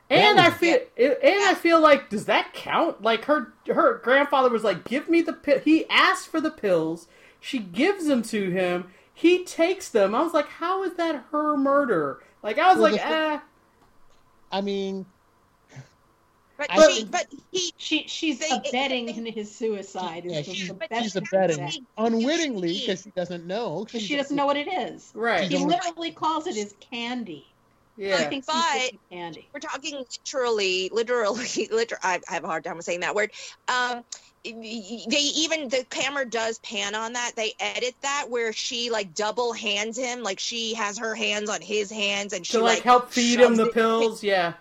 And 0.09 0.39
I 0.39 0.51
feel, 0.51 0.79
and 0.97 1.17
I 1.23 1.55
feel 1.55 1.81
like, 1.81 2.11
does 2.11 2.27
that 2.27 2.53
count? 2.55 3.03
Like 3.03 3.25
her, 3.25 3.53
her 3.67 3.95
grandfather 4.05 4.49
was 4.51 4.63
like, 4.63 4.85
"Give 4.85 5.09
me 5.09 5.21
the 5.21 5.33
pill." 5.33 5.59
He 5.59 5.85
asked 5.91 6.29
for 6.29 6.41
the 6.41 6.51
pills. 6.51 7.09
She 7.41 7.59
gives 7.59 8.07
them 8.07 8.23
to 8.25 8.51
him. 8.51 8.85
He 9.13 9.45
takes 9.45 9.89
them. 9.89 10.15
I 10.15 10.23
was 10.23 10.33
like, 10.33 10.47
"How 10.49 10.85
is 10.85 10.95
that 10.95 11.25
her 11.33 11.57
murder?" 11.57 12.23
Like 12.43 12.57
I 12.59 12.69
was 12.69 12.79
Well, 12.81 12.93
like, 12.93 13.01
"Ah." 13.05 13.43
I 14.53 14.61
mean, 14.61 15.07
But 16.59 16.67
I- 16.71 16.91
she, 16.93 17.05
but 17.05 17.27
he, 17.53 17.73
She 17.77 18.05
she's 18.09 18.39
They- 18.39 18.49
abetting 18.51 19.09
in 19.09 19.27
his 19.27 19.55
suicide. 19.55 20.25
Yeah, 20.25 20.39
is 20.41 20.47
the 20.47 20.55
she's- 20.55 20.73
best 20.73 21.03
she's 21.03 21.17
abetting. 21.17 21.71
say 21.71 21.81
unwittingly 21.99 22.79
because 22.79 23.03
she 23.03 23.11
doesn't 23.11 23.47
know. 23.47 23.85
Because 23.85 24.03
she 24.03 24.17
doesn't 24.17 24.35
know 24.37 24.47
what 24.47 24.57
it 24.57 24.69
is. 24.69 25.11
Right. 25.15 25.45
He 25.51 25.57
She's 25.57 25.65
literally 25.65 26.13
calls 26.13 26.47
it 26.47 26.55
his 26.55 26.75
candy. 26.91 27.47
He 27.97 28.09
Yeah. 28.09 28.29
thinks 28.29 28.47
But- 28.47 28.55
he's 28.81 28.93
candy. 29.11 29.49
we're 29.53 29.61
talking 29.61 30.05
literally, 30.25 30.91
literally, 30.93 31.69
liter- 31.73 31.99
I, 32.03 32.21
I 32.29 32.35
have 32.35 32.45
a 32.45 32.47
hard 32.49 32.65
time 32.65 32.81
saying 32.83 33.01
that 33.01 33.15
word. 33.15 33.33
Um, 33.69 34.05
they 34.45 34.53
even 35.37 35.69
the 35.69 35.85
camera 35.91 36.25
does 36.25 36.59
pan 36.61 36.95
on 36.95 37.15
that. 37.15 37.33
They 37.37 37.55
edit 37.59 37.95
that 38.03 38.27
where 38.31 38.53
she 38.53 38.91
like 38.91 39.15
double 39.15 39.53
hands 39.53 39.99
him, 39.99 40.23
like 40.23 40.39
she 40.39 40.75
has 40.75 40.99
her 40.99 41.15
hands 41.15 41.51
on 41.51 41.61
his 41.61 41.91
hands, 41.91 42.33
and 42.33 42.47
she 42.47 42.53
To 42.59 42.63
like 42.63 42.83
help 42.83 43.11
feed 43.11 43.41
him 43.41 43.57
the 43.57 43.67
it- 43.67 43.75
pills. 43.75 44.23
Yeah. 44.23 44.53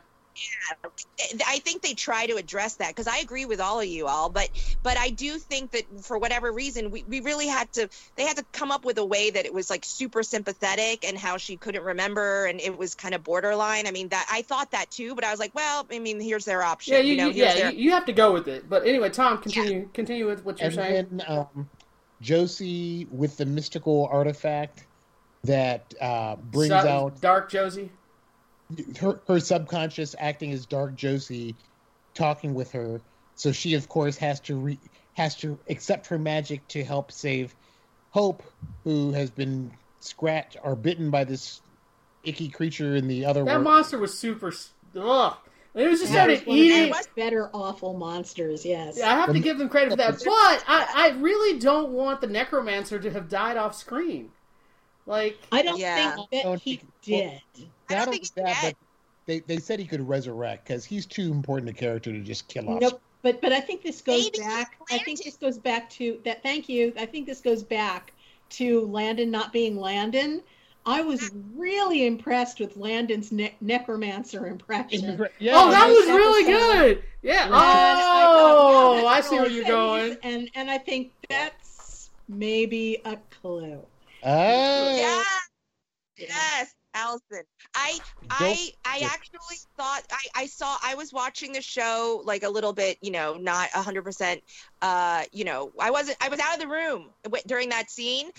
I 1.48 1.60
think 1.60 1.82
they 1.82 1.94
try 1.94 2.26
to 2.28 2.36
address 2.36 2.76
that 2.76 2.90
because 2.90 3.08
I 3.08 3.20
agree 3.20 3.46
with 3.46 3.60
all 3.62 3.80
of 3.80 3.86
you 3.86 4.08
all, 4.08 4.30
but 4.30 4.50
but 4.84 4.98
I 4.98 5.10
do 5.10 5.38
think 5.38 5.72
that 5.72 5.84
for 6.04 6.18
whatever 6.18 6.52
reason 6.52 6.92
we, 6.92 7.04
we 7.04 7.22
really 7.22 7.48
had 7.48 7.72
to 7.74 7.90
they 8.16 8.24
had 8.24 8.38
to 8.38 8.46
come 8.52 8.72
up 8.72 8.84
with 8.86 8.98
a 8.98 9.06
way 9.06 9.30
that 9.30 9.46
it 9.46 9.54
was 9.54 9.70
like 9.70 9.86
super 9.86 10.24
sympathetic 10.24 11.06
and 11.08 11.18
how 11.18 11.38
she 11.38 11.56
couldn't 11.58 11.84
remember 11.84 12.46
and 12.46 12.60
it 12.60 12.78
was 12.78 12.96
kind 12.96 13.16
of 13.16 13.24
borderline. 13.24 13.88
I 13.88 13.92
mean 13.92 14.10
that 14.10 14.28
I 14.32 14.42
thought 14.42 14.72
that 14.72 14.92
too, 14.92 15.16
but 15.16 15.24
I 15.24 15.32
was 15.32 15.40
like, 15.40 15.56
well, 15.56 15.88
I 15.92 16.00
mean 16.00 16.20
here's 16.20 16.46
their 16.46 16.64
option. 16.64 16.96
Yeah, 16.96 17.00
you, 17.02 17.18
know, 17.18 17.28
you- 17.28 17.34
here's 17.34 17.56
yeah, 17.56 17.62
their- 17.64 17.72
you, 17.72 17.84
you 17.86 17.92
have 17.92 18.06
to 18.06 18.14
go 18.14 18.34
with 18.34 18.48
it. 18.48 18.70
But 18.70 18.86
anyway, 18.86 19.10
Tom, 19.10 19.38
continue 19.40 19.90
continue 19.94 20.28
with 20.28 20.44
what 20.44 20.60
you're 20.60 20.68
and 20.68 20.76
saying. 20.76 21.08
then 21.18 21.24
um, 21.28 21.70
Josie 22.22 23.08
with 23.12 23.38
the 23.38 23.46
mystical 23.46 24.08
artifact 24.12 24.86
that 25.44 25.94
uh, 26.02 26.36
brings 26.38 26.70
Su- 26.70 26.88
out 26.88 27.22
Dark 27.22 27.50
Josie. 27.50 27.92
Her, 29.00 29.20
her 29.28 29.40
subconscious 29.40 30.16
acting 30.20 30.52
as 30.52 30.66
Dark 30.66 30.96
Josie, 30.96 31.56
talking 32.14 32.54
with 32.54 32.72
her. 32.72 33.02
So 33.36 33.52
she, 33.52 33.74
of 33.74 33.90
course, 33.90 34.18
has 34.18 34.40
to 34.42 34.56
re- 34.56 34.80
has 35.14 35.36
to 35.38 35.58
accept 35.70 36.08
her 36.08 36.18
magic 36.18 36.68
to 36.70 36.84
help 36.84 37.12
save 37.12 37.56
Hope, 38.12 38.44
who 38.86 39.12
has 39.12 39.30
been 39.30 39.72
scratched 40.00 40.58
or 40.64 40.76
bitten 40.76 41.10
by 41.10 41.24
this 41.26 41.62
icky 42.24 42.48
creature 42.50 42.96
in 42.96 43.08
the 43.08 43.26
other 43.26 43.44
That 43.44 43.56
world. 43.56 43.64
monster 43.64 43.98
was 43.98 44.18
super. 44.18 44.54
Ugh. 44.98 45.36
It 45.74 45.90
was 45.90 46.00
just 46.00 46.14
That 46.14 46.18
started 46.30 46.40
was 46.40 46.48
one 46.48 46.58
of 46.58 46.64
eating. 46.64 46.94
better 47.18 47.50
awful 47.54 47.94
monsters. 47.98 48.64
Yes. 48.66 49.02
I 49.02 49.10
have 49.16 49.34
to 49.34 49.40
give 49.42 49.58
them 49.58 49.68
credit 49.68 49.90
for 49.92 49.98
that, 49.98 50.14
but 50.24 50.64
I, 50.68 50.88
I 50.96 51.10
really 51.20 51.60
don't 51.60 51.90
want 51.92 52.22
the 52.22 52.28
necromancer 52.28 52.98
to 53.00 53.12
have 53.12 53.28
died 53.28 53.58
off 53.58 53.76
screen. 53.76 54.32
Like, 55.06 55.38
I 55.52 55.62
don't 55.64 55.78
Yeah. 55.78 56.16
think 56.30 56.44
that 56.44 56.60
he 56.62 56.78
think- 56.78 57.42
did. 57.56 57.70
I 57.90 57.96
don't 57.96 58.10
think 58.10 58.22
he's 58.22 58.32
that, 58.32 58.46
dead. 58.46 58.76
but 58.76 58.76
they, 59.26 59.40
they 59.40 59.58
said 59.58 59.80
he 59.80 59.86
could 59.86 60.08
resurrect 60.08 60.68
because 60.68 60.86
he's 60.86 61.06
too 61.06 61.32
important 61.32 61.70
a 61.70 61.74
character 61.74 62.12
to 62.12 62.20
just 62.22 62.48
kill 62.48 62.70
off. 62.70 62.82
Nope. 62.82 63.02
But 63.22 63.42
but 63.42 63.52
I 63.52 63.60
think 63.60 63.82
this 63.82 64.02
goes 64.02 64.26
Maybe 64.26 64.40
back. 64.40 64.78
I 64.92 65.00
think 65.00 65.24
this 65.24 65.36
goes 65.36 65.58
back 65.58 65.90
to 65.92 66.20
that. 66.26 66.44
Thank 66.44 66.70
you. 66.70 66.94
I 66.98 67.08
think 67.08 67.26
this 67.26 67.42
goes 67.42 67.64
back 67.64 68.14
to 68.52 68.82
Landon 68.82 69.32
not 69.32 69.52
being 69.52 69.80
Landon. 69.80 70.44
I 70.86 71.02
was 71.02 71.32
really 71.56 72.06
impressed 72.06 72.60
with 72.60 72.78
Landon's 72.78 73.32
ne- 73.32 73.56
necromancer 73.60 74.46
impression. 74.46 75.20
Yeah, 75.40 75.54
oh, 75.56 75.72
that 75.72 75.88
was 75.88 76.06
really 76.06 76.44
good. 76.44 77.04
Yeah. 77.24 77.46
And 77.46 77.56
I 77.56 78.26
Oh, 78.28 79.04
wow, 79.04 79.10
I 79.10 79.22
see 79.22 79.36
where 79.38 79.50
you're 79.50 79.66
going. 79.66 80.18
And 80.22 80.50
and 80.54 80.70
I 80.70 80.78
think 80.78 81.12
that's 81.28 82.12
maybe 82.28 83.02
a 83.06 83.18
clue. 83.42 83.84
Oh, 84.24 84.96
Yeah. 84.96 85.24
Yes, 86.18 86.74
Allison. 86.96 87.44
I 87.76 88.00
I 88.30 88.70
I 88.86 89.10
actually 89.14 89.58
thought 89.78 90.02
I, 90.12 90.44
I 90.44 90.46
saw 90.48 90.76
I 90.84 90.96
was 90.96 91.12
watching 91.14 91.52
the 91.52 91.62
show 91.62 92.22
like 92.24 92.44
a 92.44 92.50
little 92.50 92.74
bit, 92.74 92.98
you 93.02 93.12
know, 93.12 93.36
not 93.36 93.70
a 93.76 93.82
hundred 93.82 94.04
percent 94.04 94.42
uh, 94.82 95.24
you 95.32 95.44
know, 95.44 95.72
I 95.80 95.92
wasn't 95.92 96.18
I 96.22 96.30
was 96.30 96.40
out 96.40 96.56
of 96.56 96.62
the 96.62 96.68
room 96.68 97.10
w- 97.24 97.44
during 97.46 97.70
that 97.70 97.92
scene 97.92 98.30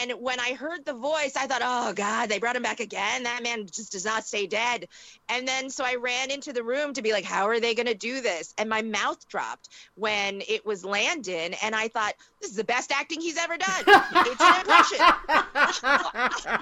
and 0.00 0.12
when 0.12 0.38
I 0.38 0.54
heard 0.54 0.84
the 0.84 0.92
voice, 0.94 1.34
I 1.36 1.46
thought, 1.46 1.62
"Oh 1.64 1.92
god, 1.94 2.28
they 2.28 2.38
brought 2.38 2.56
him 2.56 2.62
back 2.62 2.80
again. 2.80 3.24
That 3.24 3.42
man 3.42 3.66
just 3.66 3.92
does 3.92 4.04
not 4.04 4.26
stay 4.26 4.46
dead." 4.46 4.88
And 5.28 5.48
then 5.48 5.70
so 5.70 5.84
I 5.84 5.96
ran 5.96 6.30
into 6.30 6.52
the 6.52 6.62
room 6.62 6.94
to 6.94 7.02
be 7.02 7.12
like, 7.12 7.24
"How 7.24 7.48
are 7.48 7.60
they 7.60 7.74
going 7.74 7.86
to 7.86 7.94
do 7.94 8.20
this?" 8.20 8.54
And 8.58 8.68
my 8.68 8.82
mouth 8.82 9.26
dropped 9.28 9.68
when 9.94 10.42
it 10.46 10.66
was 10.66 10.84
Landon 10.84 11.54
and 11.62 11.74
I 11.74 11.88
thought, 11.88 12.14
"This 12.40 12.50
is 12.50 12.56
the 12.56 12.64
best 12.64 12.92
acting 12.92 13.20
he's 13.20 13.38
ever 13.38 13.56
done." 13.56 13.84
it's 14.12 14.40
an 14.40 14.60
impression. 14.60 14.98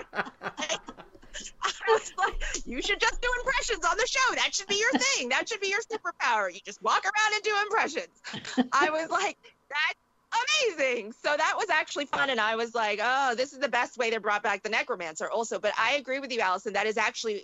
I 1.63 1.73
was 1.89 2.13
like, 2.19 2.67
you 2.67 2.83
should 2.83 3.01
just 3.01 3.21
do 3.21 3.29
impressions 3.41 3.85
on 3.85 3.97
the 3.97 4.07
show. 4.07 4.35
That 4.35 4.55
should 4.55 4.67
be 4.67 4.77
your 4.77 4.91
thing. 4.93 5.29
That 5.29 5.49
should 5.49 5.61
be 5.61 5.69
your 5.69 5.81
superpower. 5.81 6.53
You 6.53 6.61
just 6.65 6.83
walk 6.83 7.05
around 7.05 7.35
and 7.35 7.43
do 7.43 7.53
impressions. 7.63 8.69
I 8.73 8.91
was 8.91 9.11
like, 9.11 9.39
that's 9.69 10.77
amazing. 10.77 11.13
So 11.13 11.35
that 11.37 11.55
was 11.57 11.71
actually 11.71 12.07
fun. 12.07 12.31
And 12.31 12.41
I 12.41 12.57
was 12.57 12.75
like, 12.75 13.01
oh, 13.03 13.35
this 13.35 13.53
is 13.53 13.59
the 13.59 13.69
best 13.69 13.97
way 13.99 14.11
they 14.11 14.19
brought 14.19 14.43
back 14.43 14.63
the 14.63 14.69
necromancer 14.69 15.31
also. 15.31 15.59
But 15.59 15.73
I 15.79 15.95
agree 15.95 16.21
with 16.21 16.33
you, 16.33 16.41
Allison. 16.41 16.73
That 16.73 16.87
is 16.87 16.97
actually 16.97 17.43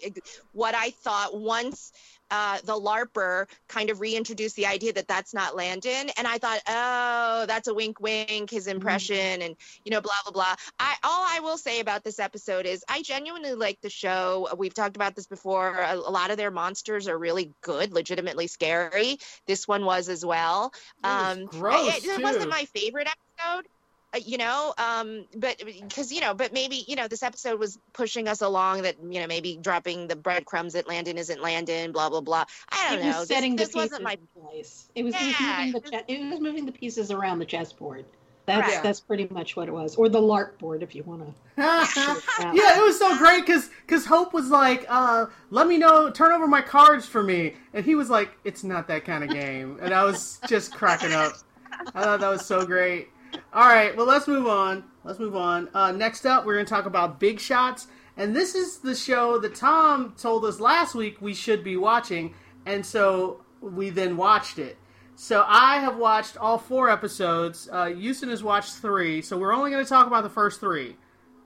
what 0.52 0.74
I 0.74 0.90
thought 0.90 1.38
once 1.38 1.92
uh, 2.30 2.58
the 2.64 2.74
LARPer 2.74 3.46
kind 3.68 3.90
of 3.90 4.00
reintroduced 4.00 4.56
the 4.56 4.66
idea 4.66 4.92
that 4.92 5.08
that's 5.08 5.34
not 5.34 5.56
Landon. 5.56 6.10
And 6.16 6.26
I 6.26 6.38
thought, 6.38 6.60
oh, 6.66 7.46
that's 7.46 7.68
a 7.68 7.74
wink, 7.74 8.00
wink, 8.00 8.50
his 8.50 8.66
impression, 8.66 9.42
and 9.42 9.56
you 9.84 9.90
know, 9.90 10.00
blah 10.00 10.12
blah 10.24 10.32
blah. 10.32 10.54
I 10.78 10.94
all 11.02 11.24
I 11.28 11.40
will 11.40 11.58
say 11.58 11.80
about 11.80 12.04
this 12.04 12.18
episode 12.18 12.66
is 12.66 12.84
I 12.88 13.02
genuinely 13.02 13.54
like 13.54 13.80
the 13.80 13.90
show. 13.90 14.48
We've 14.56 14.74
talked 14.74 14.96
about 14.96 15.14
this 15.16 15.26
before. 15.26 15.74
A, 15.74 15.94
a 15.94 16.10
lot 16.10 16.30
of 16.30 16.36
their 16.36 16.50
monsters 16.50 17.08
are 17.08 17.18
really 17.18 17.52
good, 17.60 17.92
legitimately 17.92 18.46
scary. 18.46 19.18
This 19.46 19.66
one 19.66 19.84
was 19.84 20.08
as 20.08 20.24
well. 20.24 20.72
Um, 21.04 21.46
gross, 21.46 21.98
it, 21.98 22.04
it 22.04 22.22
wasn't 22.22 22.50
my 22.50 22.64
favorite 22.66 23.08
episode. 23.08 23.68
Uh, 24.14 24.20
you 24.24 24.38
know, 24.38 24.72
um, 24.78 25.26
but 25.36 25.62
because 25.66 26.10
you 26.10 26.20
know, 26.20 26.32
but 26.32 26.52
maybe 26.52 26.84
you 26.88 26.96
know, 26.96 27.08
this 27.08 27.22
episode 27.22 27.60
was 27.60 27.78
pushing 27.92 28.26
us 28.26 28.40
along 28.40 28.82
that 28.82 28.96
you 29.02 29.20
know 29.20 29.26
maybe 29.26 29.58
dropping 29.60 30.08
the 30.08 30.16
breadcrumbs 30.16 30.72
that 30.72 30.88
Landon 30.88 31.18
isn't 31.18 31.42
Landon, 31.42 31.92
blah 31.92 32.08
blah 32.08 32.22
blah. 32.22 32.44
I 32.70 32.90
don't 32.90 33.00
it 33.00 33.02
know. 33.02 33.18
was 33.18 33.28
This, 33.28 33.36
setting 33.36 33.56
this 33.56 33.68
the 33.68 33.74
pieces 33.74 33.90
wasn't 33.90 34.04
my 34.04 34.12
in 34.12 34.42
place. 34.42 34.88
It 34.94 35.04
was, 35.04 35.14
it 35.14 35.26
was 35.26 35.40
moving 35.40 35.72
the 35.72 35.80
che- 35.80 36.04
it 36.08 36.30
was 36.30 36.40
moving 36.40 36.66
the 36.66 36.72
pieces 36.72 37.10
around 37.10 37.38
the 37.38 37.44
chessboard. 37.44 38.06
That's 38.46 38.66
Correct. 38.66 38.82
that's 38.82 39.00
pretty 39.00 39.28
much 39.30 39.56
what 39.56 39.68
it 39.68 39.72
was, 39.72 39.94
or 39.96 40.08
the 40.08 40.22
LARP 40.22 40.58
board, 40.58 40.82
if 40.82 40.94
you 40.94 41.02
want 41.02 41.20
to. 41.56 41.58
yeah, 41.58 42.78
it 42.78 42.82
was 42.82 42.98
so 42.98 43.18
great 43.18 43.44
because 43.44 44.06
Hope 44.06 44.32
was 44.32 44.48
like, 44.48 44.86
uh, 44.88 45.26
"Let 45.50 45.66
me 45.66 45.76
know, 45.76 46.10
turn 46.10 46.32
over 46.32 46.46
my 46.46 46.62
cards 46.62 47.04
for 47.04 47.22
me," 47.22 47.56
and 47.74 47.84
he 47.84 47.94
was 47.94 48.08
like, 48.08 48.30
"It's 48.44 48.64
not 48.64 48.88
that 48.88 49.04
kind 49.04 49.22
of 49.22 49.28
game," 49.28 49.78
and 49.82 49.92
I 49.92 50.04
was 50.04 50.40
just 50.48 50.72
cracking 50.72 51.12
up. 51.12 51.34
I 51.94 52.02
thought 52.02 52.20
that 52.20 52.30
was 52.30 52.46
so 52.46 52.64
great. 52.64 53.08
All 53.52 53.66
right, 53.66 53.96
well, 53.96 54.06
let's 54.06 54.28
move 54.28 54.46
on. 54.46 54.84
Let's 55.04 55.18
move 55.18 55.36
on. 55.36 55.68
Uh, 55.74 55.92
next 55.92 56.26
up, 56.26 56.44
we're 56.44 56.54
going 56.54 56.66
to 56.66 56.70
talk 56.70 56.86
about 56.86 57.18
Big 57.18 57.40
Shots, 57.40 57.86
and 58.16 58.34
this 58.34 58.54
is 58.54 58.78
the 58.78 58.94
show 58.94 59.38
that 59.38 59.54
Tom 59.54 60.14
told 60.18 60.44
us 60.44 60.60
last 60.60 60.94
week 60.94 61.20
we 61.20 61.34
should 61.34 61.64
be 61.64 61.76
watching, 61.76 62.34
and 62.66 62.84
so 62.84 63.42
we 63.60 63.90
then 63.90 64.16
watched 64.16 64.58
it. 64.58 64.76
So 65.16 65.44
I 65.46 65.78
have 65.78 65.96
watched 65.96 66.36
all 66.36 66.58
four 66.58 66.90
episodes. 66.90 67.68
Uh, 67.72 67.86
Houston 67.86 68.28
has 68.28 68.42
watched 68.42 68.74
three, 68.74 69.22
so 69.22 69.36
we're 69.36 69.52
only 69.52 69.70
going 69.70 69.82
to 69.82 69.88
talk 69.88 70.06
about 70.06 70.22
the 70.22 70.30
first 70.30 70.60
three 70.60 70.96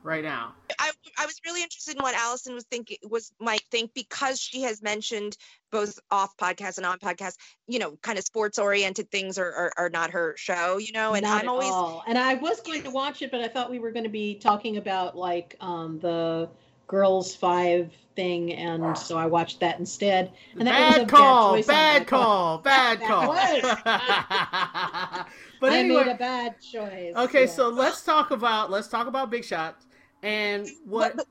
right 0.02 0.24
now. 0.24 0.54
I, 0.78 0.90
I 1.18 1.26
was 1.26 1.40
really 1.46 1.62
interested 1.62 1.96
in 1.96 2.02
what 2.02 2.14
Allison 2.14 2.54
was 2.54 2.64
thinking 2.64 2.96
was 3.08 3.32
might 3.40 3.62
think 3.70 3.92
because 3.94 4.40
she 4.40 4.62
has 4.62 4.82
mentioned 4.82 5.36
both 5.70 5.98
off 6.10 6.36
podcast 6.36 6.76
and 6.78 6.86
on 6.86 6.98
podcast, 6.98 7.36
you 7.66 7.78
know, 7.78 7.96
kind 8.02 8.18
of 8.18 8.24
sports 8.24 8.58
oriented 8.58 9.10
things 9.10 9.38
are, 9.38 9.52
are, 9.52 9.72
are 9.76 9.90
not 9.90 10.10
her 10.10 10.34
show, 10.36 10.78
you 10.78 10.92
know, 10.92 11.14
and 11.14 11.24
Not 11.24 11.42
I'm 11.42 11.48
at 11.48 11.50
always 11.50 11.70
all. 11.70 12.04
And 12.06 12.18
I 12.18 12.34
was 12.34 12.60
going 12.60 12.82
to 12.82 12.90
watch 12.90 13.22
it, 13.22 13.30
but 13.30 13.40
I 13.40 13.48
thought 13.48 13.70
we 13.70 13.78
were 13.78 13.92
going 13.92 14.04
to 14.04 14.10
be 14.10 14.34
talking 14.34 14.76
about 14.76 15.16
like 15.16 15.56
um, 15.60 15.98
the 16.00 16.48
girls 16.86 17.34
five 17.34 17.90
thing, 18.14 18.52
and 18.52 18.96
so 18.96 19.16
I 19.16 19.26
watched 19.26 19.60
that 19.60 19.78
instead. 19.78 20.32
And 20.58 20.66
that 20.68 20.88
was 20.88 20.96
a 20.96 21.00
bad 21.00 21.08
call, 21.08 21.54
choice 21.54 21.66
bad 21.66 21.92
my 21.92 22.04
part. 22.04 22.08
call, 22.08 22.58
bad 22.58 23.00
call. 23.00 23.28
was. 23.28 23.62
but 25.60 25.72
I 25.72 25.78
anyway, 25.78 26.04
made 26.04 26.12
a 26.12 26.16
bad 26.16 26.60
choice. 26.60 27.14
okay, 27.16 27.44
yeah. 27.44 27.50
so 27.50 27.68
let's 27.68 28.02
talk 28.02 28.30
about 28.30 28.70
let's 28.70 28.88
talk 28.88 29.06
about 29.06 29.30
Big 29.30 29.44
Shots. 29.44 29.86
And 30.22 30.68
what 30.84 31.14
oh, 31.18 31.24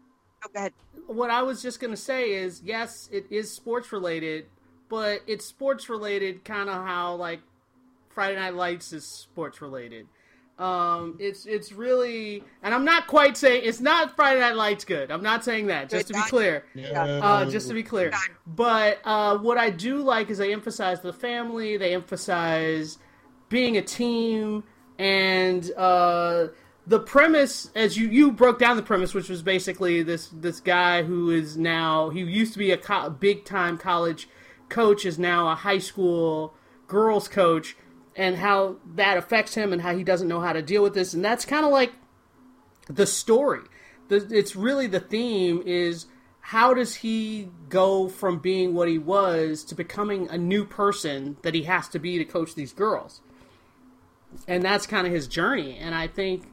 go 0.53 0.59
ahead. 0.59 0.73
what 1.07 1.29
I 1.29 1.41
was 1.41 1.61
just 1.61 1.79
gonna 1.79 1.97
say 1.97 2.33
is, 2.33 2.61
yes, 2.63 3.09
it 3.11 3.25
is 3.29 3.51
sports 3.51 3.91
related, 3.91 4.45
but 4.89 5.21
it's 5.27 5.45
sports 5.45 5.89
related 5.89 6.43
kind 6.43 6.69
of 6.69 6.85
how 6.85 7.15
like 7.15 7.39
Friday 8.09 8.35
Night 8.35 8.55
Lights 8.55 8.93
is 8.93 9.05
sports 9.05 9.61
related. 9.61 10.07
Um, 10.59 11.17
it's 11.19 11.47
it's 11.47 11.71
really, 11.71 12.43
and 12.61 12.73
I'm 12.73 12.85
not 12.85 13.07
quite 13.07 13.35
saying 13.35 13.63
it's 13.65 13.79
not 13.79 14.15
Friday 14.15 14.41
Night 14.41 14.55
Lights 14.55 14.85
good. 14.85 15.09
I'm 15.09 15.23
not 15.23 15.43
saying 15.43 15.67
that. 15.67 15.89
Just 15.89 16.07
to 16.07 16.13
be 16.13 16.21
clear. 16.27 16.65
Uh, 16.93 17.49
just 17.49 17.67
to 17.69 17.73
be 17.73 17.81
clear. 17.81 18.11
But 18.45 18.99
uh, 19.03 19.39
what 19.39 19.57
I 19.57 19.71
do 19.71 19.97
like 19.97 20.29
is 20.29 20.37
they 20.37 20.53
emphasize 20.53 21.01
the 21.01 21.13
family. 21.13 21.77
They 21.77 21.95
emphasize 21.95 22.99
being 23.49 23.77
a 23.77 23.81
team, 23.81 24.63
and 24.99 25.71
uh, 25.75 26.47
the 26.85 26.99
premise, 26.99 27.69
as 27.75 27.97
you 27.97 28.07
you 28.07 28.31
broke 28.31 28.59
down 28.59 28.75
the 28.75 28.83
premise, 28.83 29.13
which 29.13 29.29
was 29.29 29.41
basically 29.41 30.03
this 30.03 30.27
this 30.27 30.59
guy 30.59 31.03
who 31.03 31.29
is 31.29 31.57
now 31.57 32.09
he 32.09 32.21
used 32.21 32.53
to 32.53 32.59
be 32.59 32.71
a 32.71 32.77
co- 32.77 33.09
big 33.09 33.45
time 33.45 33.77
college 33.77 34.27
coach 34.69 35.05
is 35.05 35.19
now 35.19 35.51
a 35.51 35.55
high 35.55 35.77
school 35.77 36.53
girls 36.87 37.27
coach, 37.27 37.75
and 38.15 38.37
how 38.37 38.77
that 38.95 39.17
affects 39.17 39.53
him 39.53 39.71
and 39.73 39.81
how 39.81 39.95
he 39.95 40.03
doesn't 40.03 40.27
know 40.27 40.41
how 40.41 40.53
to 40.53 40.61
deal 40.61 40.83
with 40.83 40.93
this, 40.93 41.13
and 41.13 41.23
that's 41.23 41.45
kind 41.45 41.65
of 41.65 41.71
like 41.71 41.93
the 42.87 43.05
story. 43.05 43.61
The, 44.07 44.27
it's 44.31 44.55
really 44.55 44.87
the 44.87 44.99
theme 44.99 45.63
is 45.65 46.07
how 46.41 46.73
does 46.73 46.95
he 46.95 47.49
go 47.69 48.09
from 48.09 48.39
being 48.39 48.73
what 48.73 48.89
he 48.89 48.97
was 48.97 49.63
to 49.63 49.75
becoming 49.75 50.27
a 50.29 50.37
new 50.37 50.65
person 50.65 51.37
that 51.43 51.53
he 51.53 51.63
has 51.63 51.87
to 51.89 51.99
be 51.99 52.17
to 52.17 52.25
coach 52.25 52.55
these 52.55 52.73
girls. 52.73 53.21
And 54.47 54.63
that's 54.63 54.87
kind 54.87 55.05
of 55.05 55.13
his 55.13 55.27
journey. 55.27 55.77
And 55.77 55.93
I 55.93 56.07
think 56.07 56.51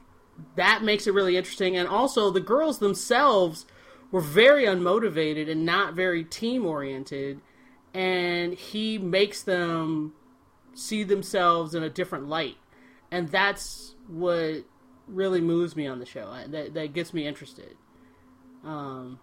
that 0.55 0.83
makes 0.83 1.07
it 1.07 1.13
really 1.13 1.37
interesting. 1.37 1.75
And 1.77 1.87
also, 1.87 2.29
the 2.29 2.39
girls 2.39 2.79
themselves 2.79 3.65
were 4.11 4.21
very 4.21 4.65
unmotivated 4.65 5.49
and 5.49 5.65
not 5.65 5.93
very 5.93 6.23
team 6.23 6.65
oriented. 6.65 7.41
And 7.93 8.53
he 8.53 8.97
makes 8.97 9.43
them 9.43 10.13
see 10.73 11.03
themselves 11.03 11.75
in 11.75 11.83
a 11.83 11.89
different 11.89 12.27
light. 12.27 12.57
And 13.11 13.29
that's 13.29 13.95
what 14.07 14.63
really 15.07 15.41
moves 15.41 15.75
me 15.75 15.87
on 15.87 15.99
the 15.99 16.05
show. 16.05 16.33
That, 16.47 16.73
that 16.73 16.93
gets 16.93 17.13
me 17.13 17.25
interested. 17.25 17.75
Um, 18.63 19.19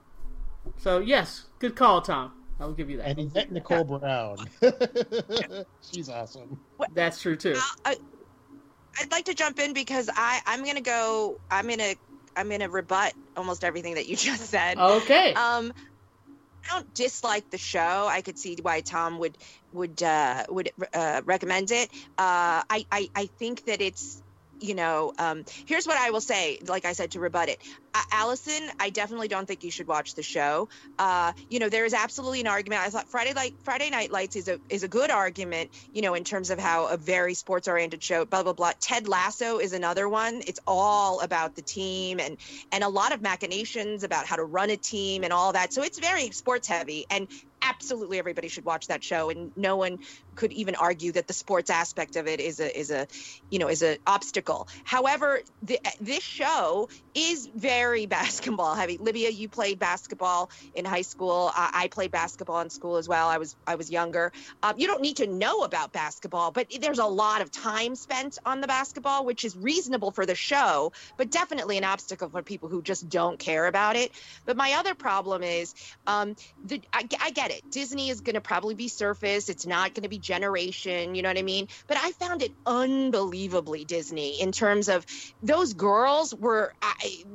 so, 0.76 0.98
yes, 0.98 1.44
good 1.58 1.76
call, 1.76 2.02
Tom. 2.02 2.32
I'll 2.58 2.72
give 2.72 2.90
you 2.90 2.96
that. 2.98 3.06
And 3.08 3.18
Yvette 3.18 3.52
Nicole 3.52 3.84
Brown. 3.84 4.38
She's 5.92 6.08
awesome. 6.08 6.58
That's 6.94 7.20
true, 7.20 7.36
too. 7.36 7.56
I, 7.84 7.96
I'd 9.00 9.10
like 9.12 9.26
to 9.26 9.34
jump 9.34 9.58
in 9.58 9.72
because 9.72 10.08
I 10.14 10.40
I'm 10.46 10.64
gonna 10.64 10.80
go. 10.80 11.38
I'm 11.50 11.68
gonna 11.68 11.94
I'm 12.34 12.48
gonna 12.48 12.68
rebut 12.68 13.14
almost 13.36 13.64
everything 13.64 13.94
that 13.94 14.06
you 14.06 14.16
just 14.28 14.44
said. 14.46 14.78
Okay. 14.78 15.34
Um, 15.34 15.72
I 16.64 16.74
don't 16.80 16.94
dislike 16.94 17.48
the 17.50 17.58
show. 17.58 18.06
I 18.08 18.22
could 18.22 18.38
see 18.38 18.58
why 18.60 18.80
Tom 18.80 19.18
would 19.18 19.38
would 19.72 20.02
uh, 20.02 20.44
would 20.48 20.70
uh, 20.92 21.22
recommend 21.24 21.70
it. 21.70 21.90
Uh, 22.18 22.62
I, 22.68 22.84
I 22.90 23.08
I 23.14 23.26
think 23.38 23.64
that 23.64 23.80
it's 23.80 24.22
you 24.60 24.74
know 24.74 25.12
um, 25.18 25.44
here's 25.66 25.86
what 25.86 25.96
I 25.96 26.10
will 26.10 26.20
say. 26.20 26.58
Like 26.66 26.84
I 26.84 26.92
said 26.92 27.12
to 27.12 27.20
rebut 27.20 27.48
it, 27.48 27.62
uh, 27.94 28.02
Allison, 28.12 28.70
I 28.78 28.90
definitely 28.90 29.28
don't 29.28 29.46
think 29.46 29.64
you 29.64 29.70
should 29.70 29.86
watch 29.86 30.14
the 30.14 30.22
show. 30.22 30.68
Uh, 30.98 31.32
you 31.48 31.58
know 31.58 31.68
there 31.68 31.84
is 31.84 31.94
absolutely 31.94 32.40
an 32.40 32.46
argument. 32.46 32.82
I 32.82 32.90
thought 32.90 33.08
Friday 33.08 33.54
Friday 33.64 33.90
Night 33.90 34.10
Lights 34.10 34.36
is 34.36 34.48
a 34.48 34.60
is 34.68 34.82
a 34.82 34.88
good 34.88 35.10
argument. 35.10 35.70
You 35.92 36.02
know 36.02 36.14
in 36.14 36.24
terms 36.24 36.50
of 36.50 36.58
how 36.58 36.86
a 36.86 36.96
very 36.96 37.34
sports 37.34 37.68
oriented 37.68 38.02
show. 38.02 38.24
Blah 38.24 38.42
blah 38.42 38.52
blah. 38.52 38.72
Ted 38.80 39.08
Lasso 39.08 39.58
is 39.58 39.72
another 39.72 40.08
one. 40.08 40.42
It's 40.46 40.60
all 40.66 41.20
about 41.20 41.54
the 41.56 41.62
team 41.62 42.20
and 42.20 42.36
and 42.72 42.84
a 42.84 42.88
lot 42.88 43.12
of 43.12 43.22
machinations 43.22 44.04
about 44.04 44.26
how 44.26 44.36
to 44.36 44.44
run 44.44 44.70
a 44.70 44.76
team 44.76 45.24
and 45.24 45.32
all 45.32 45.52
that. 45.52 45.72
So 45.72 45.82
it's 45.82 45.98
very 45.98 46.30
sports 46.30 46.68
heavy 46.68 47.06
and 47.10 47.28
absolutely 47.62 48.18
everybody 48.18 48.48
should 48.48 48.64
watch 48.64 48.88
that 48.88 49.02
show 49.02 49.30
and 49.30 49.50
no 49.56 49.76
one 49.76 49.98
could 50.36 50.52
even 50.52 50.76
argue 50.76 51.12
that 51.12 51.26
the 51.26 51.32
sports 51.32 51.70
aspect 51.70 52.16
of 52.16 52.26
it 52.28 52.40
is 52.40 52.60
a 52.60 52.78
is 52.78 52.90
a 52.90 53.06
you 53.50 53.58
know 53.58 53.68
is 53.68 53.82
a 53.82 53.98
obstacle. 54.06 54.68
However, 54.84 55.40
the, 55.62 55.80
this 56.00 56.22
show 56.22 56.88
is 57.14 57.48
very 57.54 58.06
basketball 58.18 58.74
heavy. 58.74 58.98
Libya, 58.98 59.30
you 59.30 59.48
played 59.48 59.78
basketball 59.78 60.50
in 60.74 60.84
high 60.84 61.02
school. 61.02 61.50
I, 61.54 61.70
I 61.74 61.88
played 61.88 62.10
basketball 62.10 62.60
in 62.60 62.70
school 62.70 62.96
as 62.96 63.08
well. 63.08 63.28
I 63.28 63.38
was 63.38 63.56
I 63.66 63.74
was 63.74 63.90
younger. 63.90 64.32
Um, 64.62 64.74
you 64.78 64.86
don't 64.86 65.02
need 65.02 65.16
to 65.16 65.26
know 65.26 65.62
about 65.62 65.92
basketball, 65.92 66.50
but 66.52 66.68
there's 66.80 66.98
a 66.98 67.06
lot 67.06 67.40
of 67.40 67.50
time 67.50 67.94
spent 67.96 68.38
on 68.44 68.60
the 68.60 68.66
basketball, 68.66 69.24
which 69.24 69.44
is 69.44 69.56
reasonable 69.56 70.10
for 70.10 70.26
the 70.26 70.34
show, 70.34 70.92
but 71.16 71.30
definitely 71.30 71.78
an 71.78 71.84
obstacle 71.84 72.28
for 72.28 72.42
people 72.42 72.68
who 72.68 72.82
just 72.82 73.08
don't 73.08 73.38
care 73.38 73.66
about 73.66 73.96
it. 73.96 74.12
But 74.44 74.56
my 74.56 74.74
other 74.74 74.94
problem 74.94 75.42
is, 75.42 75.74
um, 76.06 76.36
the, 76.64 76.80
I, 76.92 77.08
I 77.20 77.30
get 77.30 77.50
it. 77.50 77.70
Disney 77.70 78.10
is 78.10 78.20
going 78.20 78.34
to 78.34 78.40
probably 78.40 78.74
be 78.74 78.88
surface. 78.88 79.48
It's 79.48 79.66
not 79.66 79.94
going 79.94 80.02
to 80.02 80.08
be 80.08 80.18
generation. 80.26 81.14
You 81.14 81.22
know 81.22 81.30
what 81.30 81.38
I 81.38 81.42
mean? 81.42 81.66
But 81.88 81.98
I 82.00 82.12
found 82.12 82.42
it 82.42 82.52
unbelievably 82.66 83.84
Disney 83.84 84.40
in 84.40 84.52
terms 84.52 84.88
of 84.88 85.04
those 85.42 85.72
girls 85.74 86.34
were, 86.34 86.72
I, 86.82 86.94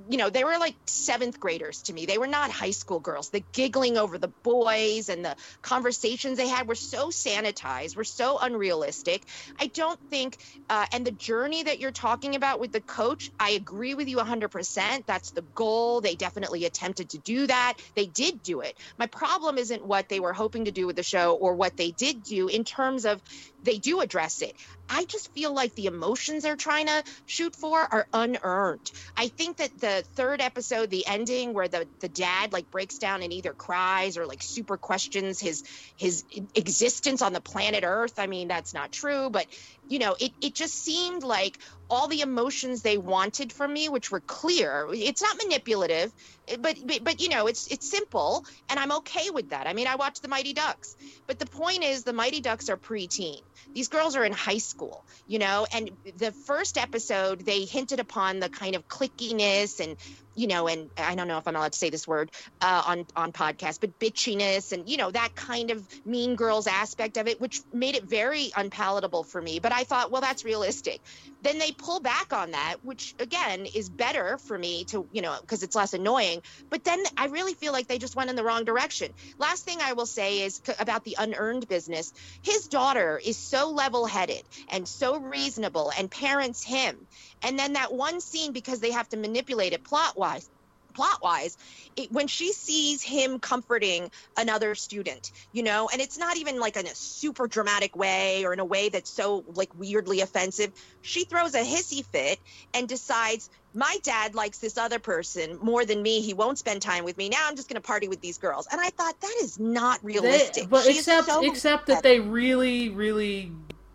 you 0.09 0.17
know, 0.17 0.29
they 0.29 0.43
were 0.43 0.57
like 0.59 0.75
seventh 0.87 1.39
graders 1.39 1.83
to 1.83 1.93
me. 1.93 2.05
They 2.05 2.17
were 2.17 2.27
not 2.27 2.51
high 2.51 2.71
school 2.71 2.99
girls. 2.99 3.29
The 3.29 3.45
giggling 3.53 3.97
over 3.97 4.17
the 4.17 4.33
boys 4.43 5.09
and 5.09 5.23
the 5.23 5.35
conversations 5.63 6.37
they 6.37 6.47
had 6.47 6.67
were 6.67 6.75
so 6.75 7.09
sanitized, 7.09 7.95
were 7.95 8.03
so 8.03 8.37
unrealistic. 8.39 9.23
I 9.59 9.67
don't 9.67 9.99
think, 10.09 10.37
uh, 10.69 10.85
and 10.93 11.05
the 11.05 11.11
journey 11.11 11.63
that 11.63 11.79
you're 11.79 11.91
talking 11.91 12.35
about 12.35 12.59
with 12.59 12.71
the 12.71 12.81
coach, 12.81 13.29
I 13.39 13.51
agree 13.51 13.93
with 13.93 14.07
you 14.07 14.17
100%. 14.17 15.05
That's 15.07 15.31
the 15.31 15.45
goal. 15.55 16.01
They 16.01 16.15
definitely 16.15 16.65
attempted 16.65 17.11
to 17.11 17.19
do 17.19 17.47
that. 17.47 17.75
They 17.95 18.07
did 18.07 18.41
do 18.43 18.61
it. 18.61 18.77
My 18.97 19.07
problem 19.07 19.57
isn't 19.57 19.85
what 19.85 20.09
they 20.09 20.19
were 20.19 20.33
hoping 20.33 20.65
to 20.65 20.71
do 20.71 20.87
with 20.87 20.95
the 20.95 21.03
show 21.03 21.35
or 21.35 21.55
what 21.55 21.77
they 21.77 21.91
did 21.91 22.23
do 22.23 22.47
in 22.47 22.63
terms 22.63 22.80
of 23.05 23.21
they 23.63 23.77
do 23.77 23.99
address 24.01 24.41
it. 24.41 24.55
I 24.89 25.05
just 25.05 25.33
feel 25.33 25.53
like 25.53 25.73
the 25.75 25.85
emotions 25.85 26.43
they're 26.43 26.57
trying 26.57 26.87
to 26.87 27.03
shoot 27.25 27.55
for 27.55 27.79
are 27.79 28.07
unearned. 28.11 28.91
I 29.15 29.29
think 29.29 29.57
that 29.57 29.79
the 29.79 30.03
third 30.15 30.41
episode, 30.41 30.89
the 30.89 31.07
ending 31.07 31.53
where 31.53 31.67
the 31.67 31.87
the 31.99 32.09
dad 32.09 32.51
like 32.51 32.69
breaks 32.71 32.97
down 32.97 33.23
and 33.23 33.31
either 33.31 33.53
cries 33.53 34.17
or 34.17 34.25
like 34.25 34.41
super 34.41 34.77
questions 34.77 35.39
his 35.39 35.63
his 35.95 36.25
existence 36.55 37.21
on 37.21 37.31
the 37.33 37.41
planet 37.41 37.83
Earth. 37.85 38.19
I 38.19 38.27
mean, 38.27 38.47
that's 38.47 38.73
not 38.73 38.91
true, 38.91 39.29
but 39.29 39.47
you 39.87 39.99
know, 39.99 40.15
it 40.19 40.31
it 40.41 40.55
just 40.55 40.73
seemed 40.73 41.23
like 41.23 41.57
all 41.89 42.07
the 42.07 42.21
emotions 42.21 42.81
they 42.81 42.97
wanted 42.97 43.51
from 43.51 43.73
me, 43.73 43.89
which 43.89 44.11
were 44.11 44.21
clear. 44.21 44.87
It's 44.91 45.21
not 45.21 45.37
manipulative, 45.37 46.11
but 46.59 46.77
but, 46.85 47.03
but 47.03 47.21
you 47.21 47.29
know, 47.29 47.47
it's 47.47 47.67
it's 47.67 47.89
simple, 47.89 48.45
and 48.69 48.79
I'm 48.79 48.91
okay 48.93 49.29
with 49.29 49.49
that. 49.49 49.67
I 49.67 49.73
mean, 49.73 49.87
I 49.87 49.95
watched 49.95 50.21
the 50.21 50.27
Mighty 50.27 50.53
Ducks, 50.53 50.95
but 51.27 51.39
the 51.39 51.45
point 51.45 51.83
is, 51.83 52.03
the 52.03 52.13
Mighty 52.13 52.41
Ducks 52.41 52.69
are 52.69 52.77
preteen. 52.77 53.41
These 53.73 53.87
girls 53.87 54.15
are 54.15 54.23
in 54.25 54.33
high 54.33 54.57
school, 54.57 55.05
you 55.27 55.39
know, 55.39 55.65
and 55.73 55.91
the 56.17 56.33
first 56.45 56.77
episode 56.77 57.45
they 57.45 57.65
hinted 57.65 57.99
upon 57.99 58.39
the 58.39 58.49
kind 58.49 58.75
of 58.75 58.87
clickiness 58.87 59.79
and 59.79 59.97
you 60.35 60.47
know, 60.47 60.67
and 60.67 60.89
I 60.97 61.15
don't 61.15 61.27
know 61.27 61.37
if 61.37 61.47
I'm 61.47 61.55
allowed 61.55 61.73
to 61.73 61.77
say 61.77 61.89
this 61.89 62.07
word 62.07 62.31
uh, 62.61 62.83
on 62.85 63.05
on 63.15 63.31
podcast, 63.31 63.79
but 63.81 63.97
bitchiness 63.99 64.71
and 64.71 64.87
you 64.89 64.97
know 64.97 65.11
that 65.11 65.35
kind 65.35 65.71
of 65.71 65.85
mean 66.05 66.35
girls 66.35 66.67
aspect 66.67 67.17
of 67.17 67.27
it, 67.27 67.39
which 67.39 67.61
made 67.71 67.95
it 67.95 68.09
very 68.09 68.51
unpalatable 68.55 69.23
for 69.23 69.41
me. 69.41 69.59
But 69.59 69.73
I 69.73 69.83
thought, 69.83 70.11
well, 70.11 70.21
that's 70.21 70.45
realistic. 70.45 71.01
Then 71.41 71.59
they 71.59 71.71
pull 71.77 72.01
back 72.01 72.33
on 72.33 72.51
that, 72.51 72.77
which 72.81 73.13
again 73.19 73.65
is 73.73 73.89
better 73.89 74.37
for 74.45 74.57
me 74.57 74.85
to 74.85 75.07
you 75.11 75.21
know 75.21 75.37
because 75.41 75.63
it's 75.63 75.75
less 75.75 75.93
annoying. 75.93 76.41
But 76.69 76.83
then 76.83 77.01
I 77.17 77.25
really 77.27 77.53
feel 77.53 77.73
like 77.73 77.87
they 77.87 77.97
just 77.99 78.15
went 78.15 78.29
in 78.29 78.35
the 78.35 78.43
wrong 78.43 78.63
direction. 78.65 79.11
Last 79.39 79.65
thing 79.65 79.79
I 79.81 79.93
will 79.93 80.05
say 80.05 80.41
is 80.41 80.61
c- 80.65 80.73
about 80.79 81.03
the 81.03 81.17
unearned 81.19 81.67
business. 81.67 82.13
His 82.43 82.67
daughter 82.67 83.19
is 83.23 83.37
so 83.39 83.71
level-headed 83.71 84.43
and 84.69 84.87
so 84.87 85.17
reasonable, 85.17 85.91
and 85.97 86.09
parents 86.09 86.63
him. 86.63 87.07
And 87.43 87.57
then 87.57 87.73
that 87.73 87.93
one 87.93 88.21
scene 88.21 88.51
because 88.51 88.79
they 88.79 88.91
have 88.91 89.09
to 89.09 89.17
manipulate 89.17 89.73
it 89.73 89.83
plot 89.83 90.17
wise 90.17 90.49
plot 90.93 91.19
wise 91.23 91.57
it, 91.95 92.11
when 92.11 92.27
she 92.27 92.51
sees 92.51 93.01
him 93.01 93.39
comforting 93.39 94.11
another 94.35 94.75
student 94.75 95.31
you 95.53 95.63
know 95.63 95.87
and 95.89 96.01
it's 96.01 96.17
not 96.17 96.35
even 96.35 96.59
like 96.59 96.75
in 96.75 96.85
a 96.85 96.93
super 96.93 97.47
dramatic 97.47 97.95
way 97.95 98.43
or 98.45 98.51
in 98.51 98.59
a 98.59 98.65
way 98.65 98.89
that's 98.89 99.09
so 99.09 99.45
like 99.55 99.69
weirdly 99.79 100.19
offensive 100.19 100.69
she 101.01 101.23
throws 101.23 101.55
a 101.55 101.61
hissy 101.61 102.03
fit 102.07 102.37
and 102.73 102.89
decides 102.89 103.49
my 103.73 103.97
dad 104.03 104.35
likes 104.35 104.57
this 104.57 104.77
other 104.77 104.99
person 104.99 105.57
more 105.61 105.85
than 105.85 106.01
me. 106.03 106.19
He 106.19 106.33
won't 106.33 106.57
spend 106.59 106.81
time 106.81 107.05
with 107.05 107.17
me. 107.17 107.29
Now 107.29 107.47
i'm 107.47 107.55
just 107.55 107.69
going 107.69 107.81
to 107.81 107.87
party 107.87 108.09
with 108.09 108.19
these 108.19 108.37
girls. 108.37 108.67
And 108.69 108.81
i 108.81 108.89
thought 108.89 109.17
that 109.21 109.35
is 109.41 109.57
not 109.57 110.01
They- 110.01 110.07
realistic. 110.07 110.69
but 110.69 110.83
She 110.83 110.97
except 110.97 111.27
so- 111.27 111.41
except 111.49 111.87
that 111.87 112.03
they 112.03 112.19
really 112.19 112.89
really 112.89 113.53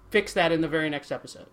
fix 0.08 0.32
that 0.32 0.50
in 0.50 0.62
the 0.62 0.68
very 0.68 0.88
next 0.88 1.12
episode. 1.12 1.44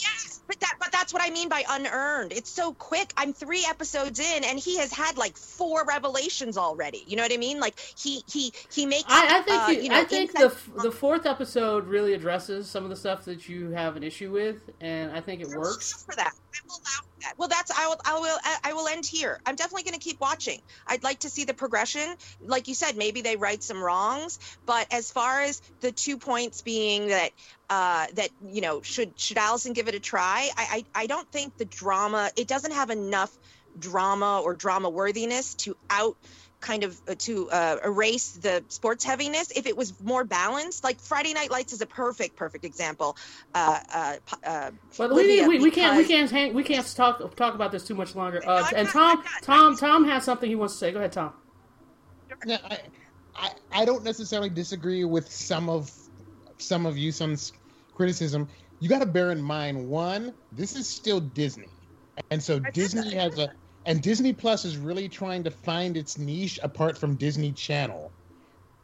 Yes, 0.00 0.27
but 0.48 0.58
that 0.60 0.74
but 0.80 0.90
that's 0.90 1.12
what 1.12 1.22
I 1.22 1.30
mean 1.30 1.48
by 1.48 1.62
unearned. 1.68 2.32
It's 2.32 2.50
so 2.50 2.72
quick. 2.72 3.12
I'm 3.16 3.32
three 3.32 3.64
episodes 3.68 4.18
in, 4.18 4.44
and 4.44 4.58
he 4.58 4.78
has 4.78 4.92
had 4.92 5.16
like 5.16 5.36
four 5.36 5.84
revelations 5.84 6.56
already. 6.56 7.04
You 7.06 7.16
know 7.16 7.22
what 7.22 7.32
I 7.32 7.36
mean? 7.36 7.60
Like 7.60 7.78
he 7.96 8.24
he 8.26 8.52
he 8.72 8.86
makes. 8.86 9.04
I, 9.08 9.38
I 9.38 9.42
think 9.42 9.62
uh, 9.62 9.70
you, 9.70 9.80
you 9.82 9.88
know, 9.90 10.00
I 10.00 10.04
think 10.04 10.32
the 10.32 10.56
the 10.82 10.90
fourth 10.90 11.26
episode 11.26 11.86
really 11.86 12.14
addresses 12.14 12.68
some 12.68 12.82
of 12.82 12.90
the 12.90 12.96
stuff 12.96 13.24
that 13.26 13.48
you 13.48 13.70
have 13.70 13.96
an 13.96 14.02
issue 14.02 14.32
with, 14.32 14.56
and 14.80 15.12
I 15.12 15.20
think 15.20 15.42
it 15.42 15.48
works. 15.48 16.04
for 16.04 16.16
that. 16.16 16.32
I 16.54 16.58
will 16.66 16.74
allow 16.74 16.80
for 16.80 16.84
that. 16.84 17.07
Well, 17.36 17.48
that's 17.48 17.70
I 17.70 17.88
will 17.88 17.96
I 18.04 18.18
will 18.18 18.38
I 18.64 18.72
will 18.72 18.88
end 18.88 19.06
here. 19.06 19.40
I'm 19.46 19.56
definitely 19.56 19.84
going 19.84 19.98
to 19.98 20.00
keep 20.00 20.20
watching. 20.20 20.60
I'd 20.86 21.02
like 21.02 21.20
to 21.20 21.30
see 21.30 21.44
the 21.44 21.54
progression. 21.54 22.14
Like 22.40 22.68
you 22.68 22.74
said, 22.74 22.96
maybe 22.96 23.22
they 23.22 23.36
right 23.36 23.62
some 23.62 23.82
wrongs, 23.82 24.38
but 24.66 24.86
as 24.92 25.10
far 25.10 25.42
as 25.42 25.60
the 25.80 25.92
two 25.92 26.18
points 26.18 26.62
being 26.62 27.08
that 27.08 27.30
uh, 27.70 28.06
that 28.14 28.30
you 28.46 28.60
know 28.60 28.82
should 28.82 29.18
should 29.18 29.38
Allison 29.38 29.72
give 29.72 29.88
it 29.88 29.94
a 29.94 30.00
try? 30.00 30.48
I, 30.56 30.84
I 30.94 31.02
I 31.02 31.06
don't 31.06 31.30
think 31.30 31.56
the 31.56 31.64
drama 31.64 32.30
it 32.36 32.48
doesn't 32.48 32.72
have 32.72 32.90
enough 32.90 33.36
drama 33.78 34.40
or 34.42 34.54
drama 34.54 34.88
worthiness 34.88 35.54
to 35.54 35.76
out 35.90 36.16
kind 36.60 36.82
of 36.84 37.00
uh, 37.08 37.14
to 37.18 37.48
uh, 37.50 37.76
erase 37.84 38.32
the 38.32 38.64
sports 38.68 39.04
heaviness 39.04 39.50
if 39.52 39.66
it 39.66 39.76
was 39.76 39.92
more 40.02 40.24
balanced 40.24 40.82
like 40.82 40.98
friday 41.00 41.32
night 41.32 41.50
lights 41.50 41.72
is 41.72 41.80
a 41.80 41.86
perfect 41.86 42.34
perfect 42.34 42.64
example 42.64 43.16
uh, 43.54 43.78
uh, 43.94 44.16
p- 44.26 44.36
uh, 44.44 44.70
But 44.96 45.14
we, 45.14 45.46
we, 45.46 45.58
we 45.60 45.70
can't 45.70 45.96
we 45.96 46.04
can't 46.04 46.30
hang, 46.30 46.54
we 46.54 46.64
can't 46.64 46.86
talk 46.96 47.36
talk 47.36 47.54
about 47.54 47.70
this 47.70 47.84
too 47.86 47.94
much 47.94 48.14
longer. 48.16 48.40
No, 48.44 48.52
Uh, 48.52 48.64
I'm 48.66 48.74
and 48.74 48.86
not- 48.86 48.92
Tom 48.92 49.10
I'm 49.10 49.24
not. 49.24 49.42
Tom 49.42 49.76
Tom 49.76 50.04
has 50.06 50.24
something 50.24 50.48
he 50.48 50.56
wants 50.56 50.74
to 50.74 50.78
say. 50.80 50.92
Go 50.92 50.98
ahead, 50.98 51.12
Tom. 51.12 51.32
Yeah, 52.44 52.58
I, 52.68 52.78
I, 53.36 53.50
I 53.72 53.84
don't 53.84 54.04
necessarily 54.04 54.50
disagree 54.50 55.04
with 55.04 55.30
some 55.30 55.68
of 55.68 55.90
some 56.58 56.86
of 56.86 56.96
Yusun's 56.96 57.52
criticism. 57.94 58.48
You 58.80 58.88
got 58.88 59.00
to 59.00 59.06
bear 59.06 59.30
in 59.30 59.40
mind, 59.42 59.88
one, 59.88 60.34
this 60.52 60.76
is 60.76 60.88
still 60.88 61.20
Disney, 61.20 61.68
and 62.30 62.42
so 62.42 62.58
get 62.60 62.74
Disney 62.74 63.14
has 63.14 63.38
a, 63.38 63.50
and 63.88 64.02
Disney 64.02 64.34
Plus 64.34 64.66
is 64.66 64.76
really 64.76 65.08
trying 65.08 65.42
to 65.44 65.50
find 65.50 65.96
its 65.96 66.18
niche 66.18 66.60
apart 66.62 66.98
from 66.98 67.16
Disney 67.16 67.52
Channel. 67.52 68.12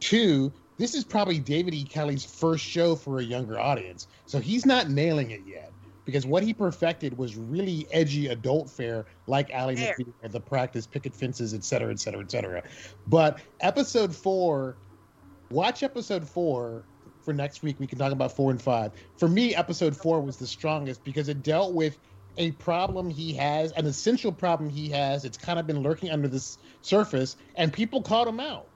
Two, 0.01 0.51
this 0.79 0.95
is 0.95 1.05
probably 1.05 1.39
David 1.39 1.75
E. 1.75 1.85
Kelley's 1.85 2.25
first 2.25 2.65
show 2.65 2.97
for 2.97 3.19
a 3.19 3.23
younger 3.23 3.61
audience, 3.61 4.07
so 4.25 4.41
he's 4.41 4.65
not 4.65 4.89
nailing 4.89 5.31
it 5.31 5.43
yet. 5.47 5.73
Because 6.07 6.27
what 6.27 6.43
he 6.43 6.55
perfected 6.55 7.17
was 7.17 7.37
really 7.37 7.87
edgy 7.91 8.29
adult 8.29 8.71
fare, 8.71 9.05
like 9.27 9.51
Ally. 9.51 9.75
McBeal, 9.75 10.13
The 10.23 10.41
Practice, 10.41 10.87
Picket 10.87 11.15
Fences, 11.15 11.53
et 11.53 11.65
cetera, 11.65 11.91
et 11.91 12.01
cetera, 12.01 12.21
et 12.23 12.31
cetera. 12.31 12.63
But 13.07 13.41
episode 13.61 14.15
four, 14.15 14.79
watch 15.51 15.83
episode 15.83 16.27
four 16.27 16.87
for 17.23 17.33
next 17.35 17.63
week. 17.63 17.79
We 17.79 17.87
can 17.87 17.99
talk 17.99 18.13
about 18.13 18.37
four 18.37 18.51
and 18.51 18.61
five. 18.61 18.93
For 19.19 19.29
me, 19.29 19.55
episode 19.55 19.97
four 19.97 20.21
was 20.21 20.39
the 20.39 20.47
strongest 20.47 21.05
because 21.05 21.29
it 21.29 21.43
dealt 21.43 21.75
with 21.75 21.99
a 22.37 22.51
problem 22.53 23.11
he 23.11 23.33
has, 23.35 23.73
an 23.73 23.87
essential 23.87 24.33
problem 24.33 24.71
he 24.71 24.89
has. 24.91 25.25
It's 25.25 25.37
kind 25.39 25.59
of 25.59 25.67
been 25.67 25.83
lurking 25.83 26.11
under 26.11 26.29
the 26.29 26.45
surface, 26.83 27.37
and 27.55 27.73
people 27.73 28.03
called 28.03 28.29
him 28.29 28.41
out. 28.41 28.67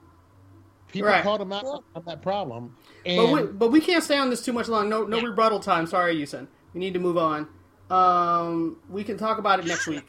People 0.91 1.09
Right. 1.09 1.21
called 1.23 1.41
him 1.41 1.53
out 1.53 1.83
on 1.95 2.03
that 2.05 2.21
problem. 2.21 2.75
And 3.05 3.17
But 3.17 3.31
we, 3.33 3.47
but 3.51 3.71
we 3.71 3.79
can't 3.81 4.03
stay 4.03 4.17
on 4.17 4.29
this 4.29 4.43
too 4.43 4.53
much 4.53 4.67
long. 4.67 4.89
No 4.89 5.03
no 5.03 5.21
rebuttal 5.21 5.59
time. 5.59 5.85
Sorry, 5.85 6.15
Yusen. 6.15 6.47
We 6.73 6.79
need 6.79 6.93
to 6.95 6.99
move 6.99 7.17
on. 7.17 7.47
Um, 7.89 8.77
we 8.89 9.03
can 9.03 9.17
talk 9.17 9.37
about 9.37 9.59
it 9.59 9.65
next 9.65 9.87
week. 9.87 10.05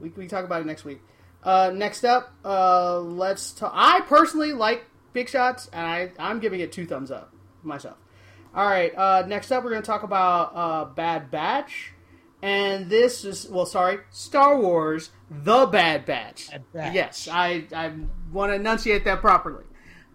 We 0.00 0.08
we 0.08 0.14
can 0.24 0.28
talk 0.28 0.44
about 0.44 0.62
it 0.62 0.66
next 0.66 0.84
week. 0.84 1.00
Uh, 1.44 1.70
next 1.74 2.04
up, 2.04 2.32
uh, 2.44 2.98
let's 2.98 3.52
talk. 3.52 3.72
I 3.74 4.00
personally 4.02 4.52
like 4.52 4.84
Big 5.12 5.28
Shots, 5.28 5.68
and 5.72 5.86
I 5.86 6.10
I'm 6.18 6.40
giving 6.40 6.60
it 6.60 6.72
two 6.72 6.86
thumbs 6.86 7.10
up 7.10 7.32
myself. 7.62 7.96
All 8.54 8.66
right. 8.66 8.92
Uh, 8.96 9.24
next 9.28 9.52
up, 9.52 9.62
we're 9.62 9.70
going 9.70 9.82
to 9.82 9.86
talk 9.86 10.02
about 10.02 10.52
uh, 10.56 10.84
Bad 10.86 11.30
Batch, 11.30 11.92
and 12.42 12.88
this 12.88 13.24
is 13.24 13.48
well, 13.48 13.66
sorry, 13.66 13.98
Star 14.10 14.58
Wars: 14.58 15.10
The 15.30 15.66
Bad 15.66 16.06
Batch. 16.06 16.50
Bad 16.50 16.64
Batch. 16.72 16.94
Yes, 16.94 17.28
I 17.30 17.66
I 17.74 17.92
want 18.32 18.50
to 18.50 18.56
enunciate 18.56 19.04
that 19.04 19.20
properly. 19.20 19.64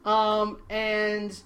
Um, 0.03 0.59
and 0.69 1.39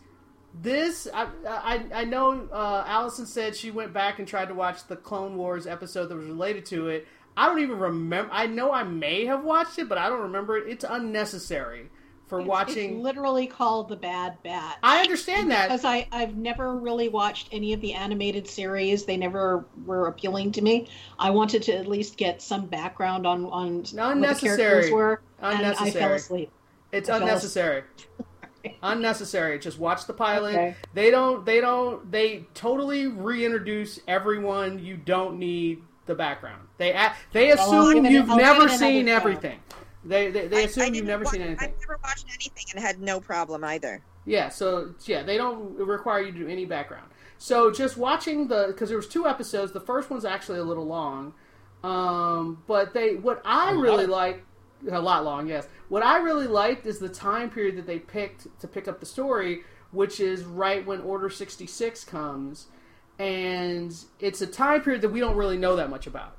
this 0.54 1.08
I 1.13 1.28
I, 1.48 1.86
I 1.94 2.04
know 2.06 2.48
uh, 2.52 2.84
Allison 2.86 3.26
said 3.26 3.56
she 3.56 3.72
went 3.72 3.94
back 3.94 4.20
and 4.20 4.28
tried 4.28 4.48
to 4.48 4.54
watch 4.54 4.88
the 4.88 4.96
Clone 4.96 5.36
Wars 5.36 5.68
episode 5.68 6.08
that 6.08 6.15
was 6.15 6.26
related 6.26 6.65
to 6.68 6.88
it. 6.88 7.08
I 7.36 7.48
don't 7.48 7.60
even 7.60 7.80
remember. 7.80 8.32
I 8.34 8.48
know 8.48 8.72
I 8.72 8.84
may 8.84 9.26
have 9.26 9.44
watched 9.44 9.80
it, 9.80 9.88
but 9.88 9.98
I 9.98 10.10
don't 10.10 10.22
remember 10.22 10.58
it. 10.58 10.68
It's 10.68 10.86
unnecessary 10.88 11.89
for 12.30 12.39
It's- 12.39 12.48
watching. 12.50 12.96
It's 12.98 13.04
literally 13.04 13.48
called 13.48 13.89
the 13.89 13.96
Bad 13.96 14.38
Bat. 14.44 14.78
I 14.84 15.02
understand 15.02 15.50
that. 15.52 15.68
because 15.68 15.84
I 15.84 16.08
I've 16.12 16.38
never 16.38 16.76
really 16.76 17.10
watched 17.10 17.50
any 17.52 17.74
of 17.74 17.82
the 17.82 17.94
animated 17.94 18.48
series. 18.48 19.06
They 19.06 19.18
never 19.18 19.65
were 19.86 20.08
appealing 20.08 20.52
to 20.54 20.62
me. 20.62 20.88
I 21.18 21.32
wanted 21.32 21.63
to 21.63 21.74
at 21.76 21.88
least 21.88 22.15
get 22.18 22.42
some 22.42 22.68
background 22.68 23.26
on 23.26 23.46
on 23.48 23.78
what 23.80 23.92
the 23.92 24.10
Unnecessary. 24.12 24.58
characters 24.58 24.92
were, 24.92 25.22
and 25.42 25.65
I 25.65 25.92
fell 25.92 26.13
asleep. 26.13 26.52
It's 26.92 27.10
I 27.10 27.18
unnecessary. 27.18 27.84
unnecessary. 28.84 29.60
Just 29.60 29.80
watch 29.80 30.06
the 30.06 30.13
pilot. 30.13 30.50
Okay. 30.56 30.76
They 30.94 31.12
don't. 31.12 31.46
They 31.46 31.62
don't. 31.62 32.10
They 32.12 32.46
totally 32.54 33.08
reintroduce 33.08 34.00
everyone. 34.08 34.80
You 34.80 34.98
don't 34.98 35.38
need 35.39 35.82
the 36.06 36.15
background. 36.15 36.62
They 36.78 36.96
they 37.32 37.52
assume 37.52 38.06
you've 38.06 38.28
never 38.28 38.68
seen 38.70 39.08
everything. 39.08 39.60
They 40.04 40.32
they, 40.32 40.48
they 40.48 40.58
I- 40.58 40.62
I 40.62 40.64
assume 40.64 40.94
you've 40.96 41.06
never 41.06 41.24
wa- 41.26 41.32
seen 41.32 41.42
anything. 41.42 41.70
I've 41.74 41.80
never 41.82 42.00
watched 42.04 42.26
anything 42.30 42.66
and 42.74 42.80
had 42.84 43.00
no 43.00 43.20
problem 43.20 43.64
either. 43.64 44.02
Yeah, 44.26 44.50
so 44.50 44.94
yeah, 45.06 45.24
they 45.24 45.38
don't 45.38 45.76
require 45.76 46.22
you 46.22 46.32
to 46.32 46.38
do 46.40 46.48
any 46.48 46.66
background. 46.66 47.10
So 47.38 47.72
just 47.72 47.98
watching 47.98 48.48
the 48.48 48.66
because 48.68 48.90
there 48.90 48.98
was 48.98 49.08
two 49.08 49.28
episodes. 49.28 49.72
The 49.72 49.80
first 49.82 50.10
one's 50.10 50.26
actually 50.26 50.60
a 50.60 50.64
little 50.64 50.86
long, 50.86 51.34
um, 51.84 52.62
but 52.68 52.94
they 52.94 53.16
what 53.16 53.42
I 53.46 53.72
really 53.72 54.06
like 54.06 54.44
a 54.90 55.00
lot 55.02 55.24
long. 55.26 55.48
Yes, 55.48 55.68
what 55.90 56.04
I 56.04 56.18
really 56.20 56.48
liked 56.48 56.86
is 56.86 57.00
the 57.00 57.10
time 57.10 57.50
period 57.50 57.78
that 57.78 57.88
they 57.88 58.00
picked 58.00 58.48
to 58.60 58.68
pick 58.68 58.88
up 58.88 59.00
the 59.00 59.06
story, 59.06 59.62
which 59.92 60.20
is 60.20 60.44
right 60.44 60.86
when 60.86 61.02
Order 61.02 61.30
sixty 61.30 61.66
six 61.66 62.04
comes, 62.04 62.68
and 63.18 63.96
it's 64.20 64.42
a 64.42 64.48
time 64.48 64.82
period 64.82 65.02
that 65.02 65.10
we 65.10 65.20
don't 65.20 65.36
really 65.36 65.58
know 65.58 65.76
that 65.78 65.90
much 65.90 66.08
about. 66.08 66.36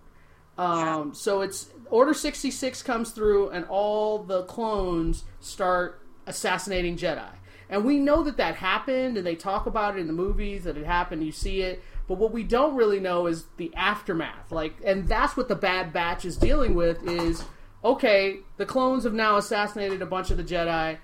Um, 0.58 1.14
so 1.14 1.40
it's 1.40 1.70
Order 1.90 2.14
66 2.14 2.82
comes 2.82 3.10
through, 3.10 3.50
and 3.50 3.64
all 3.66 4.18
the 4.22 4.44
clones 4.44 5.24
start 5.40 6.00
assassinating 6.26 6.96
Jedi. 6.96 7.28
And 7.68 7.84
we 7.84 7.98
know 7.98 8.22
that 8.22 8.36
that 8.36 8.56
happened, 8.56 9.16
and 9.16 9.26
they 9.26 9.36
talk 9.36 9.66
about 9.66 9.96
it 9.96 10.00
in 10.00 10.06
the 10.06 10.12
movies 10.12 10.64
that 10.64 10.76
it 10.76 10.86
happened. 10.86 11.24
You 11.24 11.32
see 11.32 11.62
it, 11.62 11.82
but 12.08 12.18
what 12.18 12.32
we 12.32 12.42
don't 12.42 12.74
really 12.74 12.98
know 12.98 13.26
is 13.26 13.44
the 13.56 13.72
aftermath. 13.76 14.50
Like, 14.50 14.74
and 14.84 15.06
that's 15.06 15.36
what 15.36 15.48
the 15.48 15.54
Bad 15.54 15.92
Batch 15.92 16.24
is 16.24 16.36
dealing 16.36 16.74
with. 16.74 17.06
Is 17.06 17.44
okay, 17.84 18.38
the 18.56 18.66
clones 18.66 19.04
have 19.04 19.14
now 19.14 19.36
assassinated 19.36 20.02
a 20.02 20.06
bunch 20.06 20.30
of 20.30 20.36
the 20.36 20.44
Jedi. 20.44 20.98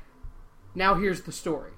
Now 0.74 0.94
here's 0.94 1.22
the 1.22 1.32
story. 1.32 1.70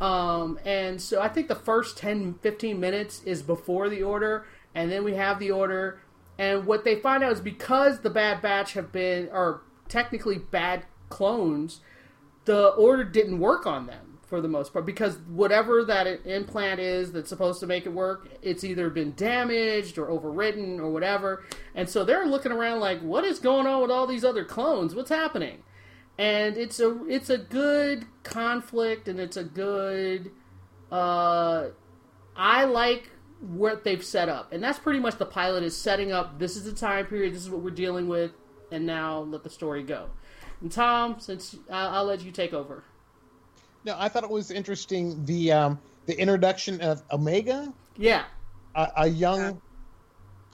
Um, 0.00 0.58
and 0.64 1.00
so 1.02 1.20
I 1.20 1.28
think 1.28 1.48
the 1.48 1.54
first 1.54 1.98
10, 1.98 2.34
15 2.34 2.80
minutes 2.80 3.22
is 3.24 3.42
before 3.42 3.88
the 3.88 4.02
order, 4.02 4.46
and 4.74 4.90
then 4.90 5.04
we 5.04 5.14
have 5.14 5.38
the 5.38 5.50
order. 5.50 6.00
And 6.40 6.64
what 6.64 6.84
they 6.84 6.96
find 6.96 7.22
out 7.22 7.32
is 7.32 7.40
because 7.42 8.00
the 8.00 8.08
Bad 8.08 8.40
Batch 8.40 8.72
have 8.72 8.90
been, 8.90 9.28
or 9.30 9.60
technically 9.88 10.38
bad 10.38 10.86
clones, 11.10 11.82
the 12.46 12.68
order 12.68 13.04
didn't 13.04 13.40
work 13.40 13.66
on 13.66 13.86
them 13.86 14.20
for 14.26 14.40
the 14.40 14.48
most 14.48 14.72
part 14.72 14.86
because 14.86 15.18
whatever 15.28 15.84
that 15.84 16.06
implant 16.24 16.80
is 16.80 17.12
that's 17.12 17.28
supposed 17.28 17.60
to 17.60 17.66
make 17.66 17.84
it 17.84 17.90
work, 17.90 18.26
it's 18.40 18.64
either 18.64 18.88
been 18.88 19.12
damaged 19.16 19.98
or 19.98 20.06
overwritten 20.06 20.78
or 20.78 20.88
whatever. 20.90 21.44
And 21.74 21.86
so 21.86 22.04
they're 22.04 22.24
looking 22.24 22.52
around 22.52 22.80
like, 22.80 23.02
what 23.02 23.24
is 23.24 23.38
going 23.38 23.66
on 23.66 23.82
with 23.82 23.90
all 23.90 24.06
these 24.06 24.24
other 24.24 24.46
clones? 24.46 24.94
What's 24.94 25.10
happening? 25.10 25.62
And 26.16 26.56
it's 26.56 26.80
a 26.80 27.06
it's 27.06 27.28
a 27.28 27.36
good 27.36 28.06
conflict 28.22 29.08
and 29.08 29.20
it's 29.20 29.36
a 29.36 29.44
good 29.44 30.30
uh 30.90 31.68
I 32.34 32.64
like 32.64 33.10
what 33.40 33.84
they've 33.84 34.04
set 34.04 34.28
up. 34.28 34.52
And 34.52 34.62
that's 34.62 34.78
pretty 34.78 35.00
much 35.00 35.16
the 35.16 35.26
pilot 35.26 35.62
is 35.62 35.76
setting 35.76 36.12
up 36.12 36.38
this 36.38 36.56
is 36.56 36.64
the 36.64 36.72
time 36.72 37.06
period, 37.06 37.34
this 37.34 37.42
is 37.42 37.50
what 37.50 37.62
we're 37.62 37.70
dealing 37.70 38.08
with, 38.08 38.32
and 38.70 38.86
now 38.86 39.20
let 39.20 39.42
the 39.42 39.50
story 39.50 39.82
go. 39.82 40.10
And 40.60 40.70
Tom, 40.70 41.18
since 41.20 41.56
I'll, 41.70 41.88
I'll 41.88 42.04
let 42.04 42.22
you 42.22 42.30
take 42.32 42.52
over. 42.52 42.84
no, 43.84 43.96
I 43.98 44.08
thought 44.08 44.24
it 44.24 44.30
was 44.30 44.50
interesting 44.50 45.24
the 45.24 45.52
um, 45.52 45.78
the 46.06 46.18
introduction 46.18 46.80
of 46.80 47.02
Omega, 47.10 47.72
Yeah, 47.96 48.24
a, 48.74 48.88
a 48.98 49.06
young 49.08 49.60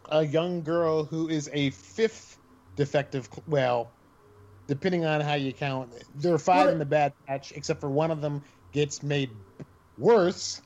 a 0.09 0.25
young 0.25 0.63
girl 0.63 1.05
who 1.05 1.29
is 1.29 1.51
a 1.53 1.71
fifth 1.71 2.39
defective. 2.77 3.29
Well, 3.49 3.91
depending 4.69 5.05
on 5.05 5.21
how 5.21 5.35
you 5.35 5.53
count, 5.53 5.91
there 6.15 6.33
are 6.35 6.39
five 6.39 6.67
Well, 6.67 6.73
in 6.75 6.79
the 6.79 6.85
Bad 6.85 7.13
Batch, 7.27 7.53
except 7.53 7.81
for 7.81 7.91
one 7.91 8.13
of 8.13 8.21
them 8.21 8.43
gets 8.73 9.03
made 9.03 9.31
worse 9.99 10.61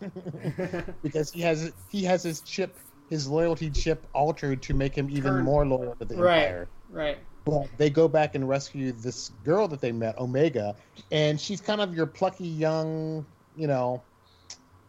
because 1.03 1.31
he 1.31 1.41
has 1.43 1.73
he 1.89 2.05
has 2.05 2.23
his 2.23 2.41
chip, 2.41 2.77
his 3.09 3.29
loyalty 3.29 3.71
chip, 3.71 4.07
altered 4.15 4.63
to 4.63 4.75
make 4.75 4.95
him 4.95 5.09
even 5.11 5.33
Turn- 5.35 5.45
more 5.45 5.67
loyal 5.67 5.95
to 5.97 6.05
the 6.05 6.17
right, 6.17 6.43
Empire. 6.45 6.69
right. 6.91 7.19
But 7.45 7.69
they 7.79 7.89
go 7.91 8.07
back 8.07 8.35
and 8.35 8.49
rescue 8.49 8.93
this 8.93 9.31
girl 9.45 9.67
that 9.69 9.81
they 9.81 9.93
met, 9.93 10.19
Omega, 10.19 10.77
and 11.11 11.41
she's 11.41 11.61
kind 11.61 11.81
of 11.81 11.95
your 11.95 12.07
plucky 12.07 12.47
young, 12.47 13.25
you 13.57 13.67
know, 13.67 14.03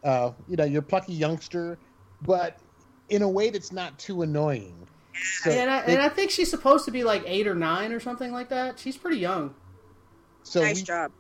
uh, 0.04 0.32
you 0.49 0.58
know, 0.58 0.65
your 0.65 0.82
plucky 0.82 1.13
youngster, 1.13 1.77
but 2.23 2.60
in 3.10 3.21
a 3.21 3.30
way 3.30 3.49
that's 3.51 3.71
not 3.71 3.98
too 3.98 4.21
annoying. 4.21 4.75
So 5.44 5.50
and, 5.52 5.69
I, 5.69 5.85
they- 5.85 5.94
and 5.94 6.02
I 6.02 6.10
think 6.10 6.29
she's 6.31 6.50
supposed 6.50 6.83
to 6.85 6.92
be 6.92 7.04
like 7.06 7.23
eight 7.25 7.48
or 7.48 7.56
nine 7.56 7.94
or 7.94 8.00
something 8.02 8.31
like 8.33 8.50
that. 8.50 8.77
She's 8.79 8.98
pretty 8.98 9.17
young. 9.19 9.54
so 10.44 10.62
nice 10.62 10.77
we, 10.77 10.83
job. 10.83 11.12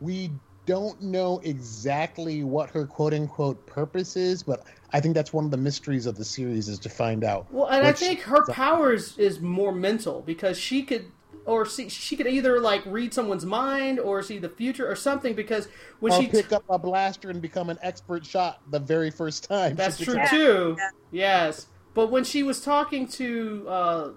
we 0.00 0.30
don't 0.66 1.00
know 1.02 1.40
exactly 1.44 2.44
what 2.44 2.70
her 2.70 2.86
quote 2.86 3.14
unquote 3.14 3.66
purpose 3.66 4.16
is, 4.16 4.42
but 4.42 4.64
I 4.92 5.00
think 5.00 5.14
that's 5.14 5.32
one 5.32 5.44
of 5.44 5.50
the 5.50 5.56
mysteries 5.56 6.06
of 6.06 6.16
the 6.16 6.24
series 6.24 6.68
is 6.68 6.78
to 6.80 6.88
find 6.88 7.24
out. 7.24 7.52
Well, 7.52 7.66
and 7.66 7.86
I 7.86 7.92
think 7.92 8.20
her 8.20 8.46
powers 8.46 9.18
is 9.18 9.40
more 9.40 9.72
mental 9.72 10.20
because 10.22 10.58
she 10.58 10.82
could, 10.82 11.06
or 11.46 11.66
see, 11.66 11.88
she 11.88 12.16
could 12.16 12.26
either 12.26 12.60
like 12.60 12.82
read 12.86 13.12
someone's 13.12 13.44
mind 13.44 13.98
or 13.98 14.22
see 14.22 14.38
the 14.38 14.48
future 14.48 14.88
or 14.88 14.94
something. 14.94 15.34
Because 15.34 15.66
when 16.00 16.12
or 16.12 16.20
she, 16.22 16.28
pick 16.28 16.52
up 16.52 16.64
a 16.68 16.78
blaster 16.78 17.30
and 17.30 17.42
become 17.42 17.68
an 17.70 17.78
expert 17.82 18.24
shot 18.24 18.60
the 18.70 18.78
very 18.78 19.10
first 19.10 19.44
time. 19.48 19.74
that's 19.74 19.98
true 20.04 20.14
picks 20.14 20.30
too. 20.30 20.76
Yeah. 20.78 20.88
Yes, 21.10 21.66
But 21.94 22.10
when 22.10 22.24
she 22.24 22.42
was 22.42 22.60
talking 22.60 23.08
to 23.08 23.66
uh, 23.68 24.10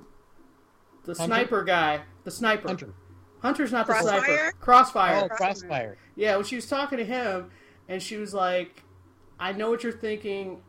the 1.05 1.13
Hunter? 1.13 1.23
sniper 1.23 1.63
guy, 1.63 2.01
the 2.23 2.31
sniper, 2.31 2.67
Hunter. 2.67 2.93
Hunter's 3.45 3.71
not 3.71 3.85
the 3.85 3.93
Crosshair? 3.93 4.01
sniper. 4.01 4.53
Crosshair. 4.59 5.23
Oh, 5.23 5.35
Crosshair. 5.35 5.95
Yeah, 6.15 6.35
when 6.35 6.45
she 6.45 6.55
was 6.55 6.67
talking 6.67 6.97
to 6.97 7.05
him, 7.05 7.51
and 7.87 8.01
she 8.01 8.17
was 8.17 8.33
like, 8.33 8.81
"I 9.39 9.51
know 9.51 9.69
what 9.69 9.83
you're 9.83 9.91
thinking, 9.93 10.63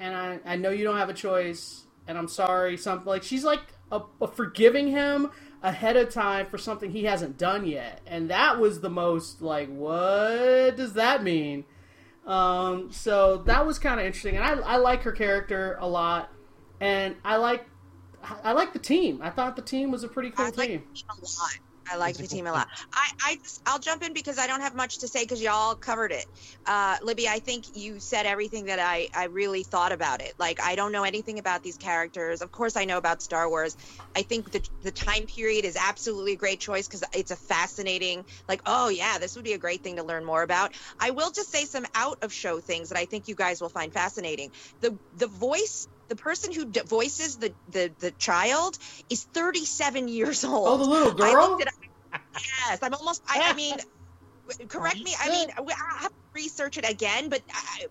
and 0.00 0.16
I 0.16 0.40
I 0.46 0.56
know 0.56 0.70
you 0.70 0.82
don't 0.84 0.96
have 0.96 1.10
a 1.10 1.14
choice, 1.14 1.84
and 2.06 2.16
I'm 2.16 2.28
sorry." 2.28 2.78
Something 2.78 3.06
like 3.06 3.22
she's 3.22 3.44
like 3.44 3.60
a, 3.90 4.00
a 4.22 4.26
forgiving 4.28 4.88
him 4.88 5.30
ahead 5.62 5.96
of 5.96 6.08
time 6.10 6.46
for 6.46 6.56
something 6.58 6.90
he 6.90 7.04
hasn't 7.04 7.36
done 7.36 7.66
yet, 7.66 8.00
and 8.06 8.30
that 8.30 8.58
was 8.58 8.80
the 8.80 8.90
most 8.90 9.42
like, 9.42 9.68
what 9.68 10.76
does 10.76 10.94
that 10.94 11.22
mean? 11.22 11.64
Um, 12.26 12.90
so 12.90 13.38
that 13.46 13.66
was 13.66 13.78
kind 13.78 14.00
of 14.00 14.06
interesting, 14.06 14.36
and 14.36 14.44
I 14.44 14.52
I 14.74 14.76
like 14.76 15.02
her 15.02 15.12
character 15.12 15.76
a 15.80 15.86
lot, 15.88 16.30
and 16.80 17.14
I 17.24 17.36
like 17.36 17.66
I 18.42 18.52
like 18.52 18.72
the 18.72 18.78
team. 18.78 19.20
I 19.22 19.28
thought 19.30 19.56
the 19.56 19.62
team 19.62 19.90
was 19.90 20.02
a 20.02 20.08
pretty 20.08 20.30
cool 20.30 20.46
I 20.46 20.48
like 20.50 20.68
team. 20.68 20.82
the 20.88 20.94
team 20.94 21.06
a 21.10 21.20
lot. 21.20 21.58
I 21.92 21.96
like 21.96 22.16
the 22.16 22.26
team 22.26 22.46
a 22.46 22.52
lot. 22.52 22.68
I, 22.92 23.10
I 23.24 23.34
just, 23.36 23.60
I'll 23.66 23.78
jump 23.78 24.02
in 24.02 24.14
because 24.14 24.38
I 24.38 24.46
don't 24.46 24.62
have 24.62 24.74
much 24.74 25.00
to 25.00 25.08
say 25.08 25.24
because 25.24 25.42
y'all 25.42 25.74
covered 25.74 26.10
it. 26.12 26.24
Uh, 26.66 26.96
Libby, 27.02 27.28
I 27.28 27.38
think 27.38 27.76
you 27.76 28.00
said 28.00 28.24
everything 28.24 28.66
that 28.66 28.78
I, 28.78 29.08
I 29.14 29.24
really 29.26 29.62
thought 29.62 29.92
about 29.92 30.22
it. 30.22 30.32
Like, 30.38 30.60
I 30.62 30.74
don't 30.74 30.92
know 30.92 31.04
anything 31.04 31.38
about 31.38 31.62
these 31.62 31.76
characters. 31.76 32.40
Of 32.40 32.50
course, 32.50 32.76
I 32.76 32.86
know 32.86 32.96
about 32.96 33.20
Star 33.20 33.48
Wars. 33.48 33.76
I 34.16 34.22
think 34.22 34.50
the, 34.50 34.66
the 34.82 34.90
time 34.90 35.26
period 35.26 35.64
is 35.64 35.76
absolutely 35.76 36.32
a 36.32 36.36
great 36.36 36.60
choice 36.60 36.88
because 36.88 37.04
it's 37.14 37.30
a 37.30 37.36
fascinating, 37.36 38.24
like, 38.48 38.62
oh, 38.64 38.88
yeah, 38.88 39.18
this 39.18 39.36
would 39.36 39.44
be 39.44 39.52
a 39.52 39.58
great 39.58 39.82
thing 39.82 39.96
to 39.96 40.02
learn 40.02 40.24
more 40.24 40.42
about. 40.42 40.72
I 40.98 41.10
will 41.10 41.30
just 41.30 41.50
say 41.50 41.66
some 41.66 41.84
out 41.94 42.18
of 42.22 42.32
show 42.32 42.60
things 42.60 42.88
that 42.88 42.98
I 42.98 43.04
think 43.04 43.28
you 43.28 43.34
guys 43.34 43.60
will 43.60 43.68
find 43.68 43.92
fascinating. 43.92 44.50
The, 44.80 44.98
the 45.16 45.26
voice 45.26 45.88
the 46.08 46.16
person 46.16 46.52
who 46.52 46.66
voices 46.84 47.36
the, 47.36 47.52
the 47.70 47.90
the 47.98 48.10
child 48.12 48.78
is 49.08 49.24
37 49.24 50.08
years 50.08 50.44
old. 50.44 50.68
Oh, 50.68 50.76
the 50.76 50.84
little 50.84 51.12
girl. 51.12 51.58
Yes, 52.34 52.78
I'm 52.82 52.94
almost. 52.94 53.22
I, 53.26 53.50
I 53.50 53.52
mean, 53.54 53.76
correct 54.68 55.02
me. 55.02 55.14
I 55.18 55.30
mean, 55.30 55.48
I 55.56 56.02
have 56.02 56.10
to 56.10 56.14
research 56.34 56.78
it 56.78 56.88
again, 56.88 57.28
but 57.28 57.42
I, 57.52 57.86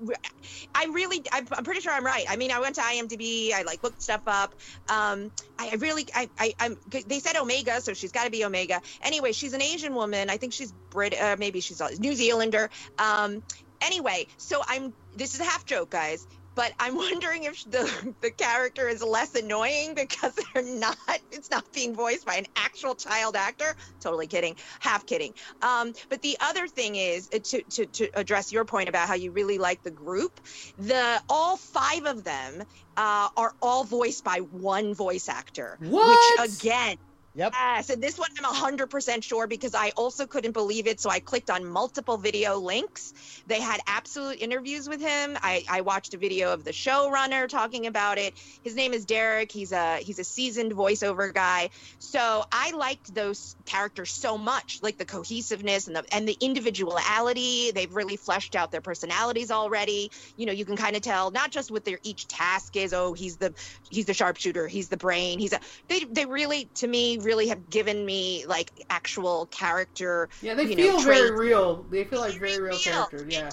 I 0.73 0.85
really, 0.91 1.23
I'm, 1.31 1.47
I'm 1.51 1.63
pretty 1.63 1.81
sure 1.81 1.91
I'm 1.91 2.05
right. 2.05 2.25
I 2.29 2.35
mean, 2.35 2.51
I 2.51 2.59
went 2.59 2.75
to 2.75 2.81
IMDb. 2.81 3.53
I 3.53 3.63
like 3.63 3.83
looked 3.83 4.01
stuff 4.01 4.21
up. 4.27 4.55
Um, 4.89 5.31
I, 5.57 5.75
really, 5.75 6.07
I, 6.13 6.29
I, 6.39 6.53
I'm. 6.59 6.77
They 6.89 7.19
said 7.19 7.35
Omega, 7.35 7.81
so 7.81 7.93
she's 7.93 8.11
got 8.11 8.25
to 8.25 8.31
be 8.31 8.45
Omega. 8.45 8.81
Anyway, 9.01 9.31
she's 9.31 9.53
an 9.53 9.61
Asian 9.61 9.95
woman. 9.95 10.29
I 10.29 10.37
think 10.37 10.53
she's 10.53 10.71
Brit. 10.89 11.19
Uh, 11.19 11.35
maybe 11.39 11.59
she's 11.61 11.81
a 11.81 11.99
New 11.99 12.15
Zealander. 12.15 12.69
Um, 12.97 13.43
anyway, 13.81 14.27
so 14.37 14.61
I'm. 14.67 14.93
This 15.15 15.33
is 15.33 15.41
a 15.41 15.43
half 15.43 15.65
joke, 15.65 15.89
guys 15.89 16.25
but 16.55 16.73
I'm 16.79 16.95
wondering 17.05 17.43
if 17.43 17.63
the 17.63 18.13
the 18.21 18.31
character 18.31 18.87
is 18.87 19.01
less 19.03 19.35
annoying 19.35 19.95
because 19.95 20.37
they're 20.53 20.63
not. 20.63 20.97
It's 21.31 21.49
not 21.49 21.71
being 21.73 21.95
voiced 21.95 22.25
by 22.25 22.35
an 22.35 22.45
actual 22.55 22.95
child 22.95 23.35
actor. 23.35 23.75
Totally 23.99 24.27
kidding, 24.27 24.55
half 24.79 25.05
kidding. 25.05 25.33
Um, 25.61 25.93
but 26.09 26.21
the 26.21 26.37
other 26.39 26.67
thing 26.67 26.95
is 26.95 27.29
uh, 27.33 27.39
to, 27.43 27.63
to 27.63 27.85
to 27.85 28.09
address 28.13 28.51
your 28.51 28.65
point 28.65 28.89
about 28.89 29.07
how 29.07 29.15
you 29.15 29.31
really 29.31 29.57
like 29.57 29.83
the 29.83 29.91
group. 29.91 30.39
The 30.77 31.21
all 31.29 31.57
five 31.57 32.05
of 32.05 32.23
them 32.23 32.63
uh, 32.97 33.29
are 33.37 33.53
all 33.61 33.83
voiced 33.83 34.23
by 34.23 34.39
one 34.39 34.93
voice 34.93 35.29
actor, 35.29 35.77
What? 35.79 36.39
which 36.39 36.49
again. 36.59 36.97
Yep. 37.33 37.53
Ah, 37.55 37.75
yes, 37.77 37.89
and 37.89 38.03
this 38.03 38.17
one 38.17 38.27
I'm 38.43 38.45
100% 38.45 39.23
sure 39.23 39.47
because 39.47 39.73
I 39.73 39.91
also 39.95 40.27
couldn't 40.27 40.51
believe 40.51 40.87
it. 40.87 40.99
So 40.99 41.09
I 41.09 41.19
clicked 41.21 41.49
on 41.49 41.65
multiple 41.65 42.17
video 42.17 42.57
links. 42.57 43.13
They 43.47 43.61
had 43.61 43.79
absolute 43.87 44.41
interviews 44.41 44.89
with 44.89 44.99
him. 44.99 45.37
I, 45.41 45.63
I 45.69 45.81
watched 45.81 46.13
a 46.13 46.17
video 46.17 46.53
of 46.53 46.63
the 46.65 46.71
showrunner 46.71 47.47
talking 47.47 47.87
about 47.87 48.17
it. 48.17 48.37
His 48.63 48.75
name 48.75 48.93
is 48.93 49.05
Derek. 49.05 49.51
He's 49.51 49.71
a 49.71 49.97
he's 49.97 50.19
a 50.19 50.25
seasoned 50.25 50.73
voiceover 50.73 51.33
guy. 51.33 51.69
So 51.99 52.43
I 52.51 52.71
liked 52.71 53.13
those 53.13 53.55
characters 53.65 54.11
so 54.11 54.37
much, 54.37 54.79
like 54.81 54.97
the 54.97 55.05
cohesiveness 55.05 55.87
and 55.87 55.95
the 55.95 56.03
and 56.13 56.27
the 56.27 56.37
individuality. 56.41 57.71
They've 57.71 57.93
really 57.93 58.17
fleshed 58.17 58.55
out 58.55 58.71
their 58.71 58.81
personalities 58.81 59.51
already. 59.51 60.11
You 60.35 60.47
know, 60.47 60.53
you 60.53 60.65
can 60.65 60.75
kind 60.75 60.97
of 60.97 61.01
tell 61.01 61.31
not 61.31 61.51
just 61.51 61.71
what 61.71 61.85
their 61.85 61.99
each 62.03 62.27
task 62.27 62.75
is. 62.75 62.93
Oh, 62.93 63.13
he's 63.13 63.37
the 63.37 63.53
he's 63.89 64.05
the 64.05 64.13
sharpshooter. 64.13 64.67
He's 64.67 64.89
the 64.89 64.97
brain. 64.97 65.39
He's 65.39 65.53
a. 65.53 65.59
They 65.87 66.03
they 66.05 66.25
really 66.25 66.69
to 66.75 66.87
me 66.87 67.17
really 67.21 67.47
have 67.49 67.69
given 67.69 68.05
me 68.05 68.45
like 68.47 68.71
actual 68.89 69.47
character. 69.47 70.29
Yeah, 70.41 70.53
they 70.55 70.67
feel 70.75 70.97
know, 70.97 71.03
very 71.03 71.19
traits. 71.29 71.31
real. 71.39 71.83
They 71.89 72.03
feel 72.03 72.19
like 72.19 72.33
Very 72.33 72.51
very 72.57 72.61
real 72.61 72.71
real. 72.71 72.79
characters. 72.79 73.33
Yeah. 73.33 73.49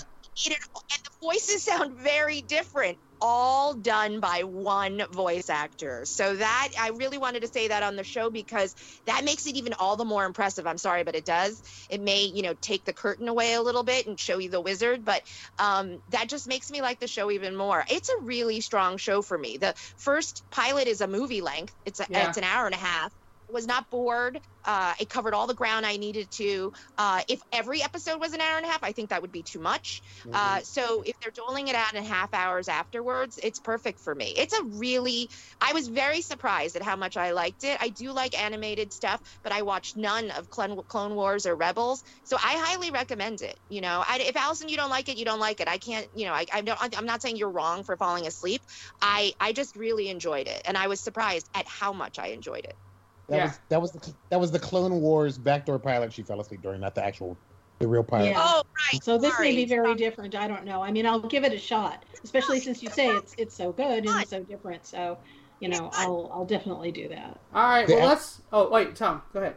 And, 0.47 0.55
it, 0.55 0.59
and 0.75 1.03
the 1.05 1.11
voices 1.21 1.65
sound 1.65 1.99
very 2.01 2.43
different 2.43 2.99
all 3.21 3.75
done 3.75 4.21
by 4.21 4.45
one 4.45 5.03
voice 5.11 5.51
actor 5.51 6.05
so 6.05 6.37
that 6.37 6.69
i 6.79 6.91
really 6.91 7.19
wanted 7.19 7.41
to 7.43 7.49
say 7.49 7.67
that 7.67 7.83
on 7.83 7.97
the 7.97 8.05
show 8.05 8.31
because 8.31 8.77
that 9.07 9.25
makes 9.25 9.45
it 9.49 9.57
even 9.57 9.73
all 9.81 9.97
the 9.97 10.05
more 10.05 10.25
impressive 10.25 10.69
i'm 10.69 10.79
sorry 10.79 11.03
but 11.03 11.17
it 11.17 11.25
does 11.25 11.61
it 11.91 12.01
may 12.01 12.23
you 12.27 12.43
know 12.43 12.55
take 12.63 12.85
the 12.85 12.93
curtain 12.93 13.27
away 13.27 13.55
a 13.55 13.61
little 13.61 13.83
bit 13.83 14.07
and 14.07 14.21
show 14.21 14.39
you 14.39 14.49
the 14.51 14.61
wizard 14.61 15.05
but 15.05 15.21
um, 15.59 15.99
that 16.11 16.29
just 16.29 16.47
makes 16.47 16.71
me 16.71 16.81
like 16.81 17.01
the 17.01 17.09
show 17.09 17.29
even 17.33 17.57
more 17.57 17.85
it's 17.91 18.09
a 18.09 18.21
really 18.23 18.61
strong 18.61 18.97
show 18.99 19.21
for 19.21 19.37
me 19.37 19.57
the 19.57 19.75
first 19.97 20.45
pilot 20.53 20.87
is 20.87 21.01
a 21.01 21.09
movie 21.09 21.41
length 21.41 21.75
it's 21.85 21.99
a, 21.99 22.07
Yeah. 22.09 22.29
it's 22.29 22.39
an 22.39 22.45
hour 22.45 22.67
and 22.67 22.75
a 22.77 22.79
half 22.79 23.13
was 23.51 23.67
not 23.67 23.89
bored. 23.91 24.41
Uh, 24.65 24.93
it 25.01 25.09
covered 25.09 25.33
all 25.33 25.47
the 25.47 25.55
ground 25.55 25.87
I 25.87 25.97
needed 25.97 26.31
to. 26.33 26.73
Uh, 26.99 27.23
if 27.29 27.41
every 27.53 27.83
episode 27.83 28.21
was 28.21 28.35
an 28.35 28.41
hour 28.41 28.57
and 28.59 28.67
a 28.67 28.69
half, 28.69 28.83
I 28.83 28.93
think 28.93 29.11
that 29.11 29.23
would 29.23 29.33
be 29.33 29.43
too 29.43 29.61
much. 29.61 30.03
Uh, 30.33 30.61
so 30.61 31.03
if 31.07 31.19
they're 31.21 31.33
doling 31.33 31.69
it 31.69 31.75
out 31.75 31.95
in 31.95 32.05
half 32.05 32.35
hours 32.35 32.69
afterwards, 32.69 33.39
it's 33.43 33.61
perfect 33.61 34.01
for 34.01 34.15
me. 34.15 34.35
It's 34.37 34.53
a 34.53 34.65
really, 34.65 35.31
I 35.61 35.73
was 35.73 35.89
very 35.89 36.21
surprised 36.21 36.77
at 36.77 36.83
how 36.83 36.97
much 36.97 37.17
I 37.17 37.31
liked 37.33 37.65
it. 37.65 37.79
I 37.81 37.89
do 37.89 38.13
like 38.13 38.39
animated 38.39 38.93
stuff, 38.93 39.21
but 39.43 39.53
I 39.53 39.63
watched 39.63 39.97
none 39.97 40.31
of 40.33 40.51
Clone, 40.51 40.83
Clone 40.89 41.15
Wars 41.15 41.47
or 41.47 41.55
Rebels, 41.57 42.03
so 42.25 42.37
I 42.37 42.57
highly 42.59 42.91
recommend 42.91 43.41
it. 43.43 43.59
You 43.71 43.81
know, 43.81 44.05
I, 44.07 44.19
if 44.19 44.37
Allison, 44.37 44.69
you 44.69 44.77
don't 44.77 44.91
like 44.91 45.09
it, 45.09 45.17
you 45.17 45.25
don't 45.25 45.41
like 45.41 45.61
it. 45.61 45.69
I 45.69 45.79
can't, 45.79 46.07
you 46.15 46.27
know, 46.27 46.33
I, 46.35 46.47
I 46.53 46.61
don't, 46.61 46.99
I'm 46.99 47.07
not 47.07 47.23
saying 47.23 47.37
you're 47.37 47.51
wrong 47.51 47.85
for 47.85 47.97
falling 47.97 48.27
asleep. 48.27 48.61
I, 49.01 49.33
I 49.41 49.53
just 49.53 49.77
really 49.77 50.09
enjoyed 50.09 50.49
it, 50.49 50.63
and 50.67 50.77
I 50.77 50.89
was 50.89 51.01
surprised 51.01 51.49
at 51.55 51.67
how 51.67 51.93
much 51.93 52.19
I 52.19 52.29
enjoyed 52.29 52.65
it. 52.65 52.77
That 53.29 53.37
Yeah. 53.37 53.45
was 53.45 53.61
that 53.69 53.83
was 53.83 53.93
the 53.93 54.15
that 54.31 54.41
was 54.41 54.51
the 54.51 54.59
Clone 54.59 55.01
Wars 55.01 55.37
backdoor 55.39 55.79
pilot 55.79 56.13
she 56.13 56.23
fell 56.23 56.41
asleep 56.41 56.63
during, 56.63 56.81
not 56.81 56.95
the 56.95 57.05
actual 57.05 57.37
the 57.79 57.87
real 57.87 58.03
pilot. 58.03 58.31
Yeah. 58.31 58.37
Oh, 58.39 58.63
right. 58.93 59.03
So 59.05 59.19
this 59.19 59.39
may 59.39 59.55
be 59.55 59.65
very 59.65 59.95
different. 59.95 60.35
I 60.35 60.49
don't 60.49 60.65
know. 60.65 60.83
I 60.83 60.91
mean, 60.91 61.07
I'll 61.07 61.21
give 61.21 61.45
it 61.45 61.53
a 61.53 61.59
shot, 61.59 62.05
especially 62.25 62.59
since 62.61 62.83
you 62.83 62.91
say 62.91 63.09
it's 63.09 63.35
it's 63.39 63.55
so 63.55 63.71
good 63.73 64.07
and 64.07 64.27
so 64.27 64.43
different. 64.43 64.85
So, 64.87 65.19
you 65.61 65.69
know, 65.69 65.91
I'll 65.93 66.31
I'll 66.33 66.45
definitely 66.47 66.91
do 66.91 67.09
that. 67.09 67.39
All 67.55 67.69
right. 67.69 67.87
The 67.87 67.95
Well, 67.95 68.03
act- 68.09 68.19
let's. 68.19 68.43
Oh, 68.53 68.69
wait, 68.71 68.97
Tom, 68.97 69.23
go 69.33 69.41
ahead. 69.41 69.57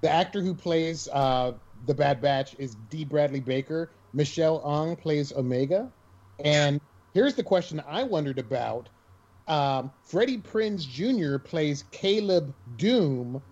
The 0.00 0.10
actor 0.10 0.40
who 0.40 0.54
plays 0.54 1.06
uh, 1.12 1.52
the 1.86 1.94
Bad 1.94 2.22
Batch 2.22 2.56
is 2.58 2.74
D. 2.88 3.04
Bradley 3.04 3.40
Baker. 3.40 3.92
Michelle 4.14 4.60
Ang 4.66 4.96
plays 4.96 5.30
Omega. 5.32 5.92
And 6.42 6.80
here's 7.14 7.34
the 7.34 7.44
question 7.44 7.82
I 7.86 8.02
wondered 8.02 8.38
about. 8.38 8.88
Um, 9.48 9.90
Freddie 10.04 10.38
Prinze 10.38 10.88
Jr. 10.88 11.38
plays 11.38 11.84
Caleb 11.90 12.54
Dume, 12.76 13.42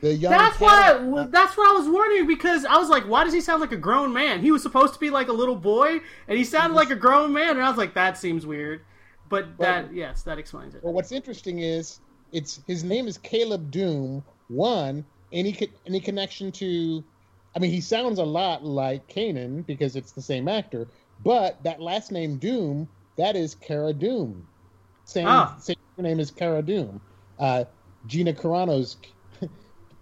the 0.00 0.14
young. 0.14 0.32
That's 0.32 0.56
Padawan- 0.56 1.06
why. 1.06 1.26
That's 1.26 1.56
what 1.56 1.68
I 1.68 1.78
was 1.78 1.88
wondering 1.88 2.26
because 2.26 2.64
I 2.64 2.76
was 2.76 2.88
like, 2.88 3.04
why 3.04 3.24
does 3.24 3.32
he 3.32 3.40
sound 3.40 3.60
like 3.60 3.72
a 3.72 3.76
grown 3.76 4.12
man? 4.12 4.40
He 4.40 4.50
was 4.50 4.62
supposed 4.62 4.94
to 4.94 5.00
be 5.00 5.10
like 5.10 5.28
a 5.28 5.32
little 5.32 5.56
boy, 5.56 6.00
and 6.28 6.38
he 6.38 6.44
sounded 6.44 6.74
like 6.74 6.90
a 6.90 6.96
grown 6.96 7.32
man, 7.32 7.50
and 7.50 7.62
I 7.62 7.68
was 7.68 7.78
like, 7.78 7.94
that 7.94 8.18
seems 8.18 8.46
weird. 8.46 8.82
But 9.28 9.56
that, 9.58 9.92
yes, 9.94 10.22
that 10.24 10.38
explains 10.38 10.74
it. 10.74 10.84
Well, 10.84 10.92
what's 10.92 11.12
interesting 11.12 11.60
is 11.60 12.00
it's 12.32 12.60
his 12.66 12.84
name 12.84 13.06
is 13.06 13.18
Caleb 13.18 13.70
Dume. 13.70 14.22
One, 14.48 15.04
any 15.32 15.56
any 15.86 16.00
connection 16.00 16.52
to? 16.52 17.02
I 17.56 17.58
mean, 17.60 17.70
he 17.70 17.80
sounds 17.80 18.18
a 18.18 18.24
lot 18.24 18.64
like 18.64 19.08
Kanan 19.08 19.64
because 19.64 19.96
it's 19.96 20.12
the 20.12 20.22
same 20.22 20.48
actor. 20.48 20.88
But 21.24 21.62
that 21.62 21.80
last 21.80 22.12
name 22.12 22.38
Doom, 22.38 22.88
that 23.16 23.36
is 23.36 23.54
Cara 23.54 23.92
Dune. 23.92 24.46
Same 25.04 25.26
Ah. 25.26 25.56
same 25.58 25.76
name 25.98 26.20
as 26.20 26.30
Cara 26.30 26.62
Dune. 26.62 27.00
Uh, 27.38 27.64
Gina 28.06 28.32
Carano's 28.32 28.96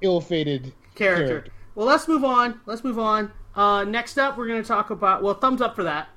ill-fated 0.00 0.72
character. 0.94 1.26
character. 1.26 1.52
Well, 1.74 1.86
let's 1.86 2.06
move 2.08 2.24
on. 2.24 2.60
Let's 2.66 2.84
move 2.84 2.98
on. 2.98 3.30
Uh, 3.54 3.84
next 3.84 4.18
up, 4.18 4.36
we're 4.38 4.46
going 4.48 4.62
to 4.62 4.68
talk 4.68 4.90
about. 4.90 5.22
Well, 5.22 5.34
thumbs 5.34 5.60
up 5.60 5.74
for 5.76 5.84
that. 5.84 6.08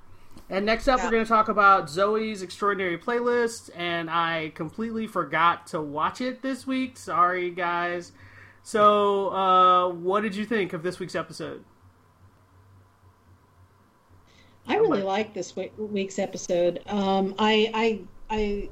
And 0.50 0.66
next 0.66 0.88
up, 0.88 1.00
Yeah. 1.00 1.06
we're 1.06 1.12
going 1.12 1.24
to 1.24 1.30
talk 1.30 1.48
about 1.50 1.86
Zoey's 1.88 2.42
Extraordinary 2.42 2.98
Playlist. 2.98 3.70
And 3.76 4.10
I 4.10 4.52
completely 4.56 5.08
forgot 5.08 5.68
to 5.68 5.82
watch 5.82 6.22
it 6.22 6.42
this 6.42 6.68
week. 6.68 6.98
Sorry, 6.98 7.50
guys. 7.52 8.12
So, 8.64 9.30
uh, 9.30 9.90
what 9.90 10.22
did 10.22 10.36
you 10.36 10.46
think 10.46 10.74
of 10.74 10.84
this 10.84 11.00
week's 11.00 11.16
episode? 11.16 11.64
I 14.68 14.76
really 14.78 15.04
like 15.04 15.34
this 15.34 15.54
week's 15.78 16.18
episode. 16.18 16.82
Um, 16.88 17.36
I, 17.38 17.70
I, 17.74 18.00
I, 18.30 18.70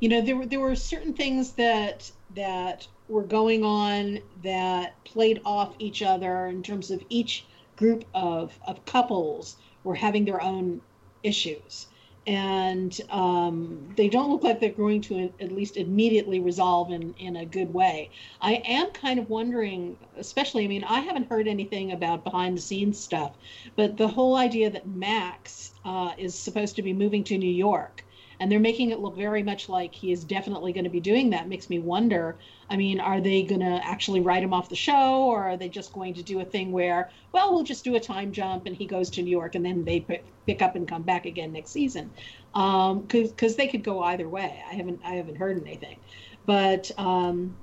you 0.00 0.08
know, 0.08 0.20
there 0.20 0.36
were 0.36 0.46
there 0.46 0.60
were 0.60 0.76
certain 0.76 1.14
things 1.14 1.52
that 1.52 2.10
that 2.34 2.86
were 3.08 3.24
going 3.24 3.64
on 3.64 4.20
that 4.42 5.02
played 5.04 5.40
off 5.44 5.74
each 5.78 6.02
other 6.02 6.46
in 6.46 6.62
terms 6.62 6.90
of 6.90 7.02
each 7.08 7.46
group 7.76 8.04
of 8.14 8.58
of 8.66 8.84
couples 8.84 9.56
were 9.84 9.94
having 9.94 10.24
their 10.24 10.42
own 10.42 10.80
issues, 11.22 11.86
and 12.26 13.00
um, 13.10 13.88
they 13.96 14.08
don't 14.08 14.30
look 14.30 14.42
like 14.42 14.60
they're 14.60 14.70
going 14.70 15.00
to 15.00 15.32
at 15.40 15.52
least 15.52 15.76
immediately 15.76 16.40
resolve 16.40 16.90
in, 16.90 17.14
in 17.18 17.36
a 17.36 17.46
good 17.46 17.72
way. 17.72 18.10
I 18.40 18.54
am 18.66 18.90
kind 18.90 19.18
of 19.18 19.30
wondering, 19.30 19.96
especially, 20.16 20.64
I 20.64 20.68
mean, 20.68 20.84
I 20.84 21.00
haven't 21.00 21.28
heard 21.28 21.48
anything 21.48 21.92
about 21.92 22.24
behind 22.24 22.56
the 22.56 22.60
scenes 22.60 22.98
stuff, 23.00 23.32
but 23.76 23.96
the 23.96 24.08
whole 24.08 24.36
idea 24.36 24.70
that 24.70 24.86
Max 24.86 25.72
uh, 25.84 26.12
is 26.18 26.34
supposed 26.34 26.76
to 26.76 26.82
be 26.82 26.92
moving 26.92 27.24
to 27.24 27.38
New 27.38 27.50
York 27.50 28.04
and 28.40 28.50
they're 28.50 28.60
making 28.60 28.90
it 28.90 29.00
look 29.00 29.16
very 29.16 29.42
much 29.42 29.68
like 29.68 29.94
he 29.94 30.12
is 30.12 30.24
definitely 30.24 30.72
going 30.72 30.84
to 30.84 30.90
be 30.90 31.00
doing 31.00 31.30
that. 31.30 31.48
Makes 31.48 31.70
me 31.70 31.78
wonder 31.78 32.36
i 32.70 32.76
mean 32.76 33.00
are 33.00 33.20
they 33.20 33.42
going 33.42 33.60
to 33.60 33.80
actually 33.82 34.20
write 34.20 34.42
him 34.42 34.52
off 34.52 34.68
the 34.68 34.76
show 34.76 35.22
or 35.22 35.42
are 35.42 35.56
they 35.56 35.70
just 35.70 35.90
going 35.94 36.12
to 36.12 36.22
do 36.22 36.40
a 36.40 36.44
thing 36.44 36.70
where 36.70 37.10
well 37.32 37.54
we'll 37.54 37.64
just 37.64 37.82
do 37.82 37.94
a 37.94 38.00
time 38.00 38.30
jump 38.30 38.66
and 38.66 38.76
he 38.76 38.84
goes 38.84 39.08
to 39.08 39.22
new 39.22 39.30
york 39.30 39.54
and 39.54 39.64
then 39.64 39.84
they 39.84 40.04
pick 40.48 40.62
up 40.62 40.74
and 40.74 40.88
come 40.88 41.02
back 41.02 41.26
again 41.26 41.52
next 41.52 41.70
season? 41.70 42.10
Because 42.52 43.52
um, 43.52 43.56
they 43.56 43.68
could 43.68 43.84
go 43.84 44.02
either 44.02 44.28
way. 44.28 44.60
I 44.68 44.74
haven't 44.74 45.00
i 45.04 45.14
haven't 45.14 45.36
heard 45.36 45.60
anything. 45.60 45.98
But 46.46 46.90
um, 46.96 47.54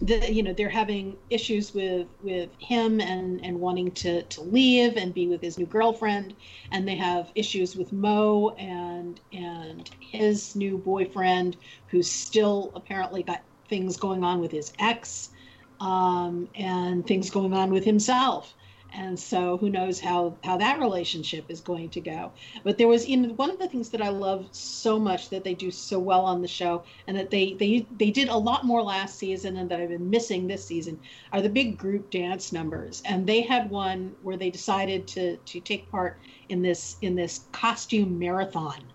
the, 0.00 0.32
you 0.32 0.42
know 0.42 0.52
they're 0.52 0.68
having 0.68 1.18
issues 1.30 1.72
with 1.72 2.08
with 2.20 2.50
him 2.58 3.00
and 3.00 3.44
and 3.44 3.58
wanting 3.58 3.92
to 3.92 4.22
to 4.24 4.42
leave 4.42 4.96
and 4.96 5.14
be 5.14 5.28
with 5.28 5.40
his 5.42 5.58
new 5.58 5.66
girlfriend. 5.66 6.36
And 6.72 6.86
they 6.86 6.96
have 6.96 7.32
issues 7.34 7.76
with 7.76 7.92
mo 7.92 8.50
and 8.58 9.20
and 9.32 9.90
his 10.00 10.56
new 10.56 10.78
boyfriend 10.78 11.56
who's 11.86 12.10
still 12.10 12.72
apparently 12.74 13.22
got 13.22 13.44
things 13.68 13.96
going 13.96 14.24
on 14.24 14.40
with 14.40 14.52
his 14.52 14.72
ex 14.78 15.30
um, 15.80 16.48
and 16.54 17.06
things 17.06 17.30
going 17.30 17.54
on 17.54 17.70
with 17.70 17.84
himself 17.84 18.55
and 18.96 19.18
so 19.18 19.58
who 19.58 19.68
knows 19.68 20.00
how 20.00 20.34
how 20.42 20.56
that 20.56 20.80
relationship 20.80 21.44
is 21.50 21.60
going 21.60 21.90
to 21.90 22.00
go. 22.00 22.32
But 22.64 22.78
there 22.78 22.88
was 22.88 23.04
in 23.04 23.36
one 23.36 23.50
of 23.50 23.58
the 23.58 23.68
things 23.68 23.90
that 23.90 24.00
i 24.02 24.08
love 24.08 24.48
so 24.52 24.98
much 24.98 25.28
that 25.30 25.44
they 25.44 25.54
do 25.54 25.70
so 25.70 25.98
well 25.98 26.24
on 26.24 26.40
the 26.40 26.48
show 26.48 26.84
and 27.06 27.16
that 27.16 27.30
they 27.30 27.54
they 27.54 27.86
they 27.98 28.10
did 28.10 28.28
a 28.28 28.36
lot 28.36 28.64
more 28.64 28.82
last 28.82 29.18
season 29.18 29.58
and 29.58 29.70
that 29.70 29.80
i've 29.80 29.90
been 29.90 30.10
missing 30.10 30.46
this 30.46 30.66
season 30.66 30.98
are 31.32 31.42
the 31.42 31.48
big 31.48 31.76
group 31.76 32.10
dance 32.10 32.52
numbers. 32.52 33.02
And 33.04 33.26
they 33.26 33.42
had 33.42 33.70
one 33.70 34.14
where 34.22 34.36
they 34.36 34.50
decided 34.50 35.06
to 35.08 35.36
to 35.36 35.60
take 35.60 35.90
part 35.90 36.18
in 36.48 36.62
this 36.62 36.96
in 37.02 37.14
this 37.14 37.46
costume 37.52 38.18
marathon. 38.18 38.92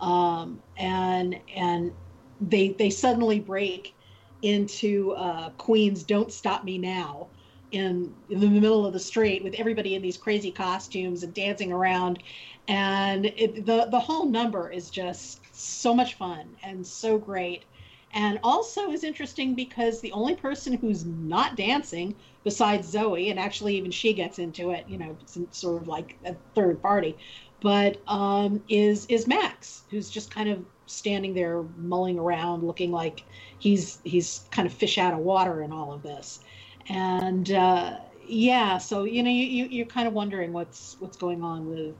Um, 0.00 0.60
and 0.76 1.40
and 1.54 1.92
they 2.40 2.70
they 2.70 2.90
suddenly 2.90 3.38
break 3.38 3.94
into 4.42 5.12
uh, 5.12 5.50
queen's 5.50 6.02
don't 6.02 6.32
stop 6.32 6.64
me 6.64 6.76
now 6.76 7.28
in, 7.74 8.14
in 8.30 8.40
the 8.40 8.46
middle 8.48 8.86
of 8.86 8.92
the 8.92 9.00
street 9.00 9.42
with 9.42 9.54
everybody 9.54 9.94
in 9.94 10.02
these 10.02 10.16
crazy 10.16 10.50
costumes 10.50 11.22
and 11.22 11.34
dancing 11.34 11.72
around. 11.72 12.22
And 12.68 13.26
it, 13.26 13.66
the 13.66 13.88
the 13.90 14.00
whole 14.00 14.26
number 14.26 14.70
is 14.70 14.90
just 14.90 15.40
so 15.52 15.94
much 15.94 16.14
fun 16.14 16.56
and 16.62 16.86
so 16.86 17.18
great. 17.18 17.64
And 18.12 18.38
also 18.44 18.92
is 18.92 19.02
interesting 19.02 19.54
because 19.54 20.00
the 20.00 20.12
only 20.12 20.36
person 20.36 20.74
who's 20.74 21.04
not 21.04 21.56
dancing 21.56 22.14
besides 22.44 22.94
Zoey 22.94 23.30
and 23.30 23.40
actually 23.40 23.76
even 23.76 23.90
she 23.90 24.12
gets 24.12 24.38
into 24.38 24.70
it 24.70 24.84
you 24.86 24.98
know 24.98 25.16
sort 25.50 25.82
of 25.82 25.88
like 25.88 26.16
a 26.24 26.36
third 26.54 26.80
party 26.80 27.16
but 27.60 27.96
um, 28.06 28.62
is 28.68 29.06
is 29.06 29.26
Max 29.26 29.82
who's 29.90 30.10
just 30.10 30.30
kind 30.30 30.48
of 30.48 30.64
standing 30.86 31.34
there 31.34 31.64
mulling 31.78 32.18
around 32.18 32.62
looking 32.62 32.92
like 32.92 33.24
he's 33.58 33.98
he's 34.04 34.44
kind 34.50 34.66
of 34.66 34.72
fish 34.72 34.98
out 34.98 35.14
of 35.14 35.20
water 35.20 35.62
in 35.62 35.72
all 35.72 35.92
of 35.92 36.02
this 36.02 36.40
and 36.88 37.50
uh, 37.50 37.98
yeah, 38.26 38.78
so 38.78 39.04
you 39.04 39.22
know, 39.22 39.30
you, 39.30 39.44
you 39.44 39.64
you're 39.66 39.86
kind 39.86 40.06
of 40.06 40.14
wondering 40.14 40.52
what's 40.52 40.96
what's 40.98 41.16
going 41.16 41.42
on 41.42 41.68
with 41.68 41.94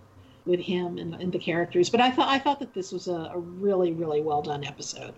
with 0.47 0.61
him 0.61 0.99
and, 0.99 1.15
and 1.15 1.33
the 1.33 1.39
characters. 1.39 1.91
But 1.91 2.01
I 2.01 2.11
thought 2.11 2.29
I 2.29 2.39
thought 2.39 2.61
that 2.61 2.75
this 2.75 2.93
was 2.93 3.09
a, 3.09 3.31
a 3.35 3.39
really 3.39 3.93
really 3.93 4.21
well 4.21 4.43
done 4.43 4.65
episode. 4.65 5.15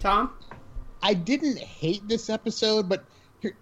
Tom, 0.00 0.32
I 1.02 1.14
didn't 1.14 1.58
hate 1.58 2.06
this 2.08 2.28
episode, 2.28 2.88
but 2.88 3.04
here, 3.40 3.56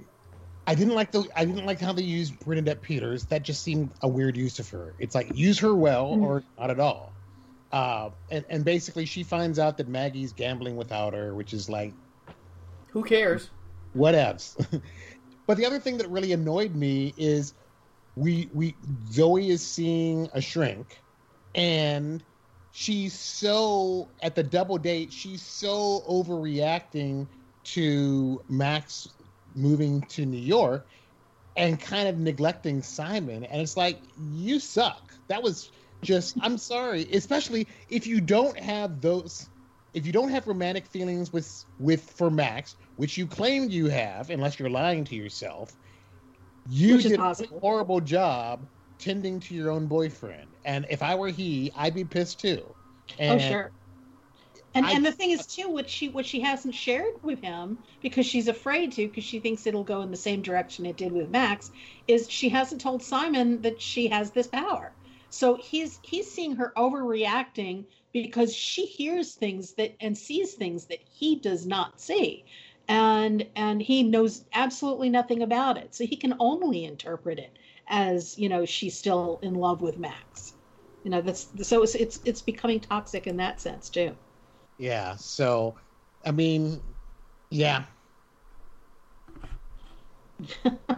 I 0.66 0.74
didn't 0.74 0.94
like 0.94 1.12
the 1.12 1.28
I 1.34 1.44
didn't 1.44 1.66
like 1.66 1.80
how 1.80 1.92
they 1.92 2.02
used 2.02 2.38
Bernadette 2.40 2.82
Peters. 2.82 3.24
That 3.26 3.42
just 3.42 3.62
seemed 3.62 3.90
a 4.00 4.08
weird 4.08 4.36
use 4.36 4.58
of 4.58 4.68
her. 4.70 4.94
It's 4.98 5.14
like 5.14 5.34
use 5.34 5.58
her 5.60 5.74
well 5.74 6.12
mm-hmm. 6.12 6.24
or 6.24 6.44
not 6.58 6.70
at 6.70 6.80
all. 6.80 7.12
Uh, 7.72 8.10
and 8.30 8.44
and 8.48 8.64
basically 8.64 9.06
she 9.06 9.22
finds 9.22 9.58
out 9.58 9.76
that 9.78 9.88
Maggie's 9.88 10.32
gambling 10.32 10.76
without 10.76 11.14
her, 11.14 11.34
which 11.34 11.52
is 11.52 11.68
like, 11.68 11.94
who 12.88 13.02
cares? 13.02 13.50
Whatevs. 13.96 14.82
but 15.46 15.56
the 15.56 15.66
other 15.66 15.78
thing 15.78 15.98
that 15.98 16.08
really 16.10 16.32
annoyed 16.32 16.74
me 16.74 17.14
is 17.16 17.54
we 18.16 18.50
we 18.52 18.74
Zoey 19.10 19.48
is 19.48 19.66
seeing 19.66 20.28
a 20.34 20.40
shrink 20.40 20.98
and 21.54 22.22
she's 22.72 23.18
so 23.18 24.08
at 24.22 24.34
the 24.34 24.42
double 24.42 24.78
date 24.78 25.12
she's 25.12 25.42
so 25.42 26.02
overreacting 26.08 27.26
to 27.64 28.42
Max 28.48 29.08
moving 29.54 30.02
to 30.02 30.26
New 30.26 30.40
York 30.40 30.86
and 31.56 31.80
kind 31.80 32.08
of 32.08 32.18
neglecting 32.18 32.82
Simon 32.82 33.44
and 33.44 33.62
it's 33.62 33.76
like 33.76 34.00
you 34.32 34.58
suck. 34.58 35.12
That 35.28 35.42
was 35.42 35.70
just 36.02 36.36
I'm 36.42 36.58
sorry, 36.58 37.08
especially 37.12 37.66
if 37.88 38.06
you 38.06 38.20
don't 38.20 38.58
have 38.58 39.00
those 39.00 39.48
if 39.94 40.06
you 40.06 40.12
don't 40.12 40.30
have 40.30 40.46
romantic 40.46 40.86
feelings 40.86 41.32
with 41.32 41.64
with 41.78 42.10
for 42.10 42.30
Max, 42.30 42.76
which 42.96 43.16
you 43.18 43.26
claim 43.26 43.68
you 43.68 43.86
have, 43.88 44.30
unless 44.30 44.58
you're 44.58 44.70
lying 44.70 45.04
to 45.04 45.14
yourself, 45.14 45.72
you 46.68 47.00
did 47.00 47.18
a 47.18 47.34
horrible 47.60 48.00
job 48.00 48.66
tending 48.98 49.40
to 49.40 49.54
your 49.54 49.70
own 49.70 49.86
boyfriend. 49.86 50.48
And 50.64 50.86
if 50.88 51.02
I 51.02 51.14
were 51.14 51.28
he, 51.28 51.72
I'd 51.76 51.94
be 51.94 52.04
pissed 52.04 52.40
too. 52.40 52.62
Oh, 52.64 52.74
and 53.18 53.40
oh 53.40 53.44
sure. 53.44 53.70
And 54.74 54.86
I, 54.86 54.92
and 54.92 55.04
the 55.04 55.12
thing 55.12 55.32
is 55.32 55.46
too, 55.46 55.68
what 55.68 55.90
she 55.90 56.08
what 56.08 56.24
she 56.24 56.40
hasn't 56.40 56.74
shared 56.74 57.22
with 57.22 57.42
him 57.42 57.78
because 58.00 58.24
she's 58.24 58.48
afraid 58.48 58.92
to, 58.92 59.06
because 59.06 59.24
she 59.24 59.40
thinks 59.40 59.66
it'll 59.66 59.84
go 59.84 60.00
in 60.00 60.10
the 60.10 60.16
same 60.16 60.40
direction 60.40 60.86
it 60.86 60.96
did 60.96 61.12
with 61.12 61.28
Max, 61.28 61.70
is 62.08 62.30
she 62.30 62.48
hasn't 62.48 62.80
told 62.80 63.02
Simon 63.02 63.60
that 63.62 63.82
she 63.82 64.08
has 64.08 64.30
this 64.30 64.46
power. 64.46 64.92
So 65.28 65.56
he's 65.56 65.98
he's 66.02 66.30
seeing 66.30 66.56
her 66.56 66.72
overreacting 66.76 67.84
because 68.12 68.54
she 68.54 68.86
hears 68.86 69.34
things 69.34 69.74
that 69.74 69.96
and 70.00 70.16
sees 70.16 70.54
things 70.54 70.86
that 70.86 71.00
he 71.10 71.36
does 71.36 71.66
not 71.66 72.00
see. 72.00 72.44
And 72.88 73.46
and 73.56 73.80
he 73.80 74.02
knows 74.02 74.44
absolutely 74.52 75.08
nothing 75.10 75.42
about 75.42 75.78
it. 75.78 75.94
So 75.94 76.04
he 76.04 76.16
can 76.16 76.34
only 76.38 76.84
interpret 76.84 77.38
it 77.38 77.58
as 77.88 78.38
you 78.38 78.48
know 78.48 78.64
she's 78.64 78.96
still 78.96 79.38
in 79.42 79.54
love 79.54 79.82
with 79.82 79.98
max. 79.98 80.54
You 81.04 81.10
know 81.10 81.20
that's 81.20 81.48
so 81.66 81.82
it's 81.82 81.94
it's, 81.94 82.20
it's 82.24 82.42
becoming 82.42 82.80
toxic 82.80 83.26
in 83.26 83.36
that 83.38 83.60
sense 83.60 83.88
too. 83.88 84.16
Yeah 84.78 85.16
so 85.16 85.76
i 86.24 86.30
mean 86.30 86.80
yeah. 87.50 87.84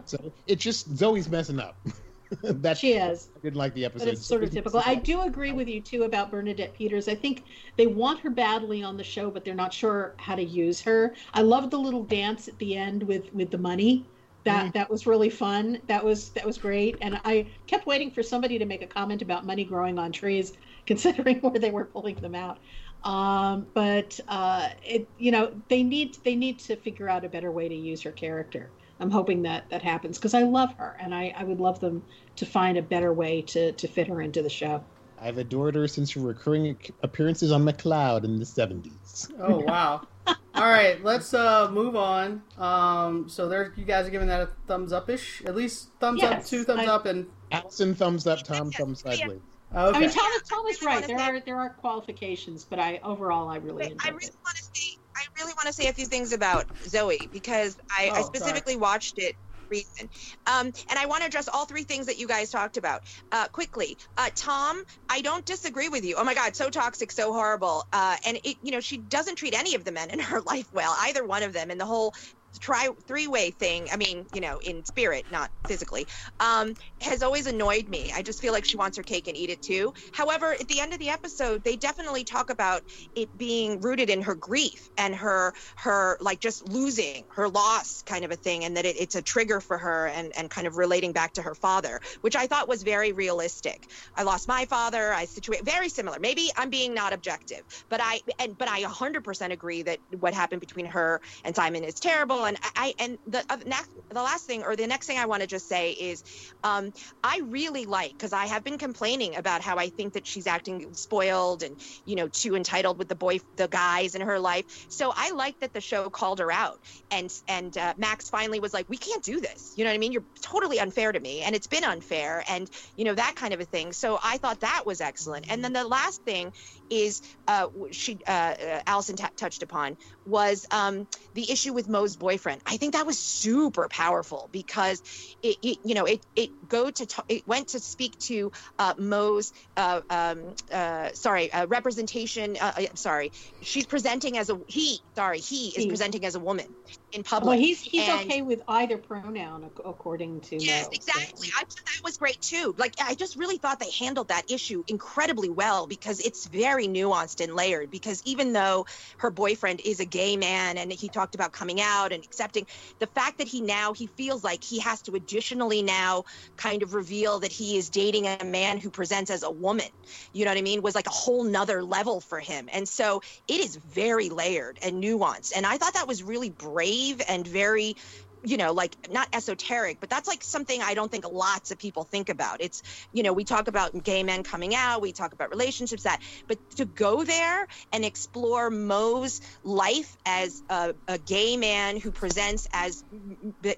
So 0.07 0.33
it 0.47 0.57
just 0.57 0.95
Zoey's 0.95 1.29
messing 1.29 1.59
up 1.59 1.79
that 2.43 2.79
she 2.79 2.93
is. 2.93 3.29
I 3.37 3.41
didn't 3.41 3.57
like 3.57 3.75
the 3.75 3.85
episode. 3.85 4.07
But 4.07 4.15
it's 4.15 4.27
sort 4.27 4.45
of 4.45 4.51
typical. 4.51 4.83
I 4.85 4.95
do 4.95 5.23
agree 5.23 5.53
with 5.53 5.69
you 5.69 5.81
too 5.81 6.05
about 6.05 6.31
Bernadette 6.31 6.75
Peters. 6.75 7.09
I 7.09 7.15
think 7.15 7.45
they 7.77 7.87
want 7.87 8.21
her 8.21 8.31
badly 8.31 8.83
on 8.83 8.97
the 8.97 9.05
show, 9.05 9.31
but 9.31 9.45
they're 9.45 9.55
not 9.55 9.73
sure 9.73 10.15
how 10.17 10.35
to 10.35 10.43
use 10.43 10.81
her. 10.83 11.15
I 11.33 11.43
loved 11.43 11.71
the 11.71 11.79
little 11.79 12.03
dance 12.03 12.49
at 12.49 12.59
the 12.59 12.77
end 12.77 13.03
with 13.03 13.33
with 13.35 13.51
the 13.51 13.59
money. 13.59 14.07
That 14.45 14.67
mm. 14.67 14.73
that 14.75 14.91
was 14.91 15.07
really 15.07 15.31
fun. 15.31 15.79
That 15.87 16.05
was 16.05 16.31
that 16.31 16.45
was 16.45 16.59
great. 16.59 16.97
And 17.01 17.21
I 17.25 17.47
kept 17.67 17.87
waiting 17.87 18.11
for 18.11 18.23
somebody 18.23 18.59
to 18.59 18.65
make 18.65 18.83
a 18.83 18.87
comment 18.87 19.23
about 19.23 19.45
money 19.47 19.65
growing 19.65 19.99
on 19.99 20.13
trees, 20.13 20.55
considering 20.87 21.41
where 21.41 21.59
they 21.59 21.71
were 21.71 21.85
pulling 21.85 22.17
them 22.17 22.35
out. 22.35 22.59
Um, 23.05 23.67
but 23.75 24.19
uh, 24.29 24.71
it 24.83 25.07
you 25.19 25.31
know 25.31 25.53
they 25.69 25.83
need 25.83 26.19
they 26.25 26.35
need 26.35 26.59
to 26.61 26.77
figure 26.77 27.09
out 27.09 27.25
a 27.25 27.29
better 27.29 27.51
way 27.51 27.69
to 27.69 27.75
use 27.75 28.03
her 28.03 28.13
character. 28.13 28.71
I'm 29.01 29.11
hoping 29.11 29.43
that 29.43 29.69
that 29.71 29.83
happens 29.83 30.19
because 30.19 30.35
I 30.35 30.43
love 30.43 30.75
her 30.75 30.97
and 31.01 31.15
I, 31.15 31.35
I 31.37 31.45
would 31.45 31.61
love 31.61 31.81
them 31.81 32.03
to 32.37 32.47
find 32.47 32.79
a 32.79 32.83
better 32.83 33.13
way 33.13 33.43
to, 33.43 33.73
to 33.73 33.89
fit 33.89 34.09
her 34.09 34.21
into 34.21 34.43
the 34.43 34.51
show. 34.51 34.85
I've 35.21 35.39
adored 35.39 35.75
her 35.75 35.89
since 35.89 36.13
her 36.13 36.21
recurring 36.21 36.77
appearances 37.03 37.51
on 37.51 37.65
McCloud 37.65 38.25
in 38.25 38.39
the 38.39 38.45
70s. 38.45 39.31
Oh, 39.39 39.59
wow. 39.59 40.07
All 40.27 40.37
right, 40.71 41.03
let's 41.03 41.35
uh, 41.35 41.71
move 41.71 41.97
on. 41.97 42.43
Um, 42.59 43.29
so 43.29 43.49
there, 43.49 43.73
you 43.77 43.85
guys 43.85 44.07
are 44.07 44.11
giving 44.11 44.29
that 44.29 44.41
a 44.41 44.49
thumbs 44.67 44.93
up 44.93 45.11
ish, 45.11 45.43
at 45.45 45.57
least 45.57 45.89
thumbs 45.99 46.23
yes, 46.23 46.33
up, 46.33 46.47
two 46.47 46.65
thumbs 46.65 46.89
I, 46.89 46.93
up, 46.93 47.07
and 47.07 47.27
Allison 47.51 47.95
thumbs 47.95 48.27
up, 48.27 48.43
Tom 48.43 48.71
thumbs 48.71 49.01
sideways. 49.01 49.41
Okay. 49.75 49.97
I 49.97 50.01
mean, 50.01 50.11
Tom, 50.11 50.31
Tom 50.49 50.67
is 50.67 50.83
right. 50.83 51.05
There 51.05 51.19
are 51.19 51.41
there 51.41 51.57
are 51.57 51.71
qualifications, 51.71 52.65
but 52.65 52.79
I 52.79 53.01
overall 53.03 53.49
I 53.49 53.57
really 53.57 53.87
enjoy 53.87 53.97
I 54.05 54.09
really 54.11 54.27
it. 54.27 54.37
want 54.45 54.57
to 54.57 54.63
see 54.73 54.99
I 54.99 55.04
really 55.39 55.53
want 55.57 55.67
to 55.67 55.73
say 55.73 55.89
a 55.89 55.93
few 55.93 56.07
things 56.07 56.33
about 56.33 56.67
Zoey 56.87 57.31
because 57.33 57.77
I, 57.91 58.11
oh, 58.13 58.15
I 58.17 58.23
specifically 58.23 58.75
sorry. 58.75 58.83
watched 58.83 59.19
it 59.19 59.37
reason. 59.71 60.09
Um, 60.47 60.67
and 60.89 60.99
I 60.99 61.07
want 61.07 61.23
to 61.23 61.27
address 61.27 61.49
all 61.49 61.67
three 61.67 61.85
things 61.85 62.07
that 62.07 62.19
you 62.19 62.29
guys 62.29 62.51
talked 62.51 62.77
about 62.77 63.03
uh, 63.33 63.49
quickly. 63.49 63.99
Uh, 64.17 64.31
Tom, 64.37 64.83
I 65.09 65.21
don't 65.21 65.45
disagree 65.45 65.89
with 65.89 66.05
you. 66.05 66.17
Oh 66.19 66.25
my 66.25 66.35
God, 66.35 66.55
so 66.57 66.71
toxic, 66.71 67.11
so 67.13 67.33
horrible. 67.33 67.85
Uh, 67.93 68.17
and 68.27 68.39
it, 68.45 68.59
you 68.63 68.73
know, 68.73 68.81
she 68.81 68.99
doesn't 68.99 69.37
treat 69.37 69.55
any 69.59 69.75
of 69.75 69.85
the 69.85 69.93
men 69.93 70.11
in 70.11 70.19
her 70.19 70.41
life 70.47 70.69
well, 70.73 70.95
either 71.01 71.25
one 71.27 71.43
of 71.43 71.53
them. 71.53 71.71
And 71.71 71.81
the 71.81 71.87
whole 71.87 72.13
tri 72.59 72.89
three 73.07 73.27
way 73.27 73.51
thing. 73.51 73.89
I 73.93 73.97
mean, 73.97 74.27
you 74.33 74.41
know, 74.41 74.59
in 74.59 74.85
spirit, 74.85 75.27
not 75.31 75.51
physically, 75.67 76.07
um, 76.41 76.75
has 77.01 77.23
always 77.23 77.47
annoyed 77.47 77.89
me. 77.89 78.13
I 78.15 78.23
just 78.23 78.41
feel 78.41 78.53
like 78.53 78.65
she 78.65 78.77
wants 78.77 78.97
her 78.97 79.03
cake 79.03 79.29
and 79.29 79.37
eat 79.37 79.51
it 79.51 79.63
too. 79.63 79.93
However, 80.13 80.53
at 80.53 80.69
the 80.69 80.81
end 80.81 80.93
of 80.93 80.99
the 80.99 81.09
episode, 81.09 81.65
they 81.65 81.77
definitely 81.77 82.25
talk 82.25 82.51
about 82.51 82.83
it 83.17 83.37
being 83.37 83.81
rooted 83.81 84.11
in 84.11 84.23
her 84.23 84.35
grief 84.35 84.89
and 84.97 85.15
her 85.15 85.53
her 85.77 86.17
like 86.21 86.41
just 86.41 86.69
losing 86.69 87.25
her 87.35 87.49
loss 87.49 88.03
kind 88.03 88.25
of 88.25 88.31
a 88.31 88.37
thing, 88.37 88.65
and 88.65 88.77
that 88.77 88.85
it, 88.85 88.97
it's 88.99 89.15
a 89.15 89.23
trigger 89.23 89.61
for 89.61 89.79
her 89.79 90.07
and 90.09 90.33
and 90.37 90.51
kind 90.51 90.67
of 90.67 90.77
relating 90.77 91.13
back 91.13 91.33
to 91.35 91.43
her 91.43 91.55
father, 91.55 92.01
which 92.21 92.37
I 92.37 92.47
thought 92.47 92.69
was 92.69 92.83
very 92.83 93.13
realistic. 93.13 93.87
I 94.15 94.23
lost 94.23 94.49
my 94.49 94.67
father. 94.67 95.13
I 95.13 95.25
situate 95.27 95.65
very 95.65 95.89
similar. 95.89 96.19
Maybe 96.21 96.51
I'm 96.57 96.71
being 96.71 96.95
not 96.95 97.13
objective, 97.13 97.63
but 97.89 98.01
I 98.03 98.21
and 98.39 98.57
but 98.57 98.69
I 98.69 98.83
100% 98.83 99.53
agree 99.53 99.83
that 99.83 99.99
what 100.19 100.35
happened 100.35 100.61
between 100.61 100.87
her 100.87 101.21
and 101.45 101.55
Simon 101.55 101.85
is 101.85 101.95
terrible. 101.95 102.44
And 102.45 102.59
I 102.77 102.95
and 102.99 103.19
the 103.27 103.45
uh, 103.49 103.59
next 103.67 103.91
the 104.11 104.23
last 104.23 104.47
thing 104.47 104.63
or 104.63 104.77
the 104.77 104.87
next 104.87 105.07
thing 105.07 105.19
I 105.19 105.27
want 105.27 105.43
to 105.43 105.49
just 105.49 105.69
say 105.69 105.93
is, 105.93 106.23
um, 106.63 106.93
I 107.23 107.41
really 107.45 107.87
like 107.87 108.13
because 108.13 108.33
I 108.33 108.47
have 108.47 108.65
been 108.65 108.79
complaining 108.79 109.37
about 109.37 109.63
how 109.63 109.77
I 109.79 109.91
think 109.91 110.15
that 110.15 110.27
she's 110.27 110.47
acting 110.47 110.95
spoiled 110.95 111.63
and 111.63 111.79
you 112.05 112.17
know 112.17 112.29
too 112.29 112.57
entitled 112.57 112.99
with 112.99 113.09
the 113.09 113.17
boy 113.17 113.41
the 113.57 113.69
guys 113.69 114.15
in 114.15 114.23
her 114.23 114.39
life. 114.39 114.67
So 114.89 115.13
I 115.15 115.33
like 115.33 115.59
that 115.61 115.73
the 115.73 115.81
show 115.81 116.11
called 116.11 116.39
her 116.41 116.53
out 116.53 116.79
and 117.11 117.31
and 117.49 117.77
uh, 117.77 117.95
Max 117.97 118.29
finally 118.29 118.61
was 118.61 118.75
like, 118.75 118.87
we 118.89 118.97
can't 118.99 119.23
do 119.25 119.41
this. 119.41 119.73
You 119.77 119.85
know 119.85 119.91
what 119.91 119.97
I 119.97 119.99
mean? 119.99 120.13
You're 120.13 120.27
totally 120.43 120.81
unfair 120.81 121.13
to 121.13 121.21
me, 121.21 121.43
and 121.43 121.55
it's 121.55 121.67
been 121.67 121.85
unfair, 121.85 122.45
and 122.49 122.69
you 122.97 123.05
know 123.05 123.15
that 123.15 123.35
kind 123.37 123.55
of 123.55 123.61
a 123.61 123.65
thing. 123.65 123.93
So 123.93 124.19
I 124.23 124.39
thought 124.39 124.61
that 124.61 124.85
was 124.87 125.01
excellent. 125.01 125.47
And 125.51 125.63
then 125.65 125.73
the 125.73 125.87
last 125.87 126.23
thing 126.25 126.53
is 126.91 127.23
uh, 127.49 127.69
she 127.93 128.19
uh, 128.27 128.31
uh, 128.31 128.83
Allison 128.87 129.17
t- 129.17 129.25
touched 129.37 129.63
upon 129.63 129.97
was 130.27 130.67
um, 130.71 131.09
the 131.35 131.51
issue 131.51 131.73
with 131.75 131.89
Mo's 131.89 132.17
boyfriend. 132.17 132.63
I 132.67 132.77
think 132.79 132.95
that 132.95 133.07
was 133.07 133.21
super 133.21 133.89
powerful 133.91 134.49
because 134.53 135.03
it, 135.43 135.59
it 135.63 135.79
you 135.85 135.95
know 135.95 136.07
it 136.07 136.27
it 136.37 136.51
go 136.67 136.91
to 136.91 137.07
t- 137.07 137.23
it 137.29 137.47
went 137.47 137.69
to 137.71 137.81
speak 137.81 138.19
to 138.21 138.53
uh, 138.79 138.95
Mo's 138.99 139.53
uh, 139.77 140.03
um, 140.11 140.55
uh, 140.73 141.11
sorry 141.15 141.53
uh, 141.53 141.67
representation. 141.67 142.57
Uh, 142.61 142.73
sorry, 142.97 143.33
she's 143.63 143.87
presenting 143.87 144.39
as 144.39 144.51
a 144.51 144.61
he. 144.69 145.01
Sorry, 145.17 145.41
he 145.41 145.69
is 145.77 145.85
He. 145.85 145.89
presenting 145.89 146.25
as 146.27 146.35
a 146.37 146.41
woman 146.41 146.77
in 147.15 147.23
public. 147.23 147.49
Well, 147.51 147.59
he's 147.59 147.81
he's 147.81 148.09
And- 148.09 148.21
okay 148.31 148.43
with 148.43 148.61
either 148.69 148.99
pronoun 148.99 149.71
according 149.85 150.41
to 150.43 150.57
Yes, 150.63 150.87
Mo, 150.87 150.91
so- 150.91 150.95
exactly. 150.95 151.49
I 151.57 151.61
thought 151.61 151.85
that 151.87 152.01
was 152.05 152.17
great 152.17 152.41
too. 152.41 152.75
Like, 152.77 152.95
I 153.01 153.15
just 153.15 153.37
really 153.37 153.57
thought 153.59 153.79
they 153.79 153.91
handled 153.93 154.29
that 154.29 154.51
issue 154.51 154.83
incredibly 154.89 155.49
well 155.49 155.87
because 155.87 156.21
it's 156.21 156.47
very 156.47 156.89
nuanced 156.89 157.43
and 157.43 157.55
layered. 157.55 157.91
Because 157.91 158.21
even 158.25 158.53
though 158.53 158.87
her 159.19 159.31
boyfriend 159.31 159.81
is 159.85 160.01
a 160.01 160.05
gay 160.05 160.37
man 160.37 160.77
and 160.77 160.93
he 160.93 161.09
talked 161.09 161.35
about 161.35 161.53
coming 161.53 161.81
out 161.81 162.13
and 162.13 162.25
accepting, 162.25 162.67
the 162.99 163.07
fact 163.07 163.39
that 163.39 163.47
he 163.49 163.61
now 163.61 163.93
he 163.93 164.09
feels 164.09 164.43
like 164.43 164.65
he 164.65 164.81
has 164.81 165.01
to 165.03 165.13
additionally 165.13 165.83
now 165.83 166.25
kind 166.57 166.83
of 166.83 166.95
reveal 166.95 167.39
that 167.41 167.53
he 167.53 167.77
is 167.77 167.91
dating 167.91 168.27
a 168.27 168.45
man 168.45 168.79
who 168.79 168.91
presents 168.91 169.31
as 169.31 169.43
a 169.45 169.51
woman, 169.51 169.87
you 170.33 170.45
know 170.45 170.51
what 170.51 170.59
I 170.59 170.63
mean, 170.63 170.83
was 170.83 170.95
like 170.97 171.07
a 171.07 171.11
whole 171.11 171.45
nother 171.45 171.83
level 171.85 172.21
for 172.21 172.41
him. 172.41 172.69
And 172.73 172.89
so 172.89 173.21
it 173.47 173.61
is 173.61 173.77
very 173.77 174.31
layered 174.31 174.79
and 174.83 175.03
nuanced. 175.03 175.53
And 175.55 175.65
I 175.65 175.77
thought 175.77 175.95
that 175.95 176.09
was 176.09 176.23
really 176.23 176.51
brave 176.51 177.04
and 177.29 177.47
very 177.47 177.97
you 178.45 178.57
know, 178.57 178.73
like 178.73 178.97
not 179.11 179.29
esoteric, 179.33 180.01
but 180.01 180.11
that's 180.11 180.29
like 180.29 180.45
something 180.45 180.83
I 180.83 180.95
don't 180.95 181.11
think 181.11 181.25
lots 181.31 181.71
of 181.71 181.79
people 181.79 182.05
think 182.05 182.29
about. 182.29 182.61
It's, 182.61 182.83
you 183.13 183.23
know, 183.23 183.33
we 183.33 183.45
talk 183.45 183.69
about 183.69 184.05
gay 184.05 184.23
men 184.23 184.43
coming 184.43 184.75
out, 184.75 185.01
we 185.01 185.13
talk 185.13 185.33
about 185.33 185.51
relationships, 185.51 186.03
that, 186.03 186.21
but 186.47 186.59
to 186.77 186.85
go 186.85 187.25
there 187.25 187.67
and 187.93 188.05
explore 188.05 188.71
Mo's 188.71 189.41
life 189.63 190.17
as 190.27 190.63
a, 190.69 190.95
a 191.09 191.19
gay 191.19 191.57
man 191.57 191.99
who 191.99 192.11
presents 192.11 192.69
as, 192.73 193.03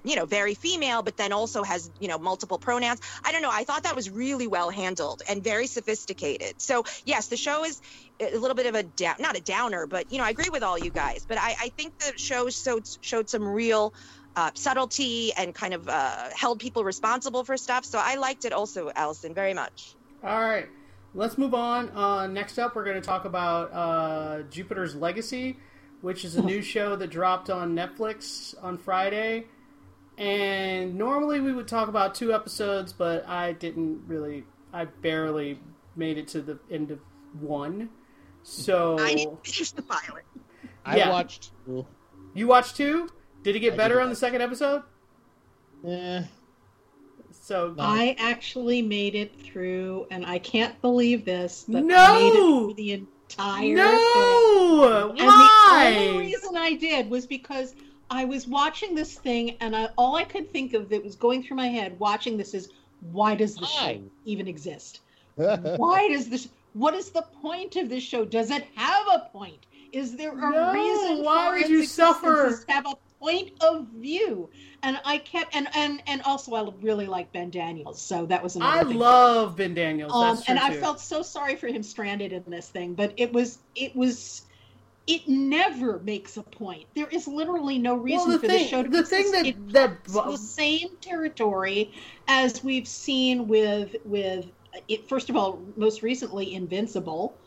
you 0.03 0.15
know, 0.15 0.25
very 0.25 0.53
female, 0.53 1.01
but 1.01 1.17
then 1.17 1.31
also 1.31 1.63
has, 1.63 1.89
you 1.99 2.07
know, 2.07 2.17
multiple 2.17 2.59
pronouns. 2.59 2.99
I 3.23 3.31
don't 3.31 3.41
know. 3.41 3.51
I 3.51 3.63
thought 3.63 3.83
that 3.83 3.95
was 3.95 4.09
really 4.09 4.47
well 4.47 4.69
handled 4.69 5.21
and 5.29 5.43
very 5.43 5.67
sophisticated. 5.67 6.61
So, 6.61 6.83
yes, 7.05 7.27
the 7.27 7.37
show 7.37 7.63
is 7.63 7.81
a 8.19 8.37
little 8.37 8.55
bit 8.55 8.65
of 8.65 8.75
a 8.75 8.83
down, 8.83 9.15
not 9.19 9.37
a 9.37 9.41
downer, 9.41 9.87
but, 9.87 10.11
you 10.11 10.17
know, 10.17 10.25
I 10.25 10.31
agree 10.31 10.49
with 10.49 10.63
all 10.63 10.77
you 10.77 10.91
guys, 10.91 11.25
but 11.27 11.37
I, 11.37 11.55
I 11.59 11.69
think 11.69 11.97
the 11.99 12.17
show 12.17 12.49
showed, 12.49 12.87
showed 13.01 13.29
some 13.29 13.47
real 13.47 13.93
uh, 14.37 14.51
subtlety 14.53 15.33
and 15.33 15.53
kind 15.53 15.73
of 15.73 15.89
uh, 15.89 16.29
held 16.33 16.59
people 16.59 16.83
responsible 16.83 17.43
for 17.43 17.57
stuff. 17.57 17.83
So 17.83 17.99
I 18.01 18.15
liked 18.15 18.45
it 18.45 18.53
also, 18.53 18.91
Allison, 18.95 19.33
very 19.33 19.53
much. 19.55 19.95
All 20.23 20.39
right, 20.39 20.67
let's 21.15 21.37
move 21.39 21.53
on. 21.55 21.89
Uh, 21.89 22.27
next 22.27 22.59
up, 22.59 22.75
we're 22.75 22.85
going 22.85 23.01
to 23.01 23.05
talk 23.05 23.25
about 23.25 23.73
uh, 23.73 24.43
Jupiter's 24.43 24.95
Legacy, 24.95 25.57
which 26.01 26.23
is 26.23 26.35
a 26.35 26.41
new 26.43 26.61
show 26.73 26.95
that 26.95 27.07
dropped 27.09 27.49
on 27.49 27.75
Netflix 27.75 28.53
on 28.63 28.77
Friday. 28.77 29.45
And 30.19 30.95
normally 30.95 31.39
we 31.39 31.51
would 31.51 31.67
talk 31.67 31.89
about 31.89 32.15
two 32.15 32.31
episodes, 32.33 32.93
but 32.93 33.27
I 33.27 33.53
didn't 33.53 34.03
really. 34.07 34.43
I 34.73 34.85
barely 34.85 35.59
made 35.95 36.17
it 36.17 36.27
to 36.29 36.41
the 36.41 36.59
end 36.71 36.91
of 36.91 36.99
one. 37.39 37.89
So 38.43 38.97
I 38.99 39.15
didn't 39.15 39.45
finish 39.45 39.71
the 39.71 39.81
pilot. 39.81 40.25
I 40.85 40.97
Yeah. 40.97 41.09
watched. 41.09 41.51
two. 41.65 41.85
you 42.33 42.47
watched 42.47 42.75
two. 42.77 43.09
Did 43.47 43.55
it 43.55 43.59
get 43.59 43.75
I 43.75 43.77
better 43.77 44.01
on 44.01 44.09
the 44.09 44.15
second 44.17 44.41
episode? 44.41 44.83
Yeah. 45.81 46.25
So 47.31 47.73
No. 47.77 47.81
I 47.81 48.13
actually 48.19 48.81
made 48.81 49.15
it 49.15 49.39
through, 49.41 50.05
and 50.11 50.25
I 50.25 50.37
can't 50.37 50.81
believe 50.81 51.23
this, 51.23 51.63
but 51.65 51.77
I 51.77 51.81
No! 51.83 52.67
made 52.67 52.71
it 52.73 52.75
the 52.75 52.91
entire 52.91 53.75
thing. 53.75 53.75
no, 53.75 55.15
And 55.17 55.17
the 55.17 55.49
only 55.71 56.19
reason 56.19 56.57
I 56.57 56.73
did 56.73 57.09
was 57.09 57.25
because 57.25 57.73
I 58.09 58.25
was 58.25 58.49
watching 58.49 58.95
this 58.95 59.15
thing, 59.15 59.55
and 59.61 59.77
I, 59.77 59.91
all 59.97 60.17
I 60.17 60.25
could 60.25 60.51
think 60.51 60.73
of 60.73 60.89
that 60.89 61.01
was 61.01 61.15
going 61.15 61.41
through 61.41 61.55
my 61.55 61.67
head 61.67 61.97
watching 61.99 62.35
this 62.35 62.53
is, 62.53 62.69
why 62.99 63.33
does 63.35 63.55
the 63.55 63.61
Why? 63.61 63.93
show 63.93 64.01
even 64.25 64.49
exist? 64.49 64.99
why 65.35 66.09
does 66.09 66.27
this? 66.27 66.49
What 66.73 66.95
is 66.95 67.11
the 67.11 67.21
point 67.41 67.77
of 67.77 67.87
this 67.87 68.03
show? 68.03 68.25
Does 68.25 68.51
it 68.51 68.65
have 68.75 69.07
a 69.07 69.29
point? 69.31 69.67
Is 69.93 70.17
there 70.17 70.33
a 70.37 70.51
No, 70.51 70.73
reason 70.73 71.23
why 71.23 71.45
for 71.47 71.51
would 71.53 71.61
its 71.61 71.69
you 71.69 71.77
existence? 71.79 72.17
suffer? 72.17 72.49
Does 72.49 72.65
have 72.67 72.85
a 72.87 72.95
point 73.19 73.51
of 73.61 73.87
view? 73.95 74.49
And 74.83 74.99
I 75.05 75.17
kept 75.17 75.55
and 75.55 75.67
and 75.75 76.01
and 76.07 76.21
also 76.23 76.53
I 76.55 76.69
really 76.81 77.07
like 77.07 77.31
Ben 77.31 77.49
Daniels, 77.49 78.01
so 78.01 78.25
that 78.27 78.41
was 78.43 78.55
another 78.55 78.79
I 78.79 78.83
thing. 78.83 78.97
love 78.97 79.55
Ben 79.55 79.73
Daniels. 79.73 80.11
Um, 80.13 80.35
That's 80.35 80.45
true 80.45 80.55
and 80.55 80.59
I 80.63 80.73
felt 80.77 80.99
so 80.99 81.21
sorry 81.21 81.55
for 81.55 81.67
him 81.67 81.83
stranded 81.83 82.31
in 82.31 82.43
this 82.47 82.69
thing, 82.69 82.93
but 82.93 83.13
it 83.17 83.31
was 83.33 83.59
it 83.75 83.95
was 83.95 84.43
it 85.07 85.25
never 85.27 85.99
makes 85.99 86.35
a 86.35 86.43
point. 86.43 86.85
There 86.93 87.07
is 87.07 87.27
literally 87.29 87.79
no 87.79 87.95
reason 87.95 88.29
the 88.31 88.39
for 88.39 88.47
thing- 88.47 88.63
the 88.63 88.67
show 88.69 88.83
to 88.83 88.89
the 88.89 89.03
thing 89.03 89.31
that- 89.31 89.45
It 89.45 89.69
that 89.71 90.03
the 90.03 90.37
same 90.37 90.89
territory 90.99 91.93
as 92.27 92.61
we've 92.63 92.87
seen 92.87 93.47
with 93.47 93.95
with 94.03 94.47
it. 94.89 95.07
First 95.07 95.29
of 95.29 95.37
all, 95.37 95.61
most 95.77 96.03
recently, 96.03 96.53
Invincible, 96.53 97.37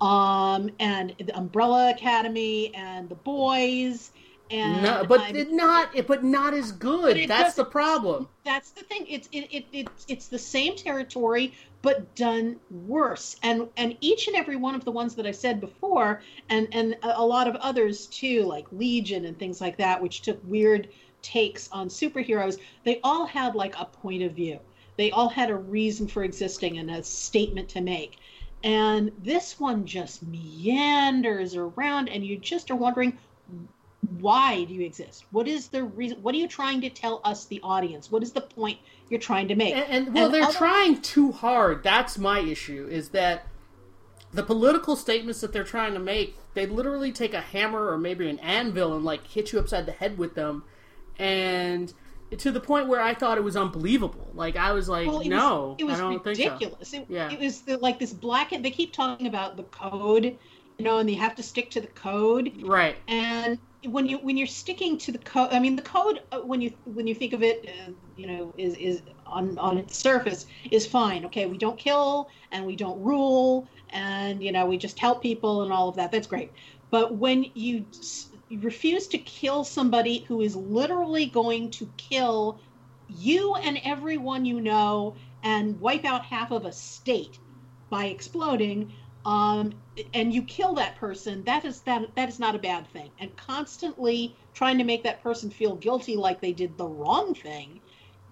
um, 0.00 0.70
and 0.80 1.14
the 1.18 1.36
Umbrella 1.36 1.90
Academy, 1.90 2.74
and 2.74 3.08
the 3.10 3.14
Boys, 3.14 4.10
and 4.52 4.82
no, 4.82 5.04
but 5.08 5.20
I'm- 5.20 5.36
it 5.36 5.50
not, 5.50 5.90
but 6.06 6.22
not 6.22 6.54
as 6.54 6.72
good. 6.72 7.28
That's 7.28 7.54
the 7.54 7.64
problem. 7.64 8.28
that's 8.44 8.70
the 8.70 8.82
thing. 8.82 9.06
It's 9.08 9.28
it, 9.32 9.48
it, 9.50 9.66
it's 9.72 10.04
it's 10.08 10.26
the 10.28 10.38
same 10.38 10.76
territory 10.76 11.54
but 11.82 12.14
done 12.14 12.56
worse. 12.70 13.36
And 13.42 13.68
and 13.76 13.96
each 14.00 14.28
and 14.28 14.36
every 14.36 14.56
one 14.56 14.74
of 14.74 14.84
the 14.84 14.92
ones 14.92 15.14
that 15.16 15.26
i 15.26 15.32
said 15.32 15.60
before 15.60 16.22
and 16.48 16.68
and 16.72 16.96
a 17.02 17.24
lot 17.24 17.48
of 17.48 17.56
others 17.56 18.06
too 18.06 18.44
like 18.44 18.66
legion 18.72 19.24
and 19.24 19.38
things 19.38 19.60
like 19.60 19.76
that 19.78 20.00
which 20.00 20.22
took 20.22 20.40
weird 20.44 20.88
takes 21.22 21.68
on 21.72 21.88
superheroes 21.88 22.58
they 22.84 23.00
all 23.02 23.26
had 23.26 23.54
like 23.54 23.74
a 23.78 23.84
point 23.84 24.22
of 24.22 24.32
view. 24.32 24.58
They 24.96 25.10
all 25.10 25.28
had 25.28 25.50
a 25.50 25.56
reason 25.56 26.06
for 26.06 26.22
existing 26.22 26.78
and 26.78 26.90
a 26.90 27.02
statement 27.02 27.68
to 27.70 27.80
make. 27.80 28.18
And 28.62 29.10
this 29.18 29.58
one 29.58 29.84
just 29.86 30.22
meanders 30.22 31.56
around 31.56 32.08
and 32.08 32.24
you 32.24 32.36
just 32.38 32.70
are 32.70 32.76
wondering 32.76 33.18
why 34.18 34.64
do 34.64 34.74
you 34.74 34.82
exist 34.84 35.24
what 35.30 35.46
is 35.46 35.68
the 35.68 35.82
reason 35.84 36.20
what 36.22 36.34
are 36.34 36.38
you 36.38 36.48
trying 36.48 36.80
to 36.80 36.90
tell 36.90 37.20
us 37.24 37.44
the 37.46 37.60
audience 37.62 38.10
what 38.10 38.22
is 38.22 38.32
the 38.32 38.40
point 38.40 38.78
you're 39.08 39.20
trying 39.20 39.46
to 39.46 39.54
make 39.54 39.74
And, 39.74 39.84
and 40.06 40.14
well, 40.14 40.24
And 40.26 40.34
they're 40.34 40.42
other- 40.44 40.52
trying 40.58 41.00
too 41.02 41.32
hard. 41.32 41.82
That's 41.84 42.18
my 42.18 42.40
issue. 42.40 42.88
Is 42.90 43.10
that 43.10 43.46
the 44.32 44.42
political 44.42 44.96
statements 44.96 45.40
that 45.42 45.52
they're 45.52 45.64
trying 45.64 45.92
to 45.92 46.00
make? 46.00 46.36
They 46.54 46.64
literally 46.66 47.12
take 47.12 47.34
a 47.34 47.40
hammer 47.42 47.88
or 47.90 47.98
maybe 47.98 48.28
an 48.30 48.38
anvil 48.38 48.94
and 48.94 49.04
like 49.04 49.26
hit 49.26 49.52
you 49.52 49.58
upside 49.58 49.84
the 49.86 49.92
head 49.92 50.16
with 50.18 50.34
them, 50.34 50.64
and 51.18 51.92
to 52.38 52.50
the 52.50 52.60
point 52.60 52.88
where 52.88 53.00
I 53.02 53.12
thought 53.12 53.36
it 53.36 53.44
was 53.44 53.56
unbelievable. 53.56 54.30
Like 54.34 54.56
I 54.56 54.72
was 54.72 54.88
like, 54.88 55.06
Well, 55.08 55.20
it 55.20 55.28
no, 55.28 55.68
was, 55.68 55.76
it 55.80 55.84
was 55.84 55.94
I 55.96 55.98
don't 56.00 56.24
think 56.24 56.36
so. 56.36 56.44
ridiculous 56.44 56.92
it, 56.94 57.06
Yeah. 57.10 57.30
it 57.30 57.38
was 57.38 57.60
the, 57.60 57.76
like 57.76 57.98
this 57.98 58.12
black 58.14 58.50
they 58.50 58.70
keep 58.70 58.92
talking 58.94 59.26
about 59.26 59.56
the 59.58 59.64
code 59.64 60.24
you 60.78 60.84
know 60.86 60.98
and 60.98 61.10
you 61.10 61.16
have 61.18 61.34
to 61.36 61.42
stick 61.42 61.70
to 61.72 61.80
the 61.82 61.86
code 61.88 62.50
Right. 62.62 62.96
and 63.08 63.58
when 63.84 64.06
you 64.06 64.18
when 64.18 64.36
you're 64.36 64.46
sticking 64.46 64.96
to 64.98 65.10
the 65.12 65.18
code 65.18 65.48
i 65.52 65.58
mean 65.58 65.76
the 65.76 65.82
code 65.82 66.20
uh, 66.32 66.38
when 66.40 66.60
you 66.60 66.72
when 66.84 67.06
you 67.06 67.14
think 67.14 67.32
of 67.32 67.42
it 67.42 67.68
uh, 67.68 67.92
you 68.14 68.26
know 68.26 68.54
is 68.56 68.74
is 68.76 69.02
on 69.26 69.58
on 69.58 69.78
its 69.78 69.98
surface 69.98 70.46
is 70.70 70.86
fine 70.86 71.24
okay? 71.24 71.46
We 71.46 71.58
don't 71.58 71.78
kill 71.78 72.28
and 72.50 72.66
we 72.66 72.76
don't 72.76 73.02
rule 73.02 73.68
and 73.90 74.42
you 74.42 74.52
know 74.52 74.66
we 74.66 74.76
just 74.76 74.98
help 74.98 75.22
people 75.22 75.62
and 75.62 75.72
all 75.72 75.88
of 75.88 75.96
that. 75.96 76.12
That's 76.12 76.26
great. 76.26 76.52
But 76.90 77.16
when 77.16 77.46
you 77.54 77.86
you 78.48 78.60
refuse 78.60 79.08
to 79.08 79.18
kill 79.18 79.64
somebody 79.64 80.24
who 80.28 80.42
is 80.42 80.54
literally 80.54 81.26
going 81.26 81.70
to 81.72 81.86
kill 81.96 82.60
you 83.08 83.54
and 83.56 83.80
everyone 83.84 84.44
you 84.44 84.60
know 84.60 85.16
and 85.42 85.80
wipe 85.80 86.04
out 86.04 86.24
half 86.24 86.50
of 86.50 86.64
a 86.66 86.72
state 86.72 87.38
by 87.90 88.06
exploding 88.06 88.92
um, 89.24 89.81
and 90.14 90.32
you 90.32 90.42
kill 90.42 90.74
that 90.74 90.96
person 90.96 91.42
that 91.44 91.64
is 91.64 91.80
that 91.82 92.02
that 92.16 92.28
is 92.28 92.38
not 92.38 92.54
a 92.54 92.58
bad 92.58 92.86
thing 92.88 93.10
and 93.18 93.34
constantly 93.36 94.34
trying 94.54 94.78
to 94.78 94.84
make 94.84 95.02
that 95.02 95.22
person 95.22 95.50
feel 95.50 95.76
guilty 95.76 96.16
like 96.16 96.40
they 96.40 96.52
did 96.52 96.76
the 96.78 96.86
wrong 96.86 97.34
thing 97.34 97.80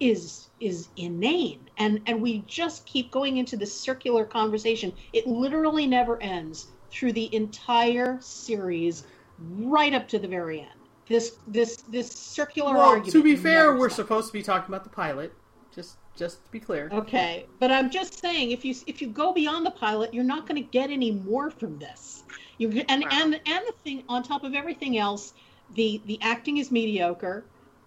is 0.01 0.49
is 0.61 0.89
inane 0.97 1.69
and 1.79 2.01
and 2.07 2.21
we 2.21 2.39
just 2.47 2.87
keep 2.87 3.11
going 3.11 3.37
into 3.37 3.57
this 3.57 3.79
circular 3.79 4.25
conversation 4.25 4.93
it 5.13 5.27
literally 5.27 5.87
never 5.87 6.21
ends 6.23 6.69
through 6.91 7.13
the 7.13 7.33
entire 7.35 8.19
series 8.21 9.05
right 9.39 9.93
up 9.93 10.09
to 10.09 10.19
the 10.19 10.29
very 10.29 10.61
end 10.61 10.71
this 11.11 11.37
this 11.49 11.77
this 11.89 12.11
circular 12.11 12.75
Well, 12.75 12.89
argument 12.89 13.13
to 13.13 13.23
be 13.23 13.37
fair, 13.37 13.75
we're 13.77 13.89
stops. 13.89 13.97
supposed 13.97 14.27
to 14.29 14.33
be 14.33 14.43
talking 14.43 14.73
about 14.73 14.85
the 14.85 14.91
pilot. 14.91 15.35
Just, 15.75 15.97
just 16.17 16.45
to 16.45 16.51
be 16.51 16.61
clear. 16.61 16.89
Okay, 16.93 17.47
but 17.59 17.71
I'm 17.71 17.91
just 17.91 18.19
saying, 18.21 18.51
if 18.51 18.65
you 18.65 18.75
if 18.87 19.01
you 19.01 19.09
go 19.09 19.33
beyond 19.33 19.65
the 19.67 19.71
pilot, 19.71 20.13
you're 20.13 20.25
not 20.25 20.47
going 20.47 20.63
to 20.63 20.69
get 20.71 20.91
any 20.91 21.11
more 21.13 21.51
from 21.51 21.79
this. 21.79 22.25
You 22.59 22.69
and 22.89 23.05
and 23.11 23.35
and 23.35 23.65
the 23.67 23.75
thing 23.85 24.03
on 24.09 24.23
top 24.23 24.45
of 24.45 24.55
everything 24.55 24.99
else, 24.99 25.35
the 25.75 26.01
the 26.07 26.19
acting 26.23 26.59
is 26.59 26.71
mediocre 26.71 27.45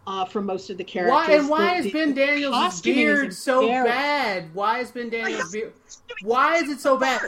uh, 0.07 0.25
for 0.25 0.41
most 0.41 0.69
of 0.69 0.77
the 0.77 0.83
characters. 0.83 1.11
Why 1.27 1.35
and 1.35 1.49
why 1.49 1.73
The- 1.73 1.77
is 1.79 1.85
the- 1.85 1.91
Ben 1.93 2.13
Daniels' 2.13 2.81
beard 2.81 3.33
so 3.33 3.67
bad? 3.67 4.53
Why 4.53 4.79
is 4.79 4.91
Ben 4.91 5.09
Daniels' 5.09 5.51
beard? 5.51 5.73
Why 6.23 6.55
is 6.57 6.69
it 6.69 6.79
so 6.79 6.97
bad? 6.97 7.21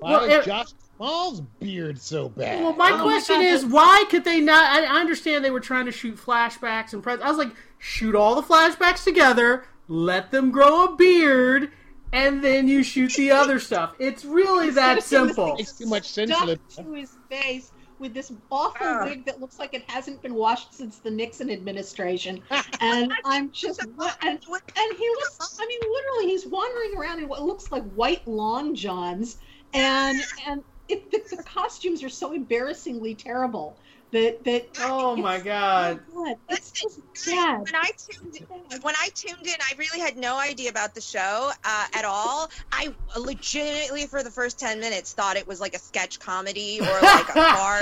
Why 0.00 0.10
Well, 0.10 0.24
is 0.24 0.32
it- 0.34 0.44
Josh 0.44 0.66
Small's 0.96 1.40
beard 1.60 2.00
so 2.00 2.28
bad? 2.28 2.60
Well, 2.62 2.74
my 2.74 2.90
Oh 2.92 3.02
question 3.04 3.36
God, 3.36 3.44
is, 3.44 3.64
why 3.64 4.04
could 4.10 4.24
they 4.24 4.40
not? 4.40 4.64
I, 4.64 4.84
I 4.84 5.00
understand 5.00 5.44
they 5.44 5.50
were 5.52 5.60
trying 5.60 5.86
to 5.86 5.92
shoot 5.92 6.16
flashbacks 6.16 6.92
and 6.92 7.02
pres. 7.02 7.20
I 7.22 7.28
was 7.28 7.38
like, 7.38 7.52
shoot 7.78 8.16
all 8.16 8.34
the 8.34 8.42
flashbacks 8.42 9.04
together, 9.04 9.64
let 9.88 10.30
them 10.30 10.50
grow 10.50 10.84
a 10.84 10.96
beard, 10.96 11.70
and 12.12 12.42
then 12.42 12.68
you 12.68 12.82
shoot 12.82 13.12
the 13.14 13.30
other 13.30 13.58
stuff. 13.68 13.94
It's 13.98 14.24
really 14.24 14.70
that 14.70 15.02
simple. 15.02 15.54
makes 15.56 15.72
too 15.72 15.86
much 15.86 16.08
sense. 16.08 16.34
stuck 16.36 16.68
to 16.76 16.92
his 16.92 17.16
face 17.28 17.72
with 17.98 18.14
this 18.14 18.32
awful 18.50 18.86
Ah. 18.86 19.04
wig 19.04 19.24
that 19.26 19.40
looks 19.40 19.58
like 19.58 19.74
it 19.74 19.82
hasn't 19.90 20.22
been 20.22 20.34
washed 20.34 20.72
since 20.72 20.98
the 20.98 21.10
Nixon 21.10 21.50
administration. 21.50 22.40
And 22.80 23.12
I'm 23.24 23.50
just 23.50 23.80
and, 23.82 23.90
and 24.22 24.38
he 24.40 24.46
was 24.46 25.58
I 25.60 25.66
mean 25.66 25.80
literally 25.82 26.26
he's 26.30 26.46
wandering 26.46 26.96
around 26.96 27.18
in 27.18 27.28
what 27.28 27.42
looks 27.42 27.72
like 27.72 27.82
white 27.94 28.26
long 28.28 28.72
johns 28.76 29.38
and 29.74 30.20
and 30.46 30.62
it, 30.88 31.10
the, 31.10 31.36
the 31.36 31.42
costumes 31.42 32.04
are 32.04 32.08
so 32.08 32.32
embarrassingly 32.32 33.16
terrible 33.16 33.76
that 34.12 34.44
that 34.44 34.68
Oh 34.80 35.16
my 35.16 35.38
god! 35.38 36.00
oh 36.14 36.24
God, 36.24 36.36
it's 36.48 36.72
Listen, 36.82 37.02
just 37.14 37.26
bad. 37.26 37.58
When 37.60 37.74
I 37.74 37.90
tuned 37.96 38.36
in, 38.36 38.80
when 38.82 38.94
I 39.00 39.08
tuned 39.14 39.46
in, 39.46 39.54
I 39.60 39.74
really 39.76 40.00
had 40.00 40.16
no 40.16 40.38
idea 40.38 40.70
about 40.70 40.94
the 40.94 41.00
show 41.00 41.50
uh, 41.64 41.86
at 41.94 42.04
all. 42.04 42.50
I 42.72 42.94
legitimately, 43.18 44.06
for 44.06 44.22
the 44.22 44.30
first 44.30 44.58
ten 44.58 44.80
minutes, 44.80 45.12
thought 45.12 45.36
it 45.36 45.46
was 45.46 45.60
like 45.60 45.74
a 45.74 45.78
sketch 45.78 46.18
comedy 46.18 46.80
or 46.80 47.00
like 47.02 47.28
a 47.30 47.34
bar. 47.34 47.80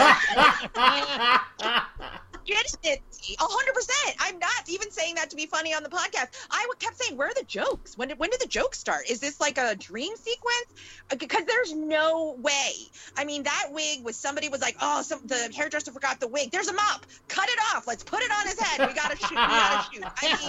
hundred 2.54 3.74
percent. 3.74 4.16
I'm 4.20 4.38
not 4.38 4.50
even 4.68 4.90
saying 4.90 5.16
that 5.16 5.30
to 5.30 5.36
be 5.36 5.46
funny 5.46 5.74
on 5.74 5.82
the 5.82 5.88
podcast. 5.88 6.28
I 6.50 6.66
kept 6.78 6.96
saying, 7.02 7.16
"Where 7.16 7.28
are 7.28 7.34
the 7.34 7.44
jokes? 7.44 7.96
When 7.96 8.08
did 8.08 8.18
when 8.18 8.30
did 8.30 8.40
the 8.40 8.48
jokes 8.48 8.78
start? 8.78 9.08
Is 9.08 9.20
this 9.20 9.40
like 9.40 9.58
a 9.58 9.74
dream 9.74 10.14
sequence? 10.16 11.18
Because 11.18 11.44
there's 11.44 11.74
no 11.74 12.36
way. 12.38 12.72
I 13.16 13.24
mean, 13.24 13.44
that 13.44 13.68
wig 13.70 14.04
was 14.04 14.16
somebody 14.16 14.48
was 14.48 14.60
like, 14.60 14.76
"Oh, 14.80 15.02
some 15.02 15.20
the 15.26 15.50
hairdresser 15.54 15.92
forgot 15.92 16.20
the 16.20 16.28
wig. 16.28 16.50
There's 16.50 16.68
a 16.68 16.74
mop. 16.74 17.06
Cut 17.28 17.48
it 17.48 17.58
off. 17.74 17.86
Let's 17.86 18.04
put 18.04 18.22
it 18.22 18.30
on 18.30 18.46
his 18.46 18.60
head. 18.60 18.88
We 18.88 18.94
gotta 18.94 19.16
shoot. 19.16 19.30
We 19.30 19.36
gotta 19.36 19.92
shoot." 19.92 20.04
I 20.20 20.40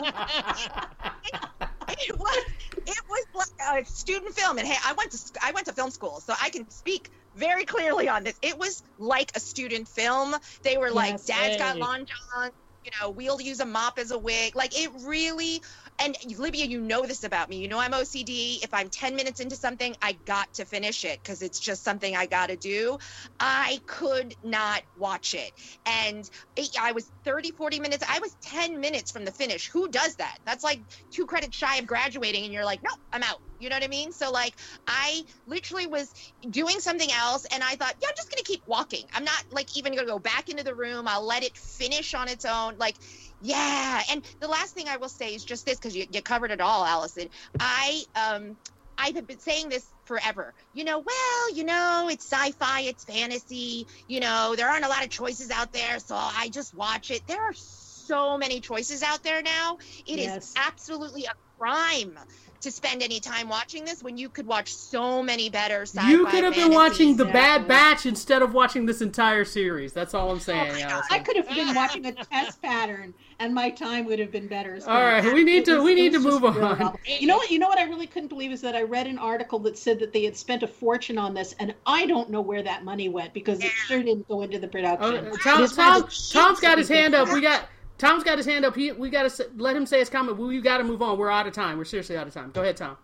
mean, 1.90 1.98
it 2.10 2.18
was 2.18 2.46
it 2.86 3.02
was 3.10 3.26
like 3.34 3.84
a 3.84 3.86
student 3.86 4.34
film, 4.36 4.58
and 4.58 4.68
hey, 4.68 4.78
I 4.86 4.94
went 4.94 5.12
to 5.12 5.20
I 5.44 5.52
went 5.52 5.68
to 5.68 5.74
film 5.74 5.92
school, 5.92 6.20
so 6.20 6.34
I 6.42 6.50
can 6.50 6.70
speak 6.70 7.12
very 7.38 7.66
clearly 7.66 8.10
on 8.10 8.24
this. 8.24 8.38
It 8.42 8.58
was 8.58 8.84
like 8.98 9.32
a 9.36 9.40
student 9.40 9.88
film. 9.88 10.36
They 10.64 10.78
were 10.78 10.92
like, 10.92 11.14
Yes. 11.14 11.26
"Dad's 11.26 11.58
got 11.58 11.78
long 11.78 12.06
john." 12.06 12.52
You 12.84 12.92
know, 13.02 13.10
we'll 13.10 13.42
use 13.42 13.60
a 13.60 13.66
mop 13.66 14.00
as 14.00 14.12
a 14.12 14.18
wig. 14.18 14.56
Like 14.56 14.80
it 14.80 14.90
really, 15.04 15.62
and 16.00 16.16
Libya, 16.38 16.66
you 16.66 16.80
know 16.80 17.06
this 17.06 17.26
about 17.26 17.50
me. 17.50 17.58
You 17.58 17.68
know 17.68 17.80
I'm 17.80 17.92
OCD. 17.92 18.64
If 18.64 18.74
I'm 18.74 18.88
10 18.90 19.14
minutes 19.14 19.42
into 19.42 19.58
something, 19.58 19.94
I 20.02 20.14
got 20.14 20.54
to 20.54 20.64
finish 20.64 21.04
it 21.04 21.20
because 21.22 21.42
it's 21.42 21.60
just 21.60 21.84
something 21.84 22.16
I 22.16 22.28
got 22.28 22.48
to 22.48 22.56
do. 22.56 22.98
I 23.42 23.82
could 23.88 24.36
not 24.42 24.84
watch 24.98 25.34
it. 25.34 25.52
And 25.86 26.30
it, 26.56 26.70
I 26.80 26.94
was 26.94 27.12
30, 27.26 27.52
40 27.52 27.82
minutes. 27.82 28.06
I 28.08 28.20
was 28.20 28.34
10 28.42 28.80
minutes 28.80 29.12
from 29.12 29.26
the 29.26 29.32
finish. 29.32 29.70
Who 29.70 29.90
does 29.90 30.16
that? 30.16 30.38
That's 30.46 30.64
like 30.64 30.80
two 31.12 31.26
credits 31.26 31.58
shy 31.58 31.78
of 31.78 31.88
graduating, 31.88 32.46
and 32.46 32.54
you're 32.54 32.64
like, 32.64 32.82
nope, 32.84 33.00
I'm 33.12 33.24
out. 33.24 33.42
You 33.60 33.70
know 33.70 33.76
what 33.76 33.84
I 33.84 33.88
mean? 33.88 34.12
So, 34.12 34.32
like, 34.32 34.56
I 34.88 35.24
literally 35.46 35.88
was 35.88 36.14
doing 36.50 36.80
something 36.80 37.10
else, 37.12 37.46
and 37.52 37.64
I 37.64 37.76
thought, 37.76 37.96
yeah, 38.02 38.08
I'm 38.10 38.16
just 38.16 38.30
going 38.30 38.44
to 38.44 38.52
keep 38.52 38.64
walking. 38.68 39.06
I'm 39.14 39.24
not, 39.24 39.44
like, 39.52 39.76
even 39.78 39.94
going 39.94 40.06
to 40.06 40.12
go 40.12 40.20
back 40.20 40.50
into 40.50 40.64
the 40.64 40.76
room. 40.76 41.08
I'll 41.08 41.26
let 41.26 41.44
it 41.44 41.58
finish 41.58 42.14
on 42.14 42.28
its 42.28 42.46
own. 42.46 42.78
Like, 42.78 42.98
yeah. 43.40 44.02
And 44.12 44.26
the 44.40 44.48
last 44.48 44.74
thing 44.74 44.88
I 44.88 44.98
will 44.98 45.10
say 45.10 45.34
is 45.36 45.44
just 45.44 45.66
this 45.66 45.78
because 45.78 45.96
you, 45.96 46.06
you 46.12 46.22
covered 46.22 46.52
it 46.52 46.62
all, 46.62 46.86
Allison. 46.86 47.30
I, 47.60 48.04
um, 48.16 48.58
I 48.98 49.12
have 49.16 49.28
been 49.28 49.40
saying 49.40 49.70
this 49.70 49.94
forever. 50.06 50.54
You 50.74 50.84
know, 50.84 51.00
well, 51.00 51.54
you 51.56 51.64
know, 51.64 52.10
it's 52.12 52.26
sci-fi, 52.32 52.82
it's 52.82 53.04
fantasy. 53.04 53.88
You 54.08 54.20
know, 54.20 54.56
there 54.56 54.70
aren't 54.70 54.86
a 54.86 54.90
lot 54.90 55.04
of 55.04 55.10
choices 55.10 55.52
out 55.52 55.72
there, 55.72 56.00
so 56.00 56.16
I 56.16 56.50
just 56.50 56.74
watch 56.74 57.12
it. 57.12 57.28
There 57.28 57.42
are 57.42 57.54
so 57.54 58.38
many 58.38 58.60
choices 58.62 59.04
out 59.04 59.24
there 59.24 59.42
now. 59.42 59.78
It 60.08 60.20
is 60.20 60.24
Yes. 60.24 60.54
absolutely 60.56 61.26
a 61.26 61.34
crime 61.60 62.18
to 62.62 62.72
spend 62.72 63.04
any 63.04 63.20
time 63.20 63.48
watching 63.50 63.86
this 63.86 64.02
when 64.04 64.18
you 64.18 64.30
could 64.30 64.48
watch 64.48 64.74
so 64.74 65.22
many 65.22 65.50
better 65.50 65.84
sci-fi. 65.84 66.10
You 66.10 66.26
could 66.26 66.44
have 66.44 66.56
been 66.56 66.74
watching 66.74 67.16
The 67.16 67.26
Bad 67.26 67.68
Batch 67.68 68.06
instead 68.06 68.42
of 68.42 68.54
watching 68.54 68.86
this 68.86 69.02
entire 69.02 69.46
series. 69.46 69.94
That's 69.94 70.14
all 70.14 70.32
I'm 70.32 70.40
saying. 70.40 70.70
Oh 70.72 70.74
my 70.74 70.82
God. 70.82 70.92
Allison. 70.92 71.10
I 71.16 71.20
could 71.20 71.36
have 71.38 71.50
been 71.50 71.76
watching 71.76 72.06
a 72.06 72.12
test 72.14 72.62
pattern, 72.62 73.14
and 73.40 73.54
my 73.54 73.70
time 73.70 74.06
would 74.06 74.20
have 74.20 74.32
been 74.32 74.48
better. 74.48 74.80
spent. 74.80 74.96
All 74.96 75.04
right, 75.04 75.24
we 75.34 75.44
need 75.44 75.66
to- 75.66 75.76
was- 75.76 75.84
we 75.84 75.96
need 75.96 76.14
to 76.14 76.20
move 76.20 76.44
on. 76.44 76.58
awful. 76.64 77.00
You 77.06 77.28
know 77.28 77.38
what? 77.38 77.52
You 77.52 77.60
know 77.60 77.68
what? 77.68 77.78
I 77.80 77.84
really 77.84 78.08
couldn't 78.08 78.30
believe 78.30 78.52
is 78.52 78.62
that 78.62 78.76
I 78.76 78.82
read 78.82 79.08
an 79.08 79.18
article 79.20 79.60
that 79.60 79.78
said 79.78 80.00
that 80.00 80.12
they 80.14 80.24
had 80.24 80.36
spent 80.36 80.64
a 80.64 80.68
fortune 80.68 81.18
on 81.18 81.34
this, 81.34 81.54
and 81.60 81.74
I 81.86 82.06
don't 82.06 82.30
know 82.30 82.42
where 82.42 82.64
that 82.64 82.84
money 82.84 83.10
went 83.10 83.34
because 83.34 83.60
it 83.64 83.72
sure 83.72 84.02
didn't 84.02 84.28
go 84.28 84.42
into 84.42 84.60
the 84.60 84.68
production. 84.68 85.28
Oh, 85.32 85.38
Tom, 85.44 85.64
It's 85.64 85.78
one 85.78 85.88
of 85.88 85.94
Tom, 85.94 86.02
the 86.02 86.08
cheapest 86.08 86.32
Tom's 86.34 86.60
got 86.60 86.78
his 86.78 86.90
hand 86.90 87.14
up. 87.16 87.32
We 87.32 87.42
got 87.42 87.66
Tom's 87.98 88.24
got 88.24 88.38
his 88.38 88.46
hand 88.46 88.64
up. 88.66 88.76
He, 88.76 88.92
we 88.92 89.10
got 89.10 89.30
to 89.30 89.50
let 89.58 89.76
him 89.76 89.86
say 89.86 90.00
his 90.00 90.10
comment. 90.10 90.38
We 90.38 90.62
got 90.62 90.78
to 90.78 90.84
move 90.84 91.02
on. 91.02 91.18
We're 91.18 91.32
out 91.32 91.48
of 91.48 91.54
time. 91.54 91.78
We're 91.78 91.86
seriously 91.86 92.16
out 92.18 92.28
of 92.28 92.34
time. 92.34 92.52
Go 92.52 92.62
ahead, 92.62 92.78
Tom. 92.78 92.98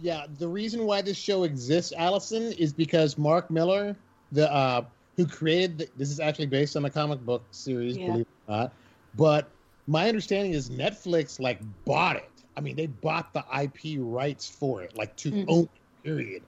Yeah, 0.00 0.26
the 0.38 0.48
reason 0.48 0.86
why 0.86 1.02
this 1.02 1.16
show 1.16 1.44
exists, 1.44 1.92
Allison, 1.96 2.52
is 2.52 2.72
because 2.72 3.16
Mark 3.16 3.48
Millar, 3.50 3.94
the 4.32 4.52
uh, 4.52 4.84
who 5.16 5.24
created 5.26 5.78
the, 5.78 5.88
this 5.96 6.10
is 6.10 6.18
actually 6.18 6.46
based 6.46 6.76
on 6.76 6.84
a 6.84 6.90
comic 6.90 7.24
book 7.24 7.44
series, 7.52 7.96
Yeah. 7.96 8.06
believe 8.06 8.20
it 8.22 8.50
or 8.52 8.56
not. 8.56 8.72
But 9.16 9.48
my 9.86 10.08
understanding 10.08 10.52
is 10.52 10.68
Netflix 10.68 11.38
like 11.38 11.60
bought 11.84 12.16
it. 12.16 12.28
I 12.56 12.60
mean, 12.60 12.74
they 12.74 12.86
bought 12.86 13.32
the 13.32 13.44
IP 13.52 13.98
rights 14.00 14.48
for 14.48 14.82
it, 14.82 14.96
like 14.96 15.14
to 15.16 15.30
Mhm. 15.30 15.44
own. 15.48 15.62
it, 15.64 15.70
Period. 16.04 16.42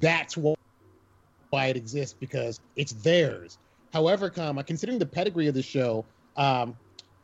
That's 0.00 0.36
why 0.36 1.66
it 1.66 1.76
exists 1.76 2.14
because 2.18 2.60
it's 2.76 2.92
theirs. 2.92 3.58
However, 3.92 4.30
comma 4.30 4.62
considering 4.62 4.98
the 4.98 5.06
pedigree 5.06 5.48
of 5.48 5.54
the 5.54 5.62
show, 5.62 6.04
um, 6.36 6.76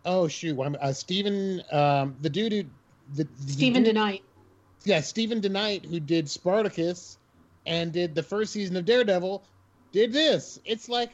oh 0.06 0.26
shoot, 0.28 0.58
I'm, 0.58 0.76
uh, 0.80 0.92
Steven, 0.92 1.62
um, 1.72 2.16
the 2.22 2.30
dude 2.30 2.52
who 2.52 2.62
the, 3.14 3.24
the 3.44 3.52
Steven 3.52 3.82
dude- 3.82 3.94
DeKnight. 3.96 4.22
yeah, 4.84 5.00
Steven 5.00 5.40
DeKnight, 5.40 5.84
who 5.86 6.00
did 6.00 6.28
Spartacus 6.30 7.18
and 7.66 7.92
did 7.92 8.14
the 8.14 8.22
first 8.22 8.52
season 8.52 8.76
of 8.76 8.84
Daredevil, 8.84 9.42
did 9.92 10.12
this. 10.12 10.60
It's 10.64 10.88
like, 10.88 11.10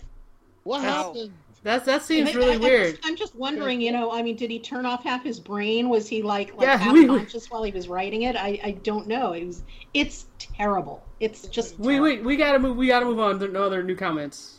what 0.64 0.82
Wow. 0.82 1.12
happened? 1.12 1.32
That 1.64 1.84
that 1.84 2.02
seems 2.02 2.30
I- 2.30 2.32
really 2.32 2.52
I- 2.52 2.54
I'm 2.54 2.60
weird. 2.60 2.96
just- 2.96 3.06
I'm 3.08 3.16
just 3.16 3.34
wondering, 3.36 3.80
you 3.80 3.92
know, 3.92 4.10
I 4.12 4.20
mean, 4.22 4.36
did 4.36 4.50
he 4.50 4.58
turn 4.58 4.84
off 4.84 5.04
half 5.04 5.22
his 5.22 5.38
brain? 5.38 5.88
Was 5.88 6.08
he 6.08 6.20
like, 6.22 6.54
like 6.56 6.66
Yeah, 6.66 6.76
half 6.76 6.92
we- 6.92 7.00
we- 7.08 7.18
conscious 7.18 7.50
while 7.50 7.62
he 7.62 7.70
was 7.72 7.88
writing 7.88 8.22
it? 8.22 8.36
I, 8.36 8.60
I 8.64 8.70
don't 8.82 9.06
know. 9.06 9.32
It 9.32 9.46
was, 9.46 9.62
it's 9.94 10.26
terrible. 10.38 11.02
It's 11.20 11.46
just 11.48 11.78
We 11.78 11.94
terrible. 11.94 12.02
we 12.04 12.20
we 12.22 12.36
gotta 12.36 12.58
move. 12.58 12.76
We 12.76 12.88
gotta 12.88 13.06
move 13.06 13.20
on. 13.20 13.38
There- 13.38 13.48
No 13.48 13.62
other 13.64 13.82
new 13.82 13.94
comments. 13.96 14.58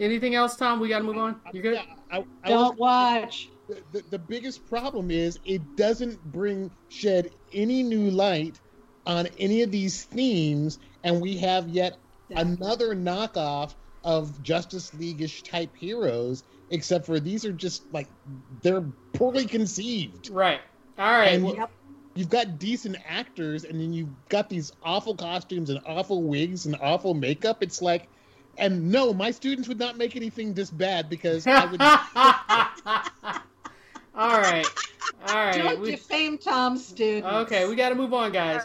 Anything 0.00 0.34
else, 0.36 0.56
Tom? 0.56 0.78
We 0.80 0.88
gotta 0.88 1.04
move 1.04 1.18
on. 1.18 1.40
You 1.52 1.60
good? 1.60 1.74
Yeah, 1.74 1.82
I, 2.10 2.24
I 2.44 2.48
Don't 2.48 2.70
was- 2.70 2.78
watch. 2.78 3.48
The, 3.68 3.82
the, 3.90 4.02
the 4.10 4.18
biggest 4.18 4.66
problem 4.66 5.10
is 5.10 5.38
it 5.44 5.76
doesn't 5.76 6.22
bring 6.24 6.70
shed 6.88 7.30
any 7.52 7.82
new 7.82 8.10
light 8.10 8.60
on 9.06 9.26
any 9.38 9.62
of 9.62 9.70
these 9.70 10.04
themes, 10.04 10.78
and 11.02 11.20
we 11.20 11.38
have 11.38 11.68
yet 11.68 12.00
another 12.30 12.94
knockoff 12.94 13.74
of 14.02 14.42
Justice 14.42 14.92
League-ish 14.94 15.42
type 15.44 15.76
heroes. 15.76 16.44
Except 16.70 17.06
for 17.06 17.20
these 17.20 17.44
are 17.44 17.52
just 17.52 17.84
like 17.92 18.08
they're 18.62 18.90
poorly 19.12 19.44
conceived. 19.46 20.30
Right. 20.30 20.60
All 20.98 21.10
right. 21.10 21.34
And 21.34 21.48
Yep. 21.48 21.70
you've 22.14 22.28
got 22.30 22.58
decent 22.58 22.96
actors 23.06 23.64
and 23.64 23.78
then 23.80 23.92
you've 23.92 24.28
got 24.28 24.48
these 24.48 24.72
awful 24.82 25.14
costumes 25.14 25.68
and 25.70 25.80
awful 25.86 26.24
wigs 26.24 26.66
and 26.66 26.76
awful 26.80 27.14
makeup 27.14 27.62
it's 27.62 27.82
like 27.82 28.08
And 28.56 28.90
no, 28.90 29.12
my 29.12 29.30
students 29.32 29.68
would 29.68 29.78
not 29.78 29.98
make 29.98 30.16
anything 30.16 30.54
this 30.54 30.70
bad 30.70 31.08
because 31.10 31.46
I 31.46 31.66
would. 31.66 31.80
All 34.34 34.40
right. 34.40 34.66
All 35.28 35.34
right. 35.36 35.56
Don't 35.56 35.80
we- 35.80 35.92
defame 35.92 36.38
Tom's 36.38 36.86
students. 36.86 37.26
Okay, 37.28 37.68
we 37.68 37.76
got 37.76 37.90
to 37.90 37.94
move 37.94 38.12
on, 38.12 38.32
guys. 38.32 38.62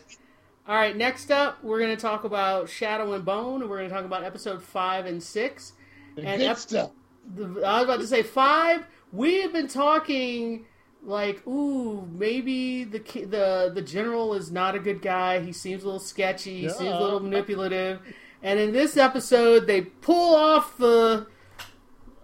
All 0.67 0.76
right, 0.76 0.95
next 0.95 1.32
up, 1.32 1.63
we're 1.63 1.80
going 1.80 1.95
to 1.95 2.01
talk 2.01 2.24
about 2.26 2.70
Shadow 2.70 3.13
and 3.13 3.26
Bone. 3.26 3.61
and 3.61 3.70
We're 3.70 3.78
going 3.78 3.89
to 3.89 3.95
talk 3.95 4.05
about 4.05 4.24
episode 4.24 4.61
five 4.61 5.05
and 5.07 5.22
six. 5.22 5.74
And 6.17 6.26
good 6.39 6.41
ep- 6.41 6.57
stuff. 6.57 6.91
the, 7.36 7.45
I 7.65 7.76
was 7.78 7.84
about 7.86 7.99
to 8.01 8.07
say 8.07 8.22
five. 8.24 8.86
We 9.11 9.41
have 9.41 9.51
been 9.53 9.67
talking 9.67 10.65
like, 11.01 11.45
ooh, 11.47 12.07
maybe 12.11 12.84
the 12.84 12.99
the 12.99 13.72
the 13.74 13.82
general 13.82 14.34
is 14.36 14.51
not 14.51 14.76
a 14.76 14.80
good 14.80 15.01
guy. 15.01 15.39
He 15.39 15.51
seems 15.53 15.82
a 15.84 15.86
little 15.86 15.99
sketchy. 15.99 16.61
He 16.61 16.70
seems 16.70 16.82
a 16.95 16.99
little 16.99 17.20
manipulative. 17.20 18.01
And 18.43 18.59
in 18.59 18.72
this 18.72 18.95
episode, 18.97 19.65
they 19.65 19.82
pull 19.82 20.36
off 20.36 20.78
the 20.78 21.28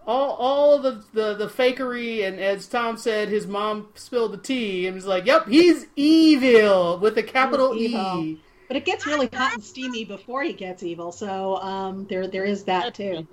all 0.06 0.36
all 0.36 0.80
the, 0.80 1.04
the 1.14 1.36
the 1.36 1.48
fakery. 1.48 2.28
And 2.28 2.40
as 2.40 2.68
Tom 2.68 2.98
said, 2.98 3.30
his 3.30 3.48
mom 3.48 3.90
spilled 3.96 4.34
the 4.34 4.38
tea 4.38 4.88
and 4.88 4.96
was 4.96 5.06
like, 5.06 5.26
"Yep, 5.26 5.48
he's 5.48 5.88
evil 5.96 7.00
with 7.00 7.18
a 7.18 7.24
capital 7.24 7.76
evil. 7.76 8.24
E." 8.24 8.42
But 8.68 8.78
it 8.78 8.86
gets 8.86 9.06
really 9.06 9.30
hot 9.32 9.54
and 9.54 9.64
steamy 9.64 10.06
before 10.06 10.42
he 10.42 10.54
gets 10.54 10.82
evil, 10.82 11.12
so 11.12 11.58
um, 11.58 12.06
there 12.08 12.28
there 12.28 12.46
is 12.46 12.64
that 12.64 12.96
too. 12.96 13.28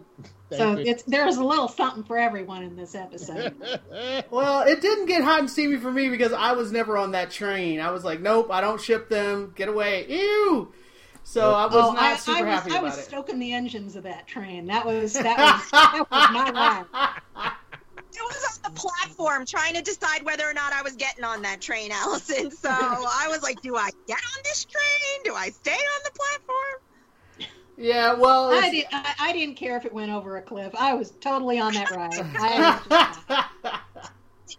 So 0.51 0.77
you. 0.77 0.85
it's 0.87 1.03
there's 1.05 1.39
a 1.39 1.45
little 1.45 1.69
something 1.69 2.05
for 2.05 2.19
everyone 2.19 2.63
in 2.63 2.77
this 2.77 2.95
episode. 2.95 3.55
Well, 4.31 4.63
it 4.63 4.81
didn't 4.81 5.07
get 5.07 5.23
hot 5.23 5.41
and 5.41 5.51
steamy 5.51 5.77
for 5.77 5.93
me 5.93 6.09
because 6.09 6.33
I 6.33 6.53
was 6.53 6.73
never 6.73 6.97
on 6.97 7.13
that 7.13 7.31
train. 7.31 7.81
I 7.81 7.91
was 7.91 8.03
like, 8.03 8.21
nope, 8.21 8.49
I 8.51 8.63
don't 8.63 8.81
ship 8.81 9.11
them. 9.11 9.53
Get 9.55 9.69
away. 9.69 10.07
Ew. 10.09 10.73
So 11.25 11.55
I 11.55 11.67
was 11.67 11.75
oh, 11.75 11.93
not 11.93 12.03
I, 12.03 12.17
super 12.17 12.39
I 12.39 12.43
was 12.43 12.51
happy 12.51 12.71
I 12.71 12.75
about 12.75 12.83
was 12.85 12.99
it. 12.99 13.05
stoking 13.05 13.39
the 13.39 13.53
engines 13.53 13.97
of 13.97 14.03
that 14.05 14.27
train. 14.27 14.67
That 14.67 14.85
was 14.85 15.13
that 15.15 15.39
was 15.39 15.71
that 15.71 16.07
was 16.11 16.31
my 16.31 16.51
ride. 16.95 17.55
I 18.15 18.25
was 18.25 18.59
on 18.65 18.73
the 18.73 18.79
platform 18.79 19.47
trying 19.47 19.75
to 19.75 19.83
decide 19.83 20.23
whether 20.25 20.45
or 20.45 20.53
not 20.53 20.73
I 20.73 20.83
was 20.83 20.95
getting 20.95 21.25
on 21.25 21.43
that 21.43 21.61
train, 21.61 21.91
Allison. 21.93 22.51
So 22.51 22.69
I 22.71 23.27
was 23.29 23.43
like, 23.43 23.61
do 23.63 23.77
I 23.77 23.91
get 24.07 24.19
on 24.19 24.43
this 24.45 24.65
train? 24.65 25.23
Do 25.25 25.35
I 25.35 25.51
stay 25.51 25.73
on 25.73 26.01
the 26.05 26.11
platform? 26.11 27.51
yeah, 27.77 28.15
well, 28.15 28.53
I, 28.53 28.71
did, 28.71 28.87
I, 28.93 29.15
I 29.19 29.33
didn't 29.33 29.57
care 29.57 29.77
if 29.77 29.85
it 29.85 29.93
went 29.93 30.13
over 30.13 30.37
a 30.37 30.43
cliff. 30.43 30.73
I 30.79 30.95
was 30.95 31.13
totally 31.21 31.59
on 31.59 31.73
that 31.75 31.91
ride. 31.91 32.13
I, 32.39 33.49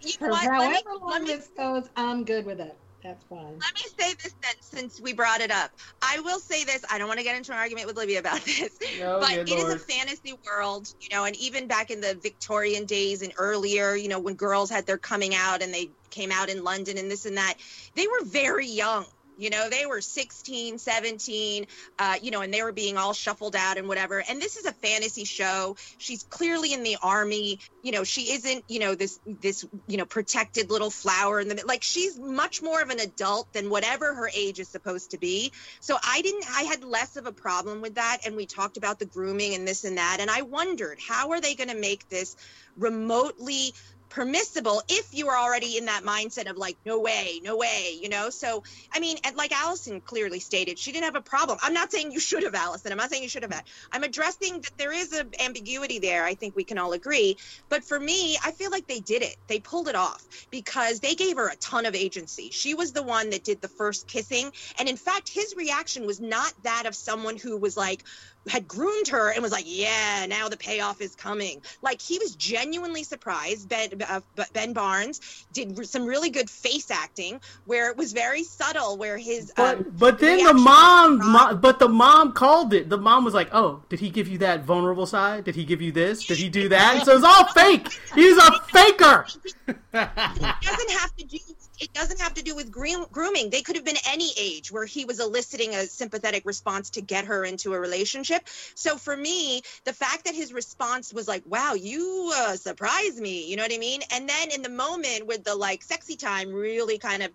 You 0.01 0.14
for 0.14 0.30
what? 0.30 0.43
Let 0.43 0.59
me, 0.59 0.82
however 0.84 1.05
long 1.05 1.24
me 1.24 1.36
this 1.36 1.49
goes, 1.55 1.89
I'm 1.95 2.26
good 2.26 2.45
with 2.45 2.59
it. 2.59 2.78
That's 3.04 3.24
fine. 3.26 3.39
Let 3.60 3.74
me 3.76 3.82
say 3.99 4.14
this 4.24 4.34
then, 4.41 4.54
since 4.62 5.01
we 5.01 5.14
brought 5.14 5.41
it 5.41 5.51
up. 5.51 5.72
I 6.01 6.20
will 6.22 6.39
say 6.39 6.64
this. 6.64 6.84
I 6.89 6.97
don't 6.97 7.08
want 7.08 7.20
to 7.20 7.24
get 7.24 7.36
into 7.36 7.51
an 7.51 7.58
argument 7.58 7.88
with 7.88 7.97
Livia 7.97 8.20
about 8.20 8.39
this, 8.45 8.78
Oh, 9.01 9.20
but 9.20 9.30
good 9.30 9.49
it 9.49 9.58
is 9.58 9.64
Lord. 9.66 9.76
a 9.76 9.80
fantasy 9.80 10.34
world, 10.47 10.88
you 11.01 11.10
know. 11.16 11.26
And 11.26 11.36
even 11.36 11.68
back 11.68 11.91
in 11.91 11.99
the 12.01 12.18
Victorian 12.22 12.86
days 12.86 13.22
and 13.22 13.34
earlier, 13.38 13.95
you 13.95 14.08
know, 14.08 14.20
when 14.20 14.36
girls 14.36 14.70
had 14.70 14.86
their 14.86 14.97
coming 14.97 15.36
out 15.36 15.62
and 15.62 15.74
they 15.74 15.91
came 16.12 16.32
out 16.32 16.49
in 16.49 16.64
London 16.64 16.97
and 16.97 17.12
this 17.12 17.26
and 17.26 17.38
that, 17.38 17.56
they 17.95 18.08
were 18.08 18.24
very 18.26 18.68
young. 18.68 19.06
You 19.38 19.49
know, 19.49 19.69
they 19.69 19.86
were 19.86 20.01
16, 20.01 20.77
17, 20.77 21.65
uh, 21.99 22.15
you 22.21 22.31
know, 22.31 22.41
and 22.41 22.53
they 22.53 22.61
were 22.63 22.71
being 22.71 22.97
all 22.97 23.13
shuffled 23.13 23.55
out 23.55 23.77
and 23.77 23.88
whatever. 23.88 24.23
And 24.27 24.41
this 24.41 24.57
is 24.57 24.65
a 24.65 24.71
fantasy 24.71 25.25
show. 25.25 25.75
She's 25.97 26.23
clearly 26.23 26.73
in 26.73 26.84
the 26.84 26.97
army. 27.01 27.59
You 27.81 27.91
know, 27.91 28.03
she 28.03 28.34
isn't, 28.34 28.63
you 28.67 28.79
know, 28.79 28.95
this, 28.95 29.19
this, 29.25 29.65
you 29.88 29.97
know, 29.97 30.05
protected 30.05 30.69
little 30.69 30.91
flower 30.91 31.39
in 31.39 31.47
the, 31.47 31.61
like, 31.65 31.84
she's 31.84 32.19
much 32.19 32.61
more 32.61 32.81
of 32.81 32.89
an 32.89 32.99
adult 32.99 33.51
than 33.53 33.69
whatever 33.69 34.13
her 34.13 34.29
age 34.36 34.59
is 34.59 34.67
supposed 34.67 35.11
to 35.11 35.17
be. 35.17 35.51
So 35.79 35.97
I 36.03 36.21
didn't, 36.21 36.45
I 36.49 36.63
had 36.63 36.84
less 36.84 37.15
of 37.15 37.25
a 37.25 37.31
problem 37.31 37.81
with 37.81 37.95
that. 37.95 38.19
And 38.25 38.36
we 38.36 38.45
talked 38.45 38.77
about 38.77 38.99
the 38.99 39.05
grooming 39.05 39.55
and 39.55 39.67
this 39.67 39.84
and 39.84 39.97
that. 39.97 40.17
And 40.19 40.29
I 40.29 40.43
wondered, 40.43 40.99
how 41.05 41.31
are 41.31 41.41
they 41.41 41.55
going 41.55 41.69
to 41.69 41.75
make 41.75 42.07
this 42.09 42.36
remotely 42.77 43.73
permissible 44.14 44.82
if 44.89 45.07
you 45.11 45.28
are 45.30 45.38
already 45.38 45.78
in 45.78 45.86
that 45.86 46.03
mindset 46.03 46.49
of 46.49 46.55
like 46.55 46.78
no 46.86 46.99
way 46.99 47.41
no 47.43 47.57
way 47.57 47.97
you 47.99 48.09
know? 48.09 48.30
So 48.30 48.64
i 48.93 48.99
mean 48.99 49.18
and 49.24 49.36
like 49.36 49.51
allison 49.51 50.01
clearly 50.01 50.39
stated 50.39 50.78
she 50.78 50.91
didn't 50.91 51.05
have 51.05 51.16
a 51.16 51.22
problem. 51.22 51.57
I'm 51.64 51.74
not 51.74 51.91
saying 51.91 52.11
you 52.11 52.20
should 52.20 52.43
have 52.43 52.53
allison. 52.55 52.91
I'm 52.91 52.97
not 52.97 53.09
saying 53.09 53.24
you 53.24 53.30
should 53.30 53.43
have 53.43 53.64
i'm 53.91 54.03
addressing 54.03 54.61
that 54.61 54.72
there 54.78 54.91
is 54.93 55.14
an 55.14 55.32
ambiguity 55.43 55.99
there. 55.99 56.24
I 56.26 56.36
think 56.36 56.55
we 56.55 56.64
can 56.64 56.78
all 56.78 56.93
agree. 56.93 57.38
But 57.70 57.84
for 57.84 57.99
me 57.99 58.38
i 58.45 58.51
feel 58.51 58.70
like 58.72 58.88
they 58.88 58.99
did 58.99 59.24
it. 59.24 59.36
They 59.47 59.59
pulled 59.59 59.88
it 59.88 59.95
off 59.95 60.24
because 60.51 60.99
they 60.99 61.16
gave 61.16 61.38
her 61.38 61.49
a 61.49 61.57
ton 61.57 61.86
of 61.86 61.95
agency. 61.95 62.49
She 62.51 62.76
was 62.76 62.93
the 62.93 63.03
one 63.03 63.32
that 63.32 63.43
did 63.43 63.61
the 63.61 63.68
first 63.68 64.07
kissing. 64.07 64.51
And 64.80 64.88
in 64.88 64.97
fact 64.97 65.30
his 65.34 65.55
reaction 65.57 66.05
was 66.05 66.22
not 66.22 66.53
that 66.64 66.86
of 66.86 66.95
someone 66.95 67.38
who 67.38 67.57
was 67.57 67.76
like 67.76 68.03
had 68.48 68.68
groomed 68.68 69.08
her 69.08 69.32
and 69.32 69.41
was 69.41 69.52
like, 69.52 69.66
"Yeah, 69.68 70.26
now 70.28 70.50
the 70.50 70.58
payoff 70.58 71.02
is 71.02 71.16
coming." 71.16 71.62
Like 71.82 72.02
he 72.02 72.20
was 72.20 72.36
genuinely 72.36 73.04
surprised. 73.04 73.70
Ben 73.70 73.89
uh, 74.08 74.22
Ben 74.54 74.74
Barnes 74.74 75.46
did 75.54 75.86
some 75.88 76.06
really 76.06 76.30
good 76.30 76.50
face 76.50 76.91
acting, 76.91 77.39
where 77.66 77.89
it 77.89 77.98
was 77.98 78.14
very 78.14 78.44
subtle. 78.44 78.98
Where 78.98 79.18
his 79.18 79.52
But 79.56 79.78
um, 79.78 79.86
but 79.98 80.20
then 80.20 80.38
the 80.38 80.54
reaction 80.54 80.64
mom, 80.64 81.60
but 81.62 81.80
the 81.80 81.89
mom 81.89 82.34
called 82.34 82.74
it. 82.74 82.89
The 82.89 82.98
mom 82.98 83.26
was 83.26 83.34
like, 83.34 83.50
"Oh, 83.54 83.82
did 83.89 84.00
he 84.00 84.10
give 84.10 84.28
you 84.28 84.38
that 84.39 84.64
vulnerable 84.64 85.06
side? 85.06 85.46
Did 85.46 85.56
he 85.56 85.66
give 85.66 85.82
you 85.82 85.91
this? 85.91 86.26
Did 86.26 86.38
he 86.38 86.50
do 86.50 86.70
that?" 86.70 86.96
And 86.96 87.06
so 87.06 87.16
it's 87.16 87.26
all 87.26 87.46
fake. 87.48 87.88
He's 88.14 88.38
a 88.38 88.52
faker. 88.72 89.26
it 89.68 90.62
doesn't 90.62 90.91
have 90.91 91.16
to 91.16 91.26
do 91.26 91.38
it 91.84 91.91
doesn't 91.93 92.21
have 92.21 92.34
to 92.36 92.43
do 92.43 92.55
with 92.55 92.71
groom, 92.71 93.05
grooming. 93.11 93.49
They 93.49 93.61
could 93.61 93.75
have 93.75 93.84
been 93.84 93.97
any 94.07 94.31
age 94.39 94.71
where 94.71 94.86
he 94.86 95.03
was 95.03 95.19
eliciting 95.19 95.75
a 95.75 95.86
sympathetic 95.86 96.43
response 96.45 96.89
to 96.91 97.01
get 97.01 97.25
her 97.25 97.43
into 97.43 97.73
a 97.73 97.79
relationship. 97.79 98.41
So 98.75 98.97
for 98.97 99.15
me 99.15 99.61
the 99.84 99.91
fact 99.91 100.23
that 100.25 100.34
his 100.34 100.53
response 100.53 101.13
was 101.13 101.27
like 101.27 101.43
wow 101.45 101.73
you 101.73 102.31
uh, 102.36 102.55
surprised 102.55 103.19
me 103.19 103.49
you 103.49 103.57
know 103.57 103.63
what 103.63 103.73
i 103.73 103.77
mean? 103.77 104.01
And 104.11 104.29
then 104.29 104.51
in 104.51 104.61
the 104.61 104.69
moment 104.69 105.27
with 105.27 105.43
the 105.43 105.55
like 105.55 105.84
sexy 105.84 106.15
time 106.15 106.53
really 106.53 106.97
kind 106.97 107.21
of 107.21 107.31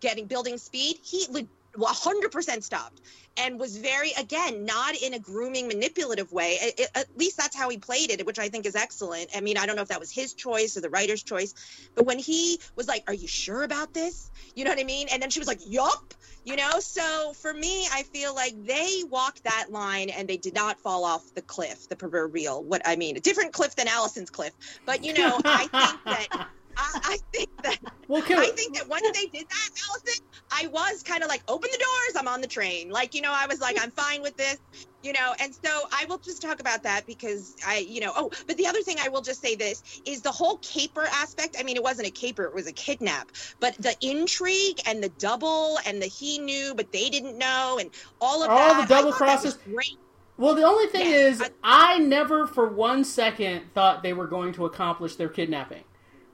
getting 0.00 0.26
building 0.26 0.56
speed 0.56 0.96
he 1.02 1.26
le- 1.30 1.48
100% 1.78 2.62
stopped 2.62 3.00
and 3.40 3.58
was 3.58 3.76
very 3.76 4.12
again 4.18 4.64
not 4.64 4.94
in 5.00 5.14
a 5.14 5.18
grooming 5.18 5.68
manipulative 5.68 6.30
way. 6.32 6.58
It- 6.60 6.90
at 6.94 7.06
least 7.16 7.36
that's 7.36 7.56
how 7.56 7.68
he 7.68 7.78
played 7.78 8.10
it 8.10 8.24
which 8.26 8.38
i 8.38 8.48
think 8.48 8.66
is 8.66 8.74
excellent. 8.76 9.30
I 9.34 9.40
mean 9.40 9.56
i 9.56 9.66
don't 9.66 9.76
know 9.76 9.82
if 9.82 9.88
that 9.88 10.00
was 10.00 10.12
his 10.12 10.34
choice 10.34 10.76
or 10.76 10.80
the 10.80 10.90
writer's 10.90 11.22
choice 11.22 11.52
but 11.94 12.06
when 12.06 12.18
he 12.18 12.60
was 12.76 12.86
like 12.88 13.04
are 13.06 13.14
you 13.14 13.28
sure 13.28 13.62
about 13.62 13.92
this? 13.94 14.30
You 14.54 14.64
know 14.64 14.70
what 14.70 14.80
i 14.80 14.84
mean? 14.84 15.08
And 15.12 15.22
then 15.22 15.30
she 15.30 15.40
was 15.40 15.48
like 15.48 15.60
yup. 15.66 16.14
You 16.44 16.56
know? 16.56 16.80
So 16.80 17.32
for 17.42 17.52
me 17.52 17.86
i 17.92 18.02
feel 18.14 18.34
like 18.34 18.54
they 18.64 19.02
walked 19.08 19.44
that 19.44 19.66
line 19.70 20.10
and 20.10 20.28
they 20.28 20.36
did 20.36 20.54
not 20.54 20.80
fall 20.80 21.04
off 21.04 21.24
the 21.34 21.42
cliff 21.42 21.88
the 21.88 21.96
proverbial 21.96 22.62
what 22.64 22.82
i 22.84 22.96
mean 22.96 23.16
a 23.16 23.20
different 23.20 23.52
cliff 23.52 23.74
than 23.76 23.88
allison's 23.88 24.30
cliff. 24.30 24.52
But 24.86 25.04
you 25.04 25.12
know 25.14 25.40
i 25.44 25.66
think 25.66 26.04
that 26.04 26.48
I, 26.76 27.00
I 27.04 27.18
think 27.32 27.50
that 27.62 27.78
well, 28.08 28.22
I 28.28 28.50
think 28.56 28.76
that 28.76 28.88
once 28.88 29.06
they 29.12 29.26
did 29.26 29.46
that, 29.48 29.68
Allison, 29.88 30.24
I 30.50 30.66
was 30.68 31.02
kind 31.02 31.22
of 31.22 31.28
like, 31.28 31.42
open 31.48 31.70
the 31.72 31.78
doors, 31.78 32.16
I'm 32.16 32.28
on 32.28 32.40
the 32.40 32.46
train. 32.46 32.90
Like, 32.90 33.14
you 33.14 33.22
know, 33.22 33.32
I 33.32 33.46
was 33.46 33.60
like, 33.60 33.76
I'm 33.80 33.90
fine 33.90 34.22
with 34.22 34.36
this, 34.36 34.58
you 35.02 35.12
know, 35.12 35.34
and 35.40 35.54
so 35.54 35.88
I 35.92 36.06
will 36.06 36.18
just 36.18 36.42
talk 36.42 36.60
about 36.60 36.82
that 36.82 37.06
because 37.06 37.56
I, 37.66 37.78
you 37.78 38.00
know, 38.00 38.12
oh, 38.16 38.30
but 38.46 38.56
the 38.56 38.66
other 38.66 38.82
thing 38.82 38.96
I 39.00 39.08
will 39.08 39.22
just 39.22 39.40
say 39.40 39.54
this 39.54 40.02
is 40.04 40.22
the 40.22 40.32
whole 40.32 40.56
caper 40.58 41.04
aspect. 41.12 41.56
I 41.58 41.62
mean, 41.62 41.76
it 41.76 41.82
wasn't 41.82 42.08
a 42.08 42.10
caper, 42.10 42.44
it 42.44 42.54
was 42.54 42.66
a 42.66 42.72
kidnap, 42.72 43.30
but 43.60 43.74
the 43.76 43.94
intrigue 44.00 44.80
and 44.86 45.02
the 45.02 45.10
double 45.10 45.78
and 45.86 46.00
the 46.02 46.06
he 46.06 46.38
knew, 46.38 46.74
but 46.74 46.92
they 46.92 47.10
didn't 47.10 47.38
know, 47.38 47.78
and 47.80 47.90
all 48.20 48.42
of 48.42 48.50
All 48.50 48.56
that. 48.56 48.88
the 48.88 48.94
I 48.94 48.98
double 48.98 49.12
crosses. 49.12 49.58
Great. 49.72 49.98
Well, 50.36 50.54
the 50.54 50.64
only 50.64 50.86
thing 50.86 51.06
is, 51.06 51.42
I, 51.62 51.98
never 51.98 52.46
for 52.46 52.66
one 52.66 53.04
second 53.04 53.74
thought 53.74 54.02
they 54.02 54.14
were 54.14 54.26
going 54.26 54.54
to 54.54 54.64
accomplish 54.64 55.16
their 55.16 55.28
kidnapping. 55.28 55.84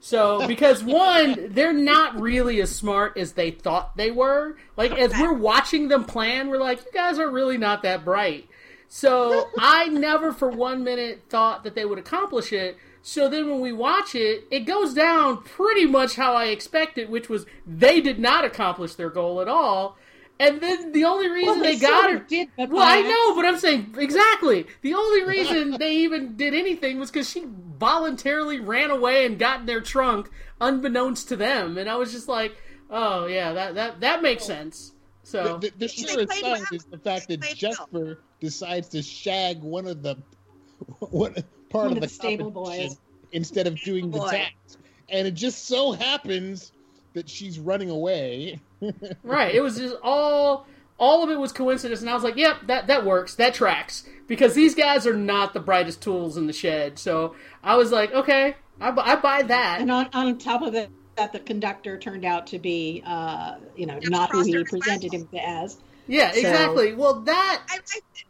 So, 0.00 0.46
because 0.46 0.84
one, 0.84 1.48
they're 1.50 1.72
not 1.72 2.20
really 2.20 2.60
as 2.60 2.74
smart 2.74 3.16
as 3.16 3.32
they 3.32 3.50
thought 3.50 3.96
they 3.96 4.10
were. 4.10 4.56
Like, 4.76 4.92
as 4.92 5.12
we're 5.18 5.32
watching 5.32 5.88
them 5.88 6.04
plan, 6.04 6.48
we're 6.48 6.58
like, 6.58 6.84
you 6.84 6.92
guys 6.92 7.18
are 7.18 7.30
really 7.30 7.58
not 7.58 7.82
that 7.82 8.04
bright. 8.04 8.48
So, 8.88 9.48
I 9.58 9.88
never 9.88 10.32
for 10.32 10.48
one 10.48 10.84
minute 10.84 11.24
thought 11.28 11.64
that 11.64 11.74
they 11.74 11.84
would 11.84 11.98
accomplish 11.98 12.52
it. 12.52 12.76
So 13.08 13.28
then 13.28 13.48
when 13.48 13.60
we 13.60 13.72
watch 13.72 14.16
it, 14.16 14.48
it 14.50 14.60
goes 14.60 14.92
down 14.92 15.44
pretty 15.44 15.86
much 15.86 16.16
how 16.16 16.34
I 16.34 16.46
expected, 16.46 17.08
which 17.08 17.28
was 17.28 17.46
they 17.64 18.00
did 18.00 18.18
not 18.18 18.44
accomplish 18.44 18.96
their 18.96 19.10
goal 19.10 19.40
at 19.40 19.46
all. 19.46 19.96
And 20.38 20.60
then 20.60 20.92
the 20.92 21.04
only 21.04 21.28
reason 21.30 21.54
Well, 21.54 21.62
they, 21.62 21.74
they 21.76 21.80
got 21.80 22.02
sort 22.02 22.10
her. 22.10 22.16
of 22.18 22.26
did, 22.28 22.48
but 22.56 22.68
well, 22.68 22.82
I 22.86 23.00
know, 23.00 23.34
but 23.34 23.46
I'm 23.46 23.58
saying 23.58 23.94
exactly. 23.98 24.66
The 24.82 24.92
only 24.94 25.24
reason 25.24 25.70
they 25.78 25.96
even 25.98 26.36
did 26.36 26.52
anything 26.54 26.98
was 26.98 27.10
because 27.10 27.30
she 27.30 27.44
voluntarily 27.78 28.60
ran 28.60 28.90
away 28.90 29.24
and 29.24 29.38
got 29.38 29.60
in 29.60 29.66
their 29.66 29.80
trunk, 29.80 30.28
unbeknownst 30.60 31.28
to 31.28 31.36
them. 31.36 31.78
And 31.78 31.88
I 31.88 31.96
was 31.96 32.12
just 32.12 32.28
like, 32.28 32.54
"Oh 32.90 33.24
yeah, 33.26 33.54
that 33.54 33.74
that 33.76 34.00
that 34.00 34.20
makes 34.22 34.44
sense." 34.44 34.92
So 35.22 35.58
The, 35.58 35.70
the, 35.70 35.70
the 35.70 35.76
They 35.78 35.86
surest 35.88 36.32
sign 36.34 36.42
well. 36.42 36.62
is 36.72 36.84
the 36.84 36.98
fact 36.98 37.28
that 37.28 37.40
They 37.40 37.46
played 37.48 37.56
Jesper 37.56 38.18
decides 38.40 38.88
to 38.90 39.02
shag 39.02 39.62
one 39.62 39.86
of 39.86 40.02
the 40.02 40.16
one 41.00 41.32
part 41.70 41.84
One 41.84 41.86
of 41.86 41.92
of 41.92 41.94
the 41.94 42.00
the 42.00 42.08
stable 42.08 42.50
competition 42.52 42.88
boys. 42.90 42.98
instead 43.32 43.66
of 43.66 43.80
doing 43.80 44.10
the 44.10 44.20
task, 44.20 44.78
and 45.08 45.26
it 45.26 45.32
just 45.34 45.64
so 45.66 45.92
happens 45.92 46.72
that 47.14 47.28
she's 47.30 47.58
running 47.58 47.88
away. 47.88 48.60
Right, 49.22 49.54
it 49.54 49.60
was 49.60 49.76
just 49.78 49.96
all 50.02 50.66
all 50.98 51.22
of 51.22 51.30
it 51.30 51.38
was 51.38 51.52
coincidence, 51.52 52.00
and 52.00 52.08
I 52.08 52.14
was 52.14 52.22
like, 52.24 52.36
"Yep, 52.36 52.66
that 52.68 52.86
that 52.86 53.04
works. 53.04 53.34
That 53.34 53.54
tracks." 53.54 54.04
Because 54.26 54.54
these 54.54 54.74
guys 54.74 55.06
are 55.06 55.14
not 55.16 55.54
the 55.54 55.60
brightest 55.60 56.02
tools 56.02 56.36
in 56.36 56.46
the 56.46 56.52
shed. 56.52 56.98
So 56.98 57.34
I 57.62 57.76
was 57.76 57.92
like, 57.92 58.12
"Okay, 58.12 58.56
I, 58.80 58.88
I 58.90 59.16
buy 59.16 59.42
that." 59.42 59.80
And 59.80 59.90
on, 59.90 60.08
on 60.12 60.38
top 60.38 60.62
of 60.62 60.74
it, 60.74 60.90
that 61.16 61.32
the 61.32 61.38
conductor 61.40 61.96
turned 61.98 62.24
out 62.24 62.46
to 62.48 62.58
be, 62.58 63.02
uh, 63.06 63.56
you 63.76 63.86
know, 63.86 63.98
Yeah, 64.02 64.08
not 64.08 64.30
who 64.32 64.42
he 64.42 64.64
presented 64.64 65.12
him 65.12 65.28
as. 65.38 65.78
Yeah, 66.08 66.32
So- 66.32 66.38
exactly. 66.38 66.94
Well, 66.94 67.20
that 67.22 67.62
I 67.68 67.74
liked. 67.74 68.24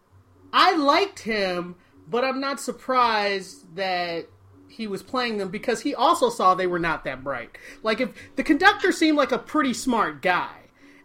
I 0.52 0.76
liked 0.76 1.18
him, 1.20 1.76
but 2.08 2.24
I'm 2.24 2.40
not 2.40 2.60
surprised 2.60 3.74
that 3.76 4.26
he 4.76 4.86
was 4.86 5.02
playing 5.02 5.38
them 5.38 5.48
because 5.48 5.80
he 5.80 5.94
also 5.94 6.28
saw 6.28 6.54
they 6.54 6.66
were 6.66 6.78
not 6.78 7.04
that 7.04 7.24
bright. 7.24 7.56
Like 7.82 8.00
if 8.00 8.10
the 8.36 8.42
conductor 8.42 8.92
seemed 8.92 9.16
like 9.16 9.32
a 9.32 9.38
pretty 9.38 9.72
smart 9.72 10.22
guy. 10.22 10.50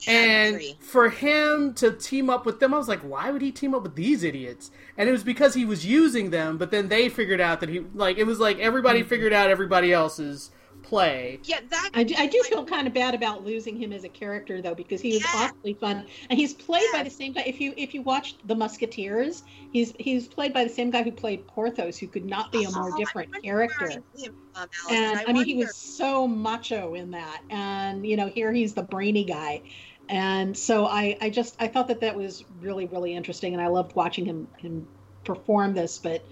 And 0.08 0.60
for 0.80 1.10
him 1.10 1.76
to 1.76 1.92
team 1.92 2.30
up 2.32 2.44
with 2.44 2.60
them, 2.60 2.74
I 2.74 2.78
was 2.80 2.88
like, 2.88 3.02
why 3.02 3.30
would 3.30 3.44
he 3.44 3.52
team 3.52 3.76
up 3.76 3.84
with 3.84 3.96
these 3.96 4.24
idiots? 4.24 4.72
And 4.98 5.08
it 5.08 5.12
was 5.12 5.24
because 5.24 5.54
he 5.54 5.64
was 5.64 5.86
using 5.86 6.32
them, 6.32 6.58
but 6.58 6.72
then 6.72 6.90
they 6.90 7.08
figured 7.08 7.40
out 7.40 7.60
that 7.60 7.70
he 7.70 7.82
like 7.94 8.18
it 8.18 8.24
was 8.24 8.40
like 8.40 8.58
everybody 8.58 9.04
figured 9.04 9.32
out 9.32 9.52
everybody 9.52 9.94
else's 9.94 10.50
play. 10.92 11.44
Yeah, 11.44 11.60
that. 11.70 11.92
I 11.94 12.04
do, 12.04 12.16
I 12.18 12.28
do 12.28 12.44
feel 12.50 12.66
kind 12.66 12.88
of 12.88 12.94
bad 12.94 13.16
about 13.16 13.44
losing 13.44 13.76
him 13.78 13.94
as 13.94 14.04
a 14.06 14.10
character 14.10 14.62
though 14.62 14.76
because 14.76 15.02
he 15.02 15.14
was 15.14 15.26
Yeah. 15.26 15.32
awfully 15.34 15.76
fun 15.82 16.08
and 16.30 16.40
he's 16.40 16.54
played 16.54 16.92
by 16.92 17.04
the 17.04 17.10
same 17.10 17.34
guy. 17.34 17.44
If 17.46 17.60
you 17.62 17.74
if 17.78 17.94
you 17.94 18.02
watched 18.04 18.48
The 18.48 18.56
Musketeers, 18.56 19.44
he's 19.72 19.94
he's 20.00 20.28
played 20.28 20.54
by 20.54 20.64
the 20.64 20.70
same 20.70 20.92
guy 20.92 21.04
who 21.04 21.12
played 21.12 21.48
Porthos, 21.48 21.98
who 22.00 22.08
could 22.08 22.26
not 22.26 22.52
be 22.52 22.64
a 22.64 22.72
more 22.72 22.92
Oh, 22.92 22.98
different 22.98 23.30
wonder 23.32 23.44
character. 23.44 24.04
him 24.14 24.34
from, 24.54 24.68
And 24.90 25.24
I, 25.28 25.34
mean, 25.34 25.46
he 25.46 25.56
was 25.56 25.76
so 25.78 26.28
macho 26.28 26.96
in 26.96 27.12
that, 27.12 27.44
and 27.50 28.06
you 28.06 28.18
know, 28.18 28.28
here 28.28 28.52
he's 28.52 28.74
the 28.74 28.84
brainy 28.84 29.26
guy, 29.26 29.64
and 30.10 30.58
so 30.58 30.86
I, 30.86 31.18
I 31.22 31.30
just, 31.30 31.56
I 31.60 31.68
thought 31.68 31.88
that 31.90 32.02
that 32.02 32.16
was 32.18 32.44
really, 32.60 32.88
really 32.88 33.14
interesting, 33.16 33.54
and 33.54 33.62
I 33.62 33.68
loved 33.68 33.96
watching 33.96 34.26
him, 34.26 34.50
him 34.60 34.90
perform 35.24 35.74
this, 35.76 36.00
but, 36.00 36.28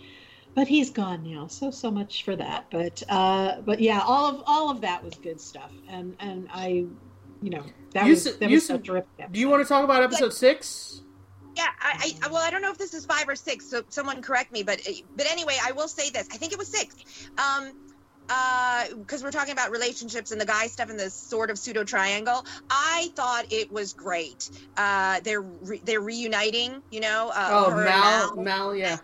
but 0.56 0.68
he's 0.68 0.90
gone 0.90 1.24
now, 1.24 1.48
so 1.48 1.72
so 1.72 1.90
much 1.92 2.24
for 2.24 2.36
that. 2.36 2.66
But, 2.72 3.04
uh, 3.10 3.62
but 3.62 3.80
yeah, 3.80 4.02
all 4.06 4.26
of 4.28 4.44
all 4.46 4.70
of 4.70 4.82
that 4.82 5.04
was 5.04 5.16
good 5.16 5.40
stuff, 5.40 5.72
and 5.88 6.16
and 6.20 6.48
I, 6.54 6.86
you 7.42 7.50
know, 7.50 7.64
that 7.94 8.06
You 8.06 8.12
was 8.12 8.24
said- 8.24 8.40
that 8.40 8.50
you 8.50 8.56
was 8.56 8.66
so 8.66 8.74
said- 8.76 8.86
terrific. 8.86 9.32
Do 9.32 9.40
you 9.40 9.50
want 9.50 9.64
to 9.64 9.68
talk 9.68 9.84
about 9.84 10.04
episode 10.04 10.34
six? 10.34 11.02
Yeah, 11.56 11.66
I, 11.82 12.14
I 12.24 12.28
well, 12.30 12.42
I 12.42 12.52
don't 12.52 12.62
know 12.62 12.72
if 12.72 12.78
this 12.78 12.94
is 12.94 13.06
five 13.06 13.28
or 13.28 13.36
six, 13.36 13.66
so 13.70 13.84
someone 13.90 14.22
correct 14.22 14.52
me. 14.52 14.64
But 14.64 14.82
but 15.18 15.26
anyway, 15.30 15.58
I 15.62 15.72
will 15.74 15.88
say 15.88 16.10
this. 16.10 16.28
I 16.32 16.38
think 16.38 16.54
it 16.54 16.58
was 16.60 16.68
six. 16.68 16.96
Um, 17.38 17.72
uh, 18.30 18.86
because 18.96 19.24
we're 19.24 19.32
talking 19.32 19.54
about 19.54 19.72
relationships 19.72 20.32
and 20.32 20.40
the 20.40 20.46
guy 20.46 20.68
stuff 20.68 20.90
in 20.92 20.98
this 20.98 21.14
sort 21.16 21.50
of 21.50 21.58
pseudo 21.58 21.84
triangle. 21.84 22.46
I 22.70 23.10
thought 23.16 23.52
it 23.52 23.72
was 23.72 23.94
great. 23.94 24.50
Uh, 24.78 25.20
they're 25.22 25.42
re- 25.42 25.82
they're 25.84 26.00
reuniting. 26.02 26.82
You 26.92 27.02
know. 27.02 27.32
Uh, 27.34 27.50
Oh, 27.52 27.72
her 27.72 27.86
and 27.88 27.90
Mal, 27.90 28.36
Mal, 28.38 28.76
yeah. 28.76 28.90
Yeah, 28.90 28.98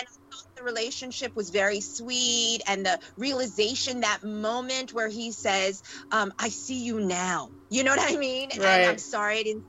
and 0.00 0.06
I 0.06 0.10
thought 0.10 0.25
the 0.56 0.64
relationship 0.64 1.32
was 1.36 1.50
very 1.50 1.80
sweet, 1.80 2.60
and 2.66 2.84
the 2.84 2.98
realization 3.16 4.00
that 4.00 4.24
moment 4.24 4.92
where 4.92 5.08
he 5.08 5.32
says, 5.32 5.82
um, 6.10 6.32
"I 6.38 6.48
see 6.48 6.84
you 6.84 7.00
now." 7.00 7.50
You 7.68 7.84
know 7.84 7.94
what 7.94 8.12
I 8.12 8.16
mean? 8.16 8.50
Right. 8.50 8.60
And 8.60 8.90
I'm 8.90 8.98
sorry 8.98 9.38
I 9.38 9.42
didn't 9.42 9.64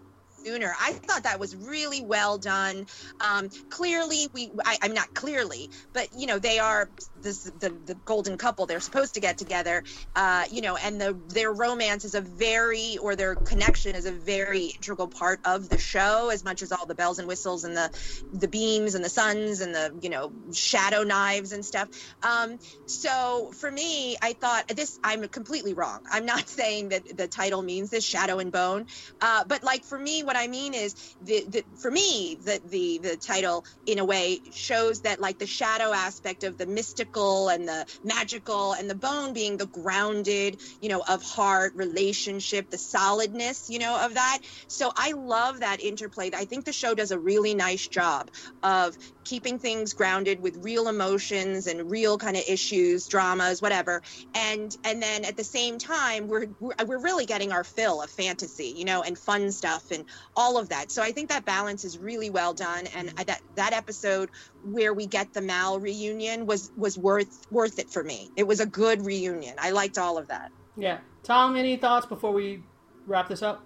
sooner. 0.47 0.73
I 0.79 0.93
thought 0.93 1.23
that 1.23 1.39
was 1.39 1.55
really 1.55 2.01
well 2.01 2.37
done. 2.37 2.85
Um, 3.19 3.49
clearly, 3.69 4.27
we 4.33 4.51
I, 4.65 4.77
I'm 4.81 4.93
not 4.93 5.13
clearly, 5.13 5.69
but 5.93 6.09
you 6.15 6.27
know 6.27 6.39
they 6.39 6.59
are 6.59 6.89
this 7.27 7.43
the 7.43 7.69
the 7.69 7.95
golden 8.05 8.37
couple. 8.37 8.65
They're 8.65 8.79
supposed 8.79 9.15
to 9.15 9.21
get 9.21 9.37
together. 9.37 9.83
Uh, 10.15 10.45
you 10.51 10.61
know, 10.61 10.77
and 10.77 10.99
the 11.01 11.13
their 11.27 11.51
romance 11.53 12.05
is 12.05 12.15
a 12.15 12.21
very 12.21 12.97
or 12.97 13.15
their 13.15 13.35
connection 13.35 13.95
is 13.95 14.05
a 14.05 14.13
very 14.13 14.67
integral 14.67 15.09
part 15.09 15.41
of 15.45 15.69
the 15.69 15.77
show, 15.77 16.29
as 16.29 16.43
much 16.43 16.61
as 16.63 16.71
all 16.71 16.87
the 16.87 16.95
bells 16.95 17.19
and 17.19 17.27
whistles 17.27 17.65
and 17.65 17.75
the 17.75 17.89
the 18.31 18.47
beams 18.47 18.95
and 18.95 19.03
the 19.05 19.09
suns 19.09 19.61
and 19.61 19.75
the 19.75 19.99
you 20.01 20.09
know 20.09 20.33
shadow 20.53 21.03
knives 21.03 21.51
and 21.51 21.65
stuff. 21.65 21.89
Um, 22.23 22.57
so 22.87 23.51
for 23.59 23.71
me, 23.71 24.17
I 24.21 24.33
thought 24.33 24.69
this. 24.69 24.99
I'm 25.03 25.27
completely 25.29 25.73
wrong. 25.73 26.01
I'm 26.11 26.25
not 26.25 26.47
saying 26.59 26.89
that 26.89 27.03
the 27.17 27.27
title 27.27 27.61
means 27.61 27.89
this 27.91 28.05
shadow 28.05 28.39
and 28.39 28.51
bone, 28.51 28.87
uh, 29.21 29.45
but 29.45 29.63
like 29.63 29.83
for 29.85 29.99
me, 29.99 30.23
what 30.23 30.37
I 30.37 30.47
mean 30.47 30.73
is 30.73 30.95
the, 31.21 31.45
the 31.49 31.65
for 31.81 31.91
me 31.91 32.37
the, 32.43 32.61
the 32.65 32.99
the 33.09 33.17
title 33.17 33.65
in 33.85 33.99
a 33.99 34.05
way 34.05 34.41
shows 34.51 35.01
that 35.01 35.19
like 35.19 35.39
the 35.39 35.47
shadow 35.47 35.93
aspect 35.93 36.43
of 36.43 36.57
the 36.57 36.65
mystical 36.65 37.16
and 37.17 37.67
the 37.67 37.85
magical 38.03 38.73
and 38.73 38.89
the 38.89 38.95
bone 38.95 39.33
being 39.33 39.57
the 39.57 39.65
grounded, 39.67 40.59
you 40.81 40.89
know, 40.89 41.03
of 41.07 41.23
heart 41.23 41.73
relationship, 41.75 42.69
the 42.69 42.77
solidness, 42.77 43.69
you 43.69 43.79
know, 43.79 44.05
of 44.05 44.13
that. 44.13 44.39
So 44.67 44.91
I 44.95 45.13
love 45.13 45.61
that 45.61 45.81
interplay. 45.81 46.29
I 46.33 46.45
think 46.45 46.65
the 46.65 46.73
show 46.73 46.93
does 46.93 47.11
a 47.11 47.19
really 47.19 47.55
nice 47.55 47.87
job 47.87 48.29
of 48.61 48.95
keeping 49.27 49.59
things 49.59 49.93
grounded 49.93 50.41
with 50.41 50.63
real 50.63 50.87
emotions 50.87 51.67
and 51.67 51.91
real 51.91 52.17
kind 52.17 52.37
of 52.37 52.43
issues, 52.47 53.07
dramas, 53.07 53.61
whatever. 53.61 54.01
And 54.33 54.75
and 54.85 55.03
then 55.03 55.25
at 55.25 55.35
the 55.35 55.43
same 55.43 55.77
time, 55.77 56.29
we're 56.29 56.47
we're, 56.61 56.75
we're 56.85 57.01
really 57.01 57.25
getting 57.25 57.51
our 57.51 57.65
fill 57.65 58.01
of 58.01 58.09
fantasy, 58.09 58.73
you 58.75 58.85
know, 58.85 59.03
and 59.03 59.17
fun 59.17 59.51
stuff 59.51 59.91
and 59.91 60.05
all 60.35 60.57
of 60.57 60.69
that. 60.69 60.91
So 60.91 61.03
I 61.03 61.11
think 61.11 61.29
that 61.29 61.43
balance 61.43 61.83
is 61.83 61.97
really 61.97 62.29
well 62.29 62.53
done. 62.53 62.87
And 62.95 63.13
I, 63.17 63.25
that 63.25 63.41
that 63.55 63.73
episode 63.73 64.29
where 64.63 64.93
we 64.93 65.07
get 65.07 65.33
the 65.33 65.41
Mal 65.41 65.79
reunion 65.79 66.45
was 66.45 66.71
was 66.77 66.97
worth 66.97 67.45
worth 67.51 67.79
it 67.79 67.89
for 67.89 68.03
me. 68.03 68.31
It 68.37 68.47
was 68.47 68.61
a 68.61 68.65
good 68.65 69.05
reunion. 69.05 69.55
I 69.59 69.71
liked 69.71 69.97
all 69.97 70.17
of 70.17 70.29
that. 70.29 70.51
Yeah. 70.77 70.99
Tom, 71.23 71.57
any 71.57 71.75
thoughts 71.75 72.05
before 72.05 72.31
we 72.31 72.63
wrap 73.05 73.27
this 73.27 73.41
up? 73.41 73.65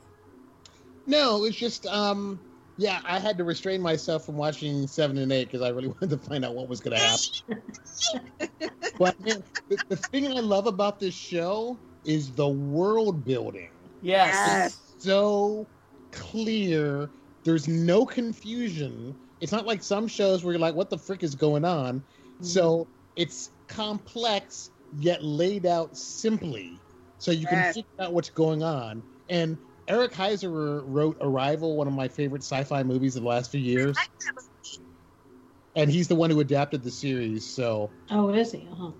No, 1.05 1.45
it's 1.45 1.55
just 1.55 1.85
um 1.85 2.39
yeah, 2.77 3.01
I 3.03 3.19
had 3.19 3.37
to 3.37 3.43
restrain 3.43 3.81
myself 3.81 4.25
from 4.25 4.37
watching 4.37 4.87
seven 4.87 5.17
and 5.17 5.31
eight 5.31 5.45
because 5.45 5.61
I 5.61 5.69
really 5.69 5.87
wanted 6.01 6.09
to 6.09 6.17
find 6.17 6.45
out 6.45 6.55
what 6.55 6.67
was 6.67 6.79
going 6.79 6.97
to 6.97 7.03
happen. 7.03 7.61
but 8.99 9.19
man, 9.25 9.43
the, 9.69 9.77
the 9.89 9.95
thing 9.95 10.27
I 10.27 10.39
love 10.39 10.67
about 10.67 10.99
this 10.99 11.13
show 11.13 11.77
is 12.05 12.31
the 12.31 12.47
world 12.47 13.23
building. 13.25 13.69
Yes. 14.01 14.33
Yes. 14.33 14.79
So 14.97 15.67
clear. 16.11 17.09
There's 17.43 17.67
no 17.67 18.05
confusion. 18.05 19.15
It's 19.39 19.51
not 19.51 19.65
like 19.65 19.81
some 19.81 20.07
shows 20.07 20.43
where 20.43 20.53
you're 20.53 20.59
like, 20.59 20.75
"What 20.75 20.89
the 20.89 20.97
frick 20.97 21.23
is 21.23 21.33
going 21.33 21.65
on?" 21.65 21.99
Mm-hmm. 21.99 22.43
So 22.45 22.87
it's 23.15 23.51
complex 23.67 24.71
yet 24.99 25.23
laid 25.23 25.65
out 25.65 25.97
simply, 25.97 26.77
so 27.17 27.31
you 27.31 27.47
can 27.47 27.73
figure 27.73 27.89
out 27.99 28.13
what's 28.13 28.29
going 28.29 28.61
on. 28.61 29.01
And 29.29 29.57
Eric 29.87 30.11
Heisserer 30.13 30.83
wrote 30.85 31.17
Arrival, 31.21 31.75
one 31.75 31.87
of 31.87 31.93
my 31.93 32.07
favorite 32.07 32.43
sci-fi 32.43 32.83
movies 32.83 33.15
of 33.15 33.23
the 33.23 33.27
last 33.29 33.51
few 33.51 33.59
years, 33.59 33.97
and 35.75 35.89
he's 35.89 36.07
the 36.07 36.15
one 36.15 36.29
who 36.29 36.39
adapted 36.39 36.83
the 36.83 36.91
series. 36.91 37.45
So 37.45 37.89
Oh, 38.09 38.29
is 38.29 38.51
he? 38.51 38.67
Uh-huh. 38.71 38.91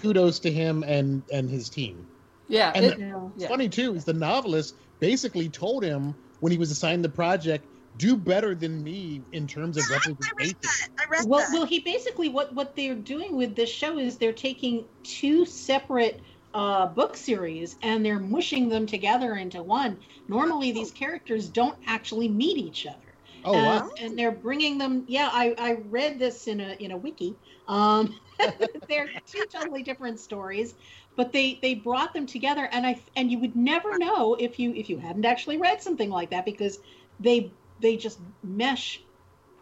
kudos 0.00 0.38
to 0.40 0.50
him 0.52 0.82
and 0.86 1.22
and 1.32 1.48
his 1.48 1.68
team. 1.70 2.06
Yeah. 2.48 2.72
And 2.74 2.84
it- 2.84 2.98
Yeah. 2.98 3.28
It's 3.34 3.42
Yeah. 3.42 3.48
funny 3.48 3.68
too 3.68 3.94
is 3.94 4.04
the 4.04 4.12
novelist 4.12 4.76
basically 5.00 5.48
told 5.48 5.82
him 5.84 6.14
when 6.40 6.52
he 6.52 6.58
was 6.58 6.70
assigned 6.70 7.04
the 7.04 7.08
project, 7.08 7.66
do 7.96 8.16
better 8.16 8.54
than 8.54 8.82
me 8.82 9.22
in 9.32 9.46
terms 9.46 9.76
of 9.76 9.84
I 9.88 9.94
read 9.94 10.06
representation. 10.08 10.56
that. 10.62 10.88
I 10.98 11.04
read 11.10 11.24
Well, 11.28 11.40
that. 11.40 11.50
well, 11.52 11.64
he 11.66 11.80
basically 11.80 12.28
what 12.28 12.54
what 12.54 12.74
they're 12.76 12.94
doing 12.94 13.36
with 13.36 13.54
this 13.54 13.70
show 13.70 13.98
is 13.98 14.18
they're 14.18 14.32
taking 14.32 14.86
two 15.04 15.44
separate 15.46 16.20
uh, 16.54 16.86
book 16.86 17.16
series 17.16 17.76
and 17.82 18.04
they're 18.04 18.18
mushing 18.20 18.68
them 18.68 18.86
together 18.86 19.34
into 19.34 19.62
one. 19.62 20.00
Normally, 20.28 20.72
these 20.72 20.92
characters 20.92 21.48
don't 21.48 21.78
actually 21.86 22.28
meet 22.28 22.58
each 22.58 22.86
other. 22.86 23.18
Oh 23.44 23.54
and, 23.54 23.64
wow! 23.64 23.90
and 23.98 24.18
they're 24.18 24.32
bringing 24.32 24.78
them. 24.78 25.04
Yeah, 25.08 25.28
I, 25.32 25.54
I 25.58 25.72
read 25.86 26.18
this 26.18 26.46
in 26.48 26.60
a 26.60 26.74
in 26.74 26.90
a 26.90 26.96
wiki. 26.96 27.38
Um, 27.66 28.18
they're 28.88 29.10
two 29.26 29.46
totally 29.52 29.82
different 29.82 30.20
stories, 30.20 30.74
but 31.16 31.32
they 31.32 31.58
they 31.62 31.74
brought 31.74 32.12
them 32.14 32.26
together, 32.26 32.68
and 32.70 32.86
I 32.86 33.02
and 33.16 33.30
you 33.30 33.38
would 33.40 33.56
never 33.56 33.96
know 33.96 34.34
if 34.34 34.58
you 34.58 34.72
if 34.74 34.88
you 34.88 34.98
hadn't 34.98 35.24
actually 35.24 35.58
read 35.58 35.82
something 35.82 36.10
like 36.10 36.30
that 36.30 36.44
because 36.44 36.78
they 37.18 37.54
they 37.78 37.96
just 37.96 38.20
mesh 38.42 39.06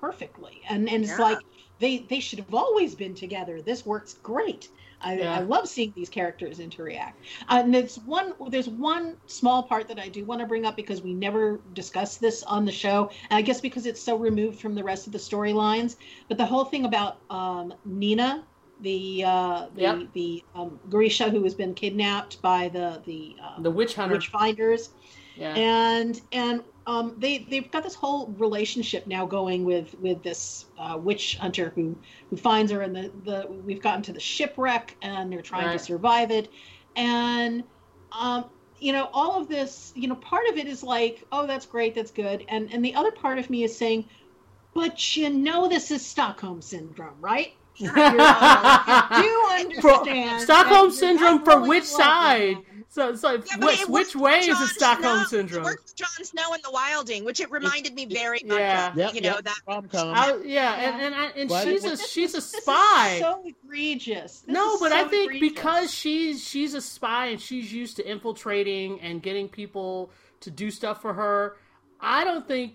perfectly, 0.01 0.63
and 0.69 0.89
and 0.89 1.05
it's 1.05 1.19
Yeah. 1.19 1.19
like 1.19 1.45
they 1.79 1.99
they 2.09 2.21
should 2.21 2.39
have 2.39 2.55
always 2.55 2.95
been 2.95 3.15
together. 3.15 3.63
This 3.63 3.85
works 3.87 4.15
great. 4.15 4.69
I, 5.01 5.17
Yeah. 5.19 5.35
I 5.37 5.41
love 5.41 5.69
seeing 5.69 5.93
these 5.97 6.09
characters 6.09 6.61
interact. 6.61 7.21
Uh, 7.49 7.61
and 7.65 7.75
there's 7.75 7.99
one 7.99 8.35
there's 8.49 8.69
one 8.69 9.17
small 9.27 9.63
part 9.63 9.89
that 9.89 9.99
I 9.99 10.09
do 10.09 10.25
want 10.25 10.41
to 10.41 10.47
bring 10.47 10.67
up 10.67 10.77
because 10.77 11.03
we 11.03 11.15
never 11.15 11.61
discussed 11.73 12.21
this 12.21 12.43
on 12.45 12.65
the 12.65 12.73
show. 12.73 13.11
And 13.31 13.39
I 13.39 13.43
guess 13.43 13.61
because 13.61 13.87
it's 13.87 14.03
so 14.03 14.17
removed 14.17 14.61
from 14.61 14.75
the 14.75 14.85
rest 14.85 15.07
of 15.07 15.13
the 15.13 15.19
storylines. 15.19 15.97
But 16.29 16.39
the 16.39 16.47
whole 16.47 16.65
thing 16.65 16.85
about 16.85 17.19
um, 17.31 17.75
Nina, 17.85 18.47
the 18.81 19.25
uh, 19.27 19.67
the 19.75 19.83
Yep. 19.83 20.13
the 20.13 20.45
um, 20.55 20.81
Grisha 20.89 21.31
who 21.31 21.43
has 21.45 21.55
been 21.55 21.75
kidnapped 21.75 22.41
by 22.43 22.69
the 22.69 23.03
the, 23.05 23.37
uh, 23.43 23.61
the 23.61 23.71
witch 23.71 23.95
hunter. 23.95 24.15
witch 24.15 24.29
finders 24.29 24.91
yeah. 25.41 25.55
and 25.57 26.21
and 26.33 26.63
um, 26.87 27.15
they 27.19 27.39
they've 27.51 27.71
got 27.71 27.83
this 27.83 27.95
whole 27.95 28.29
relationship 28.39 29.07
now 29.07 29.27
going 29.27 29.65
with 29.65 29.99
with 30.01 30.23
this 30.23 30.67
uh, 30.79 30.97
witch 30.97 31.37
hunter 31.37 31.73
who 31.75 31.97
who 32.31 32.37
finds 32.37 32.71
her 32.73 32.83
and 32.83 32.95
the 32.95 33.11
the 33.25 33.47
we've 33.65 33.83
gotten 33.83 34.03
to 34.03 34.13
the 34.13 34.21
shipwreck 34.21 34.97
and 35.03 35.33
they're 35.33 35.43
trying 35.43 35.67
Right. 35.67 35.79
to 35.79 35.85
survive 35.85 36.31
it 36.31 36.51
and 36.97 37.65
um 38.13 38.45
you 38.83 38.95
know, 38.95 39.11
all 39.13 39.39
of 39.39 39.47
this, 39.47 39.93
you 39.95 40.09
know, 40.09 40.15
part 40.15 40.47
of 40.49 40.57
it 40.57 40.67
is 40.67 40.83
like, 40.83 41.23
oh, 41.33 41.47
that's 41.47 41.67
great, 41.67 41.95
that's 41.95 42.11
good, 42.11 42.45
and 42.49 42.73
and 42.73 42.83
the 42.85 42.95
other 42.95 43.11
part 43.11 43.39
of 43.39 43.51
me 43.51 43.63
is 43.63 43.77
saying, 43.77 44.09
but 44.75 45.17
you 45.17 45.29
know, 45.31 45.69
this 45.69 45.91
is 45.91 46.05
Stockholm 46.05 46.63
syndrome, 46.63 47.21
right? 47.21 47.53
You're, 47.77 47.93
uh, 47.97 49.23
you 49.23 49.69
do 49.75 49.81
For- 49.83 49.91
understand 49.91 50.41
Stockholm 50.43 50.91
syndrome 50.91 51.45
for 51.45 51.61
which 51.61 51.61
in 51.61 51.69
love 51.69 51.69
with 51.69 51.85
side? 51.85 52.57
So, 52.93 53.15
so 53.15 53.35
Yeah, 53.35 53.57
which, 53.65 53.81
it 53.83 53.89
which 53.89 54.17
way 54.17 54.43
for 54.43 54.51
is 54.51 54.61
it 54.63 54.75
Stockholm 54.75 55.19
Snow. 55.21 55.27
syndrome? 55.27 55.63
It 55.63 55.65
worked 55.67 55.91
for 55.91 55.97
Jon 55.97 56.25
Snow 56.25 56.55
in 56.55 56.61
the 56.65 56.73
Wilding, 56.73 57.25
which 57.25 57.39
it 57.39 57.49
reminded 57.49 57.95
me 57.95 58.05
very 58.05 58.41
much 58.45 58.59
Yeah. 58.59 58.89
of. 58.91 58.97
Yep, 58.97 59.15
you 59.15 59.21
know 59.21 59.35
yep, 59.37 59.45
that. 59.45 59.59
rom-com. 59.69 60.09
I, 60.13 60.27
yeah, 60.45 60.73
and 60.75 60.99
Yeah. 61.01 61.07
and, 61.07 61.15
I, 61.15 61.25
and 61.39 61.49
But- 61.49 61.65
she's 61.69 61.85
a 61.85 61.91
This 61.91 62.09
she's 62.11 62.35
a 62.35 62.39
is- 62.39 62.51
this 62.51 62.55
is 62.55 62.63
spy. 62.63 63.19
so 63.21 63.45
egregious. 63.47 64.41
This 64.41 64.53
no, 64.53 64.75
is 64.75 64.81
but 64.81 64.91
I 64.91 65.05
think 65.05 65.33
egregious. 65.35 65.49
because 65.55 65.95
she's 65.95 66.43
she's 66.47 66.75
a 66.75 66.81
spy 66.81 67.27
and 67.27 67.41
she's 67.41 67.73
used 67.73 67.95
to 67.97 68.11
infiltrating 68.11 69.01
and 69.01 69.23
getting 69.23 69.49
people 69.49 70.11
to 70.41 70.51
do 70.51 70.73
stuff 70.73 71.01
for 71.01 71.15
her, 71.15 71.57
I 72.01 72.25
don't 72.25 72.49
think 72.49 72.75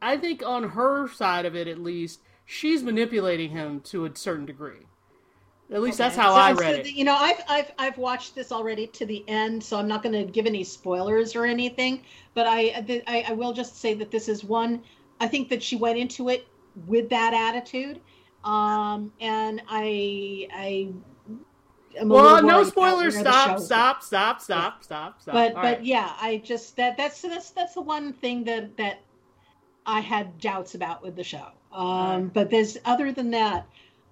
I 0.00 0.16
think 0.16 0.42
on 0.46 0.70
her 0.70 1.08
side 1.08 1.44
of 1.44 1.54
it 1.54 1.68
at 1.68 1.78
least, 1.78 2.20
she's 2.46 2.82
manipulating 2.82 3.50
him 3.50 3.80
to 3.82 4.06
a 4.06 4.16
certain 4.16 4.46
degree. 4.46 4.86
At 5.72 5.82
least 5.82 5.98
that's 5.98 6.14
how 6.14 6.30
So- 6.30 6.40
I 6.40 6.54
so 6.54 6.60
read 6.60 6.84
the- 6.84 6.88
it. 6.90 6.94
You 6.94 7.04
know, 7.04 7.16
I've 7.16 7.42
I've 7.48 7.72
I've 7.78 7.98
watched 7.98 8.34
this 8.34 8.52
already 8.52 8.86
to 8.88 9.04
the 9.06 9.24
end, 9.28 9.62
so 9.62 9.78
I'm 9.78 9.88
not 9.88 10.02
going 10.02 10.12
to 10.12 10.30
give 10.30 10.46
any 10.46 10.62
spoilers 10.62 11.34
or 11.34 11.44
anything. 11.44 12.02
But 12.34 12.46
I, 12.46 13.02
I 13.08 13.24
I 13.28 13.32
will 13.32 13.52
just 13.52 13.80
say 13.80 13.94
that 13.94 14.10
this 14.10 14.28
is 14.28 14.44
one. 14.44 14.82
I 15.20 15.26
think 15.26 15.48
that 15.48 15.62
she 15.62 15.74
went 15.76 15.98
into 15.98 16.28
it 16.28 16.46
with 16.86 17.08
that 17.10 17.34
attitude, 17.34 18.00
um, 18.44 19.12
and 19.20 19.60
I 19.68 20.46
I. 20.54 20.88
am 21.98 22.10
a 22.10 22.14
Well, 22.14 22.42
no 22.44 22.62
spoilers. 22.62 23.18
Stop, 23.18 23.58
stop, 23.58 24.02
stop, 24.04 24.40
stop, 24.42 24.84
stop, 24.84 25.20
stop. 25.22 25.34
But 25.34 25.54
but 25.54 25.84
yeah, 25.84 26.12
I 26.20 26.36
just 26.44 26.76
that 26.76 26.96
that's 26.96 27.22
that's 27.22 27.50
that's 27.50 27.74
the 27.74 27.80
one 27.80 28.12
thing 28.12 28.44
that 28.44 28.76
that 28.76 29.00
I 29.84 29.98
had 29.98 30.38
doubts 30.38 30.76
about 30.76 31.02
with 31.02 31.16
the 31.16 31.24
show. 31.24 31.48
Um. 31.72 32.28
But 32.28 32.50
there's 32.50 32.78
other 32.84 33.10
than 33.10 33.30
that, 33.32 33.66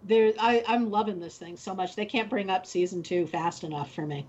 there 0.05 0.33
I 0.39 0.63
I'm 0.67 0.91
loving 0.91 1.19
this 1.19 1.39
thing 1.39 1.57
so 1.57 1.75
much. 1.75 1.97
They 1.97 2.07
can't 2.07 2.31
bring 2.31 2.51
up 2.51 2.67
season 2.67 3.03
two 3.03 3.27
fast 3.27 3.65
enough 3.65 3.93
for 3.95 4.07
me. 4.07 4.27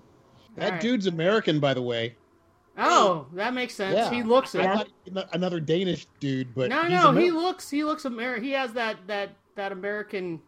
that 0.55 0.65
Alright. 0.65 0.81
dude's 0.81 1.07
American, 1.07 1.59
by 1.59 1.73
the 1.73 1.81
way. 1.81 2.15
Oh, 2.77 3.27
that 3.33 3.53
makes 3.53 3.73
sense. 3.73 3.95
Yeah. 3.95 4.09
He 4.09 4.23
looks 4.23 4.53
it. 4.53 4.65
I 4.65 4.75
thought 4.75 5.29
another 5.33 5.59
Danish 5.59 6.07
dude, 6.19 6.53
but 6.53 6.69
no, 6.69 6.83
he's 6.83 6.91
no, 6.91 7.11
he 7.13 7.31
looks 7.31 7.69
he 7.69 7.83
looks 7.83 8.05
American. 8.05 8.43
He 8.43 8.51
has 8.51 8.73
that 8.73 8.97
that 9.07 9.35
that 9.55 9.71
American 9.71 10.41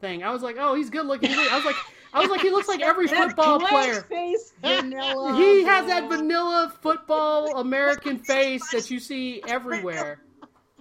thing. 0.00 0.24
I 0.24 0.30
was 0.30 0.42
like, 0.42 0.56
oh, 0.58 0.74
he's 0.74 0.90
good 0.90 1.06
looking. 1.06 1.30
I 1.30 1.54
was 1.54 1.64
like, 1.64 1.76
I 2.12 2.20
was 2.20 2.28
like, 2.30 2.40
he 2.40 2.50
looks 2.50 2.68
like 2.68 2.80
every 2.82 3.06
football 3.06 3.60
player. 3.60 4.02
face 4.02 4.52
vanilla. 4.60 5.34
He 5.36 5.62
has 5.62 5.86
that 5.86 6.08
vanilla 6.08 6.72
football 6.80 7.58
American 7.58 8.18
face 8.18 8.68
that 8.70 8.90
you 8.90 8.98
see 8.98 9.40
everywhere. 9.46 10.20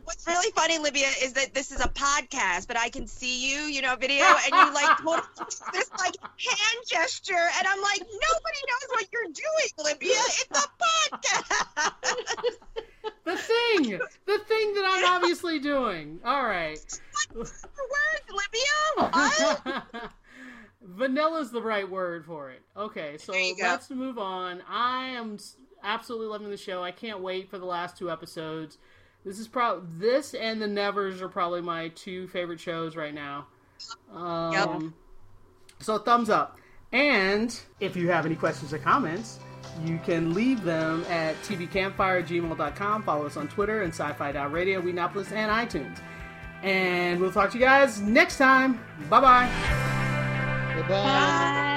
What's 0.03 0.27
really 0.27 0.51
funny, 0.51 0.77
Libya, 0.79 1.07
is 1.21 1.33
that 1.33 1.53
this 1.53 1.71
is 1.71 1.79
a 1.79 1.87
podcast, 1.89 2.67
but 2.67 2.77
I 2.77 2.89
can 2.89 3.07
see 3.07 3.49
you, 3.51 3.61
you 3.61 3.81
know, 3.81 3.95
video, 3.95 4.23
and 4.25 4.51
you 4.51 4.73
like 4.73 4.97
totally 5.01 5.21
this 5.73 5.89
like 5.97 6.15
hand 6.21 6.85
gesture, 6.87 7.33
and 7.57 7.67
I'm 7.67 7.81
like, 7.81 7.99
nobody 7.99 8.61
knows 8.67 8.89
what 8.89 9.07
you're 9.11 9.23
doing, 9.23 9.69
Libya. 9.85 10.11
It's 10.15 10.47
a 10.51 10.67
podcast. 11.15 12.57
The 13.25 13.37
thing, 13.37 13.99
the 14.25 14.37
thing 14.47 14.73
that 14.75 14.83
I'm 14.85 15.05
obviously 15.15 15.59
doing. 15.59 16.19
All 16.25 16.43
right. 16.45 16.77
Words, 17.33 17.67
Libya. 18.29 19.09
What? 19.11 19.83
Vanilla's 20.83 21.51
the 21.51 21.61
right 21.61 21.89
word 21.89 22.25
for 22.25 22.49
it. 22.51 22.61
Okay, 22.75 23.17
so 23.17 23.31
There 23.31 23.41
you 23.41 23.55
go. 23.57 23.63
let's 23.63 23.89
move 23.89 24.17
on. 24.17 24.61
I 24.69 25.07
am 25.07 25.37
absolutely 25.83 26.27
loving 26.27 26.49
the 26.49 26.57
show. 26.57 26.83
I 26.83 26.91
can't 26.91 27.21
wait 27.21 27.49
for 27.49 27.57
the 27.57 27.65
last 27.65 27.97
two 27.97 28.11
episodes. 28.11 28.77
This 29.25 29.39
is 29.39 29.47
probably 29.47 29.87
this 29.97 30.33
and 30.33 30.61
the 30.61 30.67
Nevers 30.67 31.21
are 31.21 31.29
probably 31.29 31.61
my 31.61 31.89
two 31.89 32.27
favorite 32.27 32.59
shows 32.59 32.95
right 32.95 33.13
now. 33.13 33.47
Um, 34.13 34.93
So 35.79 35.97
thumbs 35.97 36.29
up. 36.29 36.57
And 36.91 37.57
if 37.79 37.95
you 37.95 38.09
have 38.09 38.25
any 38.25 38.35
questions 38.35 38.73
or 38.73 38.77
comments, 38.77 39.39
you 39.83 39.99
can 40.05 40.33
leave 40.33 40.63
them 40.63 41.03
at 41.09 41.35
tvcampfire@gmail.com. 41.43 43.03
Follow 43.03 43.25
us 43.25 43.37
on 43.37 43.47
Twitter 43.47 43.81
and 43.81 43.91
sci-fi.radio, 43.93 44.81
Wheatnopolis, 44.81 45.31
and 45.31 45.51
iTunes. 45.51 45.99
And 46.61 47.19
we'll 47.19 47.31
talk 47.31 47.51
to 47.51 47.57
you 47.57 47.65
guys 47.65 47.99
next 48.01 48.37
time. 48.37 48.79
Bye 49.09 49.19
bye. 49.21 50.73
Goodbye. 50.75 50.87
Bye. 51.03 51.69